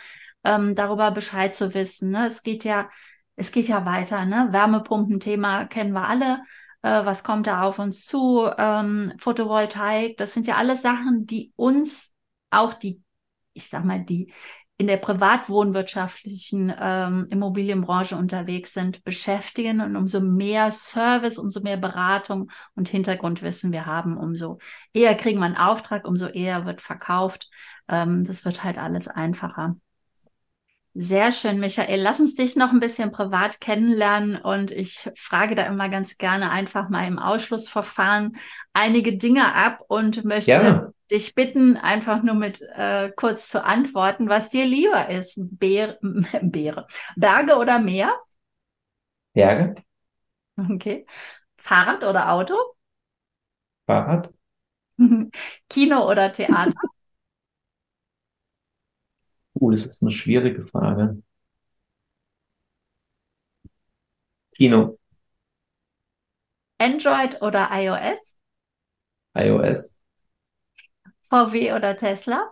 ähm, 0.43 0.75
darüber 0.75 1.11
Bescheid 1.11 1.55
zu 1.55 1.73
wissen. 1.73 2.11
Ne? 2.11 2.27
Es 2.27 2.43
geht 2.43 2.63
ja, 2.63 2.89
es 3.35 3.51
geht 3.51 3.67
ja 3.67 3.85
weiter. 3.85 4.25
Ne? 4.25 4.47
Wärmepumpenthema 4.51 5.65
kennen 5.65 5.93
wir 5.93 6.07
alle 6.07 6.41
äh, 6.83 7.05
was 7.05 7.23
kommt 7.23 7.47
da 7.47 7.63
auf 7.63 7.79
uns 7.79 8.05
zu, 8.05 8.49
ähm, 8.57 9.13
Photovoltaik, 9.17 10.17
das 10.17 10.33
sind 10.33 10.47
ja 10.47 10.57
alles 10.57 10.83
Sachen, 10.83 11.25
die 11.25 11.51
uns 11.55 12.13
auch 12.51 12.73
die, 12.75 13.01
ich 13.53 13.69
sag 13.69 13.85
mal, 13.85 14.03
die 14.03 14.31
in 14.77 14.87
der 14.87 14.97
privatwohnwirtschaftlichen 14.97 16.73
ähm, 16.77 17.27
Immobilienbranche 17.29 18.15
unterwegs 18.17 18.73
sind, 18.73 19.03
beschäftigen. 19.03 19.81
Und 19.81 19.95
umso 19.95 20.19
mehr 20.19 20.71
Service, 20.71 21.37
umso 21.37 21.61
mehr 21.61 21.77
Beratung 21.77 22.49
und 22.75 22.89
Hintergrundwissen 22.89 23.71
wir 23.71 23.85
haben, 23.85 24.17
umso 24.17 24.57
eher 24.91 25.15
kriegen 25.15 25.39
wir 25.39 25.45
einen 25.45 25.55
Auftrag, 25.57 26.07
umso 26.07 26.25
eher 26.25 26.65
wird 26.65 26.81
verkauft. 26.81 27.49
Ähm, 27.87 28.25
das 28.25 28.45
wird 28.45 28.63
halt 28.63 28.77
alles 28.77 29.07
einfacher. 29.07 29.75
Sehr 30.95 31.31
schön, 31.31 31.59
Michael. 31.59 31.99
Lass 32.01 32.19
uns 32.19 32.35
dich 32.35 32.55
noch 32.55 32.71
ein 32.71 32.79
bisschen 32.79 33.11
privat 33.11 33.59
kennenlernen 33.59 34.35
und 34.35 34.69
ich 34.69 35.09
frage 35.15 35.55
da 35.55 35.63
immer 35.63 35.89
ganz 35.89 36.19
gerne 36.19 36.51
einfach 36.51 36.87
mal 36.89 37.07
im 37.07 37.17
Ausschlussverfahren 37.17 38.37
einige 38.73 39.17
Dinge 39.17 39.55
ab 39.55 39.79
und 39.87 40.23
möchte 40.23 40.51
ja. 40.51 40.91
dich 41.09 41.33
bitten, 41.33 41.77
einfach 41.77 42.21
nur 42.21 42.35
mit 42.35 42.61
äh, 42.75 43.11
kurz 43.15 43.49
zu 43.49 43.65
antworten, 43.65 44.29
was 44.29 44.51
dir 44.51 44.67
lieber 44.67 45.09
ist, 45.09 45.39
Beere, 45.57 45.95
Beere. 46.43 46.85
Berge 47.15 47.57
oder 47.57 47.79
Meer? 47.79 48.13
Berge. 49.33 49.81
Okay. 50.57 51.07
Fahrrad 51.57 52.03
oder 52.03 52.31
Auto? 52.31 52.53
Fahrrad. 53.87 54.31
Kino 55.69 56.07
oder 56.07 56.31
Theater? 56.31 56.79
Uh, 59.63 59.71
das 59.71 59.85
ist 59.85 60.01
eine 60.01 60.11
schwierige 60.11 60.65
Frage. 60.67 61.23
Kino. 64.57 64.97
Android 66.79 67.41
oder 67.41 67.69
iOS? 67.71 68.37
iOS. 69.37 69.97
VW 71.29 71.71
oder 71.71 71.95
Tesla? 71.95 72.51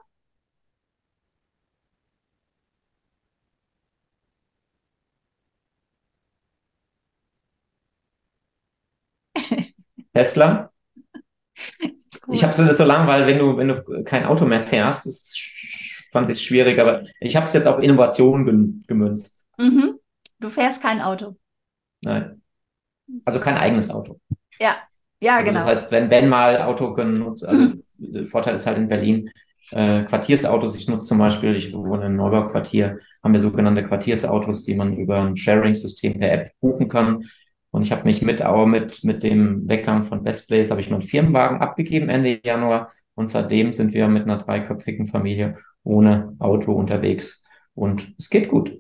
Tesla. 10.14 10.72
Ich 12.32 12.44
habe 12.44 12.56
das 12.56 12.78
so 12.78 12.86
lang, 12.86 13.08
weil 13.08 13.28
wenn 13.28 13.40
du, 13.40 13.58
wenn 13.58 13.68
du 13.68 14.04
kein 14.06 14.26
Auto 14.26 14.46
mehr 14.46 14.62
fährst, 14.62 15.06
ist 15.06 15.38
fand 16.12 16.30
ich 16.30 16.42
schwierig, 16.42 16.80
aber 16.80 17.06
ich 17.20 17.36
habe 17.36 17.46
es 17.46 17.54
jetzt 17.54 17.68
auf 17.68 17.82
Innovation 17.82 18.84
gemünzt. 18.88 19.44
Mhm. 19.58 19.96
Du 20.40 20.50
fährst 20.50 20.82
kein 20.82 21.02
Auto. 21.02 21.36
Nein. 22.02 22.42
Also 23.26 23.40
kein 23.40 23.58
eigenes 23.58 23.90
Auto. 23.90 24.20
Ja, 24.60 24.78
ja, 25.22 25.38
also 25.38 25.46
genau. 25.46 25.60
Das 25.60 25.70
heißt, 25.70 25.92
wenn 25.92 26.10
Ben 26.10 26.30
mal 26.30 26.62
Auto 26.62 26.94
genutzt, 26.94 27.46
also 27.46 27.62
mhm. 27.62 27.84
der 27.98 28.26
Vorteil 28.26 28.56
ist 28.56 28.66
halt 28.66 28.78
in 28.78 28.88
Berlin, 28.88 29.30
äh, 29.72 30.04
Quartiersautos, 30.04 30.76
ich 30.76 30.88
nutze 30.88 31.08
zum 31.08 31.20
Beispiel, 31.20 31.56
ich 31.56 31.74
wohne 31.74 32.08
im 32.08 32.16
Neubauquartier, 32.16 33.00
haben 33.24 33.34
wir 33.34 33.40
sogenannte 33.40 33.86
Quartiersautos, 33.86 34.64
die 34.64 34.76
man 34.76 34.98
über 34.98 35.22
ein 35.22 35.38
Sharing-System 35.38 36.20
per 36.20 36.32
App 36.32 36.52
buchen 36.60 36.88
kann. 36.90 37.26
Und 37.70 37.84
ich 37.84 37.92
habe 37.92 38.04
mich 38.04 38.22
mit, 38.22 38.44
auch 38.44 38.66
mit, 38.66 39.04
mit 39.04 39.24
dem 39.24 39.68
Weggang 39.70 40.04
von 40.04 40.24
Best 40.24 40.50
Place, 40.50 40.72
habe 40.72 40.82
ich 40.82 40.90
meinen 40.90 41.04
Firmenwagen 41.04 41.60
abgegeben 41.62 42.10
Ende 42.10 42.42
Januar. 42.44 42.92
Und 43.16 43.28
seitdem 43.28 43.72
sind 43.72 43.94
wir 43.94 44.08
mit 44.08 44.24
einer 44.24 44.38
dreiköpfigen 44.38 45.08
Familie 45.08 45.58
ohne 45.84 46.36
Auto 46.40 46.74
unterwegs. 46.74 47.46
Und 47.74 48.14
es 48.18 48.30
geht 48.30 48.50
gut. 48.50 48.78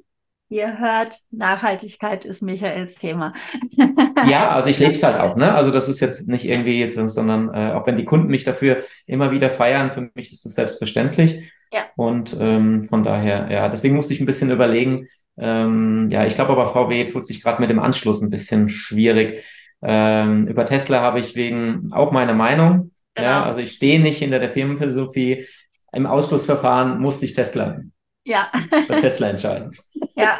Ihr 0.49 0.79
hört, 0.79 1.15
Nachhaltigkeit 1.31 2.25
ist 2.25 2.41
Michaels 2.41 2.95
Thema. 2.95 3.33
ja, 4.27 4.49
also 4.49 4.69
ich 4.69 4.79
lebe 4.79 4.91
es 4.91 5.01
halt 5.01 5.17
auch, 5.17 5.37
ne? 5.37 5.55
Also 5.55 5.71
das 5.71 5.87
ist 5.87 6.01
jetzt 6.01 6.27
nicht 6.27 6.43
irgendwie, 6.43 6.91
sondern 7.07 7.53
äh, 7.53 7.71
auch 7.71 7.87
wenn 7.87 7.95
die 7.95 8.03
Kunden 8.03 8.27
mich 8.27 8.43
dafür 8.43 8.83
immer 9.05 9.31
wieder 9.31 9.49
feiern, 9.49 9.91
für 9.91 10.11
mich 10.13 10.33
ist 10.33 10.45
es 10.45 10.55
selbstverständlich. 10.55 11.53
Ja. 11.71 11.85
Und 11.95 12.35
ähm, 12.37 12.83
von 12.83 13.01
daher, 13.01 13.49
ja, 13.49 13.69
deswegen 13.69 13.95
musste 13.95 14.13
ich 14.13 14.19
ein 14.19 14.25
bisschen 14.25 14.51
überlegen. 14.51 15.07
Ähm, 15.37 16.09
ja, 16.11 16.25
ich 16.25 16.35
glaube 16.35 16.51
aber 16.51 16.67
VW 16.67 17.05
tut 17.05 17.25
sich 17.25 17.41
gerade 17.41 17.61
mit 17.61 17.69
dem 17.69 17.79
Anschluss 17.79 18.21
ein 18.21 18.29
bisschen 18.29 18.67
schwierig. 18.67 19.45
Ähm, 19.81 20.47
über 20.47 20.65
Tesla 20.65 20.99
habe 20.99 21.21
ich 21.21 21.33
wegen 21.35 21.93
auch 21.93 22.11
meine 22.11 22.33
Meinung. 22.33 22.91
Genau. 23.15 23.27
Ja, 23.27 23.43
also 23.43 23.59
ich 23.59 23.71
stehe 23.71 24.01
nicht 24.01 24.19
hinter 24.19 24.39
der 24.39 24.51
Firmenphilosophie 24.51 25.45
im 25.91 26.05
Ausschlussverfahren 26.05 26.99
musste 26.99 27.25
ich 27.25 27.33
Tesla, 27.33 27.81
ja. 28.23 28.51
Tesla 28.87 29.29
entscheiden. 29.29 29.71
Ja, 30.13 30.39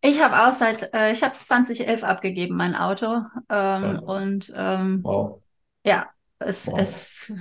ich 0.00 0.20
habe 0.20 0.48
auch 0.48 0.52
seit, 0.52 0.92
äh, 0.94 1.12
ich 1.12 1.22
habe 1.22 1.32
es 1.32 1.46
2011 1.46 2.02
abgegeben, 2.02 2.56
mein 2.56 2.74
Auto. 2.74 3.06
Ähm, 3.06 3.22
ja. 3.48 3.98
Und 4.00 4.52
ähm, 4.56 5.00
wow. 5.04 5.40
ja, 5.84 6.06
es, 6.38 6.66
wow. 6.66 6.78
es 6.78 7.32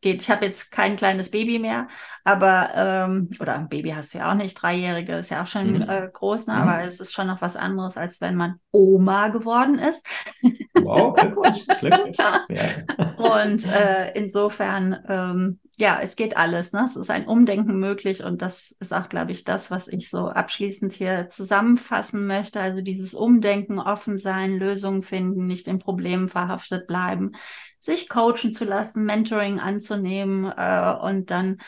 geht. 0.00 0.22
Ich 0.22 0.30
habe 0.30 0.46
jetzt 0.46 0.70
kein 0.70 0.96
kleines 0.96 1.30
Baby 1.30 1.58
mehr, 1.58 1.88
aber 2.24 2.70
ähm, 2.74 3.30
oder 3.38 3.54
ein 3.56 3.68
Baby 3.68 3.90
hast 3.90 4.14
du 4.14 4.18
ja 4.18 4.30
auch 4.30 4.34
nicht, 4.34 4.54
dreijährige 4.54 5.16
ist 5.16 5.30
ja 5.30 5.42
auch 5.42 5.46
schon 5.46 5.74
mhm. 5.74 5.88
äh, 5.88 6.08
groß, 6.12 6.46
ne? 6.46 6.54
Mhm. 6.54 6.60
aber 6.60 6.84
es 6.84 7.00
ist 7.00 7.12
schon 7.12 7.26
noch 7.26 7.42
was 7.42 7.56
anderes, 7.56 7.96
als 7.96 8.20
wenn 8.20 8.34
man 8.34 8.60
Oma 8.72 9.28
geworden 9.28 9.78
ist. 9.78 10.06
Wow, 10.74 11.14
Glückwunsch, 11.14 11.66
Glückwunsch. 11.80 12.16
Ja. 12.48 13.14
Und 13.16 13.66
äh, 13.66 14.12
insofern, 14.12 14.98
ähm, 15.08 15.60
ja, 15.80 15.98
es 16.00 16.14
geht 16.16 16.36
alles. 16.36 16.72
Ne? 16.72 16.84
Es 16.84 16.96
ist 16.96 17.10
ein 17.10 17.26
Umdenken 17.26 17.78
möglich 17.78 18.22
und 18.22 18.42
das 18.42 18.70
ist 18.78 18.94
auch, 18.94 19.08
glaube 19.08 19.32
ich, 19.32 19.44
das, 19.44 19.70
was 19.70 19.88
ich 19.88 20.08
so 20.08 20.28
abschließend 20.28 20.92
hier 20.92 21.28
zusammenfassen 21.28 22.26
möchte. 22.26 22.60
Also 22.60 22.82
dieses 22.82 23.14
Umdenken, 23.14 23.78
offen 23.78 24.18
sein, 24.18 24.58
Lösungen 24.58 25.02
finden, 25.02 25.46
nicht 25.46 25.66
in 25.66 25.78
Problemen 25.78 26.28
verhaftet 26.28 26.86
bleiben 26.86 27.32
sich 27.80 28.08
coachen 28.08 28.52
zu 28.52 28.64
lassen, 28.64 29.04
Mentoring 29.04 29.58
anzunehmen 29.58 30.44
äh, 30.44 30.94
und 31.00 31.30
dann 31.30 31.58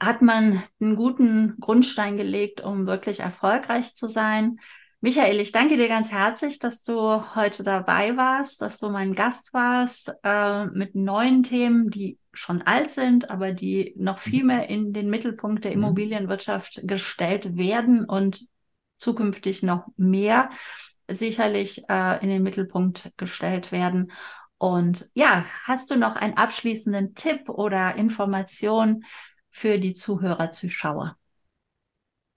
hat 0.00 0.20
man 0.20 0.62
einen 0.80 0.96
guten 0.96 1.56
Grundstein 1.58 2.16
gelegt, 2.16 2.60
um 2.60 2.86
wirklich 2.86 3.20
erfolgreich 3.20 3.94
zu 3.94 4.08
sein. 4.08 4.58
Michael, 5.06 5.38
ich 5.38 5.52
danke 5.52 5.76
dir 5.76 5.86
ganz 5.86 6.10
herzlich, 6.10 6.58
dass 6.58 6.82
du 6.82 6.98
heute 7.36 7.62
dabei 7.62 8.16
warst, 8.16 8.60
dass 8.60 8.78
du 8.78 8.88
mein 8.88 9.14
Gast 9.14 9.54
warst 9.54 10.12
äh, 10.24 10.66
mit 10.66 10.96
neuen 10.96 11.44
Themen, 11.44 11.90
die 11.90 12.18
schon 12.32 12.62
alt 12.62 12.90
sind, 12.90 13.30
aber 13.30 13.52
die 13.52 13.94
noch 13.96 14.18
viel 14.18 14.40
mhm. 14.40 14.46
mehr 14.48 14.68
in 14.68 14.92
den 14.92 15.08
Mittelpunkt 15.08 15.62
der 15.62 15.70
mhm. 15.70 15.84
Immobilienwirtschaft 15.84 16.88
gestellt 16.88 17.56
werden 17.56 18.04
und 18.04 18.48
zukünftig 18.96 19.62
noch 19.62 19.86
mehr 19.96 20.50
sicherlich 21.06 21.88
äh, 21.88 22.20
in 22.20 22.28
den 22.28 22.42
Mittelpunkt 22.42 23.12
gestellt 23.16 23.70
werden. 23.70 24.10
Und 24.58 25.08
ja, 25.14 25.44
hast 25.62 25.88
du 25.88 25.94
noch 25.94 26.16
einen 26.16 26.36
abschließenden 26.36 27.14
Tipp 27.14 27.48
oder 27.48 27.94
Information 27.94 29.04
für 29.52 29.78
die 29.78 29.94
Zuhörer, 29.94 30.50
Zuschauer? 30.50 31.16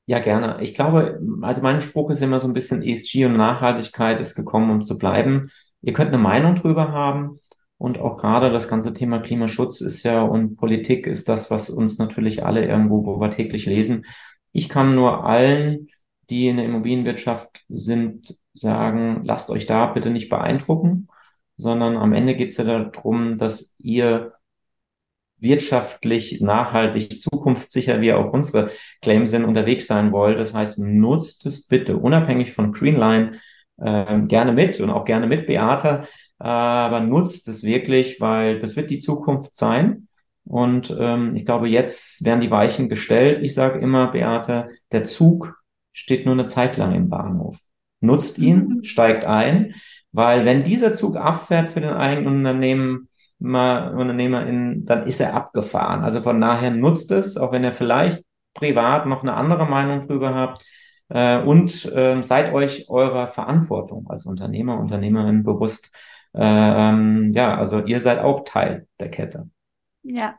Ja, 0.10 0.18
gerne. 0.18 0.60
Ich 0.64 0.74
glaube, 0.74 1.20
also 1.44 1.62
mein 1.62 1.82
Spruch 1.82 2.10
ist 2.10 2.24
immer 2.24 2.40
so 2.40 2.48
ein 2.48 2.54
bisschen 2.54 2.82
ESG 2.82 3.26
und 3.26 3.38
Nachhaltigkeit 3.38 4.20
ist 4.20 4.34
gekommen, 4.34 4.72
um 4.72 4.84
zu 4.84 4.98
bleiben. 4.98 5.52
Ihr 5.84 5.94
könnt 5.94 6.08
eine 6.10 6.18
Meinung 6.18 6.56
drüber 6.56 6.92
haben. 6.92 7.40
Und 7.78 8.00
auch 8.00 8.18
gerade 8.18 8.52
das 8.52 8.68
ganze 8.68 8.94
Thema 8.94 9.20
Klimaschutz 9.20 9.82
ist 9.82 10.02
ja 10.04 10.24
und 10.24 10.58
Politik 10.58 11.06
ist 11.06 11.30
das, 11.30 11.52
was 11.52 11.70
uns 11.70 12.00
natürlich 12.00 12.44
alle 12.44 12.66
irgendwo, 12.66 13.06
wo 13.06 13.20
wir 13.22 13.30
täglich 13.30 13.68
lesen. 13.68 14.06
Ich 14.52 14.68
kann 14.68 14.96
nur 14.96 15.26
allen, 15.26 15.88
die 16.30 16.48
in 16.48 16.58
der 16.58 16.66
Immobilienwirtschaft 16.66 17.64
sind, 17.70 18.36
sagen, 18.54 19.22
lasst 19.24 19.52
euch 19.52 19.68
da 19.68 19.86
bitte 19.86 20.10
nicht 20.10 20.30
beeindrucken 20.30 21.08
sondern 21.60 21.98
am 21.98 22.14
Ende 22.14 22.36
geht 22.36 22.52
es 22.52 22.58
ja 22.58 22.64
darum, 22.64 23.38
dass 23.38 23.76
ihr 23.80 24.32
wirtschaftlich, 25.42 26.42
nachhaltig, 26.42 27.20
zukunftssicher, 27.20 28.02
wie 28.02 28.14
auch 28.14 28.32
unsere 28.34 28.72
Claims 29.02 29.32
sind, 29.32 29.46
unterwegs 29.46 29.88
sein 29.88 30.12
wollt. 30.12 30.38
Das 30.38 30.54
heißt, 30.54 30.80
nutzt 30.80 31.46
es 31.46 31.68
bitte 31.68 31.98
unabhängig 31.98 32.54
von 32.54 32.72
Greenline 32.72 33.40
äh, 33.78 34.20
gerne 34.28 34.52
mit 34.52 34.80
und 34.80 34.90
auch 34.90 35.06
gerne 35.06 35.28
mit 35.28 35.48
Beata, 35.48 36.04
äh, 36.40 36.48
aber 36.48 37.02
nutzt 37.02 37.48
es 37.48 37.64
wirklich, 37.64 38.20
weil 38.20 38.60
das 38.60 38.76
wird 38.76 38.90
die 38.90 39.00
Zukunft 39.00 39.56
sein. 39.56 40.08
Und 40.46 40.96
ähm, 41.00 41.36
ich 41.36 41.46
glaube, 41.46 41.70
jetzt 41.70 42.26
werden 42.26 42.42
die 42.42 42.52
Weichen 42.52 42.90
gestellt. 42.90 43.40
Ich 43.44 43.54
sage 43.54 43.80
immer, 43.80 44.08
Beate, 44.12 44.70
der 44.92 45.04
Zug 45.04 45.56
steht 45.94 46.26
nur 46.26 46.34
eine 46.34 46.46
Zeit 46.46 46.78
lang 46.78 46.96
im 46.96 47.10
Bahnhof. 47.10 47.58
Nutzt 48.02 48.40
ihn, 48.40 48.68
mhm. 48.68 48.84
steigt 48.84 49.26
ein. 49.26 49.76
Weil 50.12 50.46
wenn 50.46 50.64
dieser 50.64 50.94
Zug 50.94 51.18
abfährt 51.18 51.70
für 51.70 51.82
den 51.82 51.94
eigenen 51.94 52.38
Unternehmen, 52.38 53.09
Unternehmerin, 53.40 54.86
dann 54.86 55.08
ist 55.08 55.22
er 55.22 55.34
abgefahren. 55.34 56.04
Also 56.04 56.22
von 56.22 56.42
daher 56.42 56.72
nutzt 56.72 57.12
es, 57.12 57.38
auch 57.38 57.52
wenn 57.52 57.64
ihr 57.64 57.74
vielleicht 57.74 58.24
privat 58.54 59.06
noch 59.06 59.22
eine 59.22 59.34
andere 59.34 59.66
Meinung 59.66 60.08
drüber 60.08 60.36
habt. 60.36 60.66
Äh, 61.10 61.42
und 61.42 61.86
äh, 61.86 62.22
seid 62.22 62.54
euch 62.54 62.90
eurer 62.90 63.28
Verantwortung 63.28 64.08
als 64.10 64.26
Unternehmer, 64.26 64.80
Unternehmerin 64.80 65.44
bewusst. 65.44 65.96
Äh, 66.34 66.42
ähm, 66.42 67.32
ja, 67.34 67.58
also 67.58 67.84
ihr 67.84 68.00
seid 68.00 68.20
auch 68.20 68.44
Teil 68.44 68.88
der 69.00 69.10
Kette. 69.10 69.50
Ja, 70.04 70.36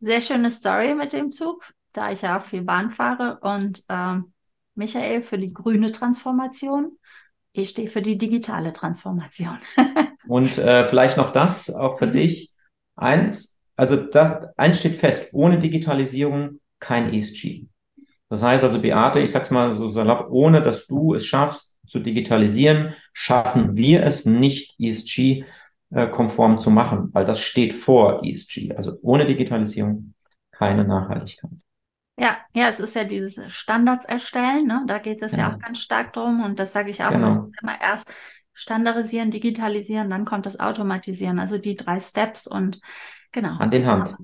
sehr 0.00 0.20
schöne 0.20 0.50
Story 0.50 0.94
mit 0.94 1.12
dem 1.12 1.30
Zug, 1.30 1.72
da 1.92 2.10
ich 2.10 2.22
ja 2.22 2.38
auch 2.38 2.42
viel 2.42 2.62
Bahn 2.62 2.90
fahre. 2.90 3.38
Und 3.40 3.84
ähm, 3.88 4.32
Michael 4.74 5.22
für 5.22 5.38
die 5.38 5.52
grüne 5.52 5.92
Transformation 5.92 6.98
ich 7.56 7.70
stehe 7.70 7.88
für 7.88 8.02
die 8.02 8.18
digitale 8.18 8.72
Transformation. 8.72 9.58
Und 10.26 10.58
äh, 10.58 10.84
vielleicht 10.84 11.16
noch 11.16 11.32
das 11.32 11.70
auch 11.70 11.98
für 11.98 12.06
mhm. 12.06 12.12
dich. 12.12 12.50
Eins, 12.96 13.60
also 13.76 13.96
das, 13.96 14.48
eins 14.56 14.78
steht 14.78 14.96
fest, 14.96 15.30
ohne 15.32 15.58
Digitalisierung 15.58 16.60
kein 16.78 17.12
ESG. 17.12 17.66
Das 18.28 18.42
heißt 18.42 18.64
also, 18.64 18.80
Beate, 18.80 19.20
ich 19.20 19.30
sag's 19.30 19.50
mal 19.50 19.74
so 19.74 19.88
salopp, 19.88 20.28
ohne 20.30 20.62
dass 20.62 20.86
du 20.86 21.14
es 21.14 21.26
schaffst 21.26 21.78
zu 21.86 22.00
digitalisieren, 22.00 22.94
schaffen 23.12 23.76
wir 23.76 24.02
es 24.04 24.26
nicht 24.26 24.74
ESG 24.78 25.44
äh, 25.90 26.08
konform 26.08 26.58
zu 26.58 26.70
machen, 26.70 27.10
weil 27.12 27.24
das 27.24 27.40
steht 27.40 27.74
vor 27.74 28.24
ESG. 28.24 28.74
Also 28.76 28.98
ohne 29.02 29.26
Digitalisierung 29.26 30.14
keine 30.50 30.84
Nachhaltigkeit. 30.84 31.50
Ja, 32.18 32.38
ja, 32.54 32.68
es 32.68 32.78
ist 32.78 32.94
ja 32.94 33.04
dieses 33.04 33.52
Standards 33.52 34.04
erstellen, 34.04 34.66
ne? 34.66 34.84
Da 34.86 34.98
geht 34.98 35.20
es 35.22 35.32
genau. 35.32 35.42
ja 35.42 35.54
auch 35.54 35.58
ganz 35.58 35.80
stark 35.80 36.12
drum 36.12 36.44
und 36.44 36.60
das 36.60 36.72
sage 36.72 36.90
ich 36.90 37.02
auch 37.02 37.10
genau. 37.10 37.28
es 37.28 37.46
ist 37.46 37.54
immer 37.60 37.80
erst 37.80 38.08
standardisieren, 38.54 39.30
digitalisieren, 39.30 40.10
dann 40.10 40.24
kommt 40.24 40.46
das 40.46 40.60
Automatisieren, 40.60 41.38
also 41.38 41.58
die 41.58 41.76
drei 41.76 42.00
Steps 42.00 42.46
und 42.46 42.80
genau. 43.32 43.58
Hand 43.58 43.74
in 43.74 43.86
Hand. 43.86 44.16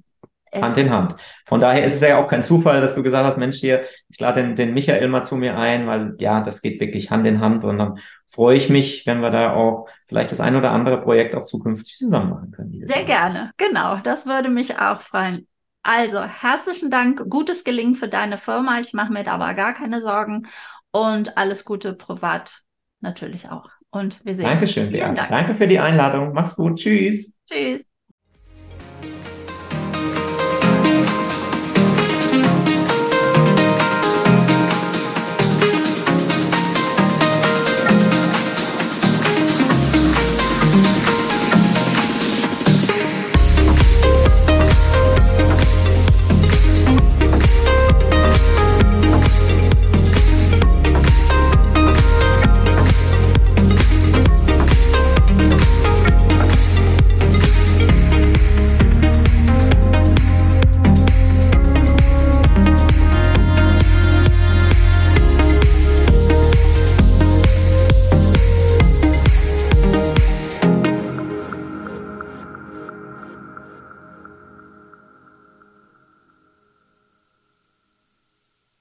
Hand 0.53 0.79
in 0.79 0.91
Hand. 0.91 1.15
Von 1.47 1.61
daher 1.61 1.85
ist 1.85 1.95
es 1.95 2.01
ja 2.01 2.19
auch 2.19 2.27
kein 2.27 2.43
Zufall, 2.43 2.81
dass 2.81 2.95
du 2.95 3.05
gesagt 3.05 3.25
hast, 3.25 3.39
Mensch, 3.39 3.59
hier, 3.59 3.85
ich 4.09 4.19
lade 4.19 4.43
den, 4.43 4.57
den 4.57 4.75
Michael 4.75 5.07
mal 5.07 5.23
zu 5.23 5.37
mir 5.37 5.57
ein, 5.57 5.87
weil 5.87 6.17
ja, 6.19 6.41
das 6.41 6.61
geht 6.61 6.81
wirklich 6.81 7.11
Hand 7.11 7.27
in 7.27 7.41
Hand 7.41 7.63
und 7.63 7.79
dann 7.79 8.01
freue 8.27 8.57
ich 8.57 8.69
mich, 8.69 9.07
wenn 9.07 9.21
wir 9.21 9.31
da 9.31 9.55
auch 9.55 9.89
vielleicht 10.09 10.33
das 10.33 10.41
ein 10.41 10.57
oder 10.57 10.73
andere 10.73 11.01
Projekt 11.01 11.37
auch 11.37 11.45
zukünftig 11.45 11.97
zusammen 11.97 12.31
machen 12.31 12.51
können. 12.51 12.85
Sehr 12.85 13.05
gerne, 13.05 13.53
genau, 13.59 13.99
das 13.99 14.27
würde 14.27 14.49
mich 14.49 14.77
auch 14.79 15.01
freuen. 15.01 15.47
Also, 15.83 16.23
herzlichen 16.23 16.91
Dank. 16.91 17.25
Gutes 17.31 17.65
Gelingen 17.65 17.95
für 17.95 18.09
deine 18.09 18.37
Firma. 18.37 18.81
Ich 18.81 18.93
mache 18.93 19.13
mir 19.13 19.25
da 19.25 19.33
aber 19.33 19.55
gar 19.55 19.73
keine 19.73 20.03
Sorgen. 20.03 20.47
Und 20.91 21.39
alles 21.39 21.65
Gute 21.65 21.95
privat 21.95 22.61
natürlich 23.01 23.49
auch. 23.51 23.71
Und 23.91 24.25
wir 24.25 24.35
sehen 24.35 24.45
uns. 24.45 24.53
Dankeschön, 24.53 24.91
Lea. 24.91 25.01
Dank. 25.01 25.29
Danke 25.29 25.55
für 25.55 25.67
die 25.67 25.79
Einladung. 25.79 26.33
Mach's 26.33 26.57
gut. 26.57 26.79
Tschüss. 26.79 27.37
Tschüss. 27.49 27.90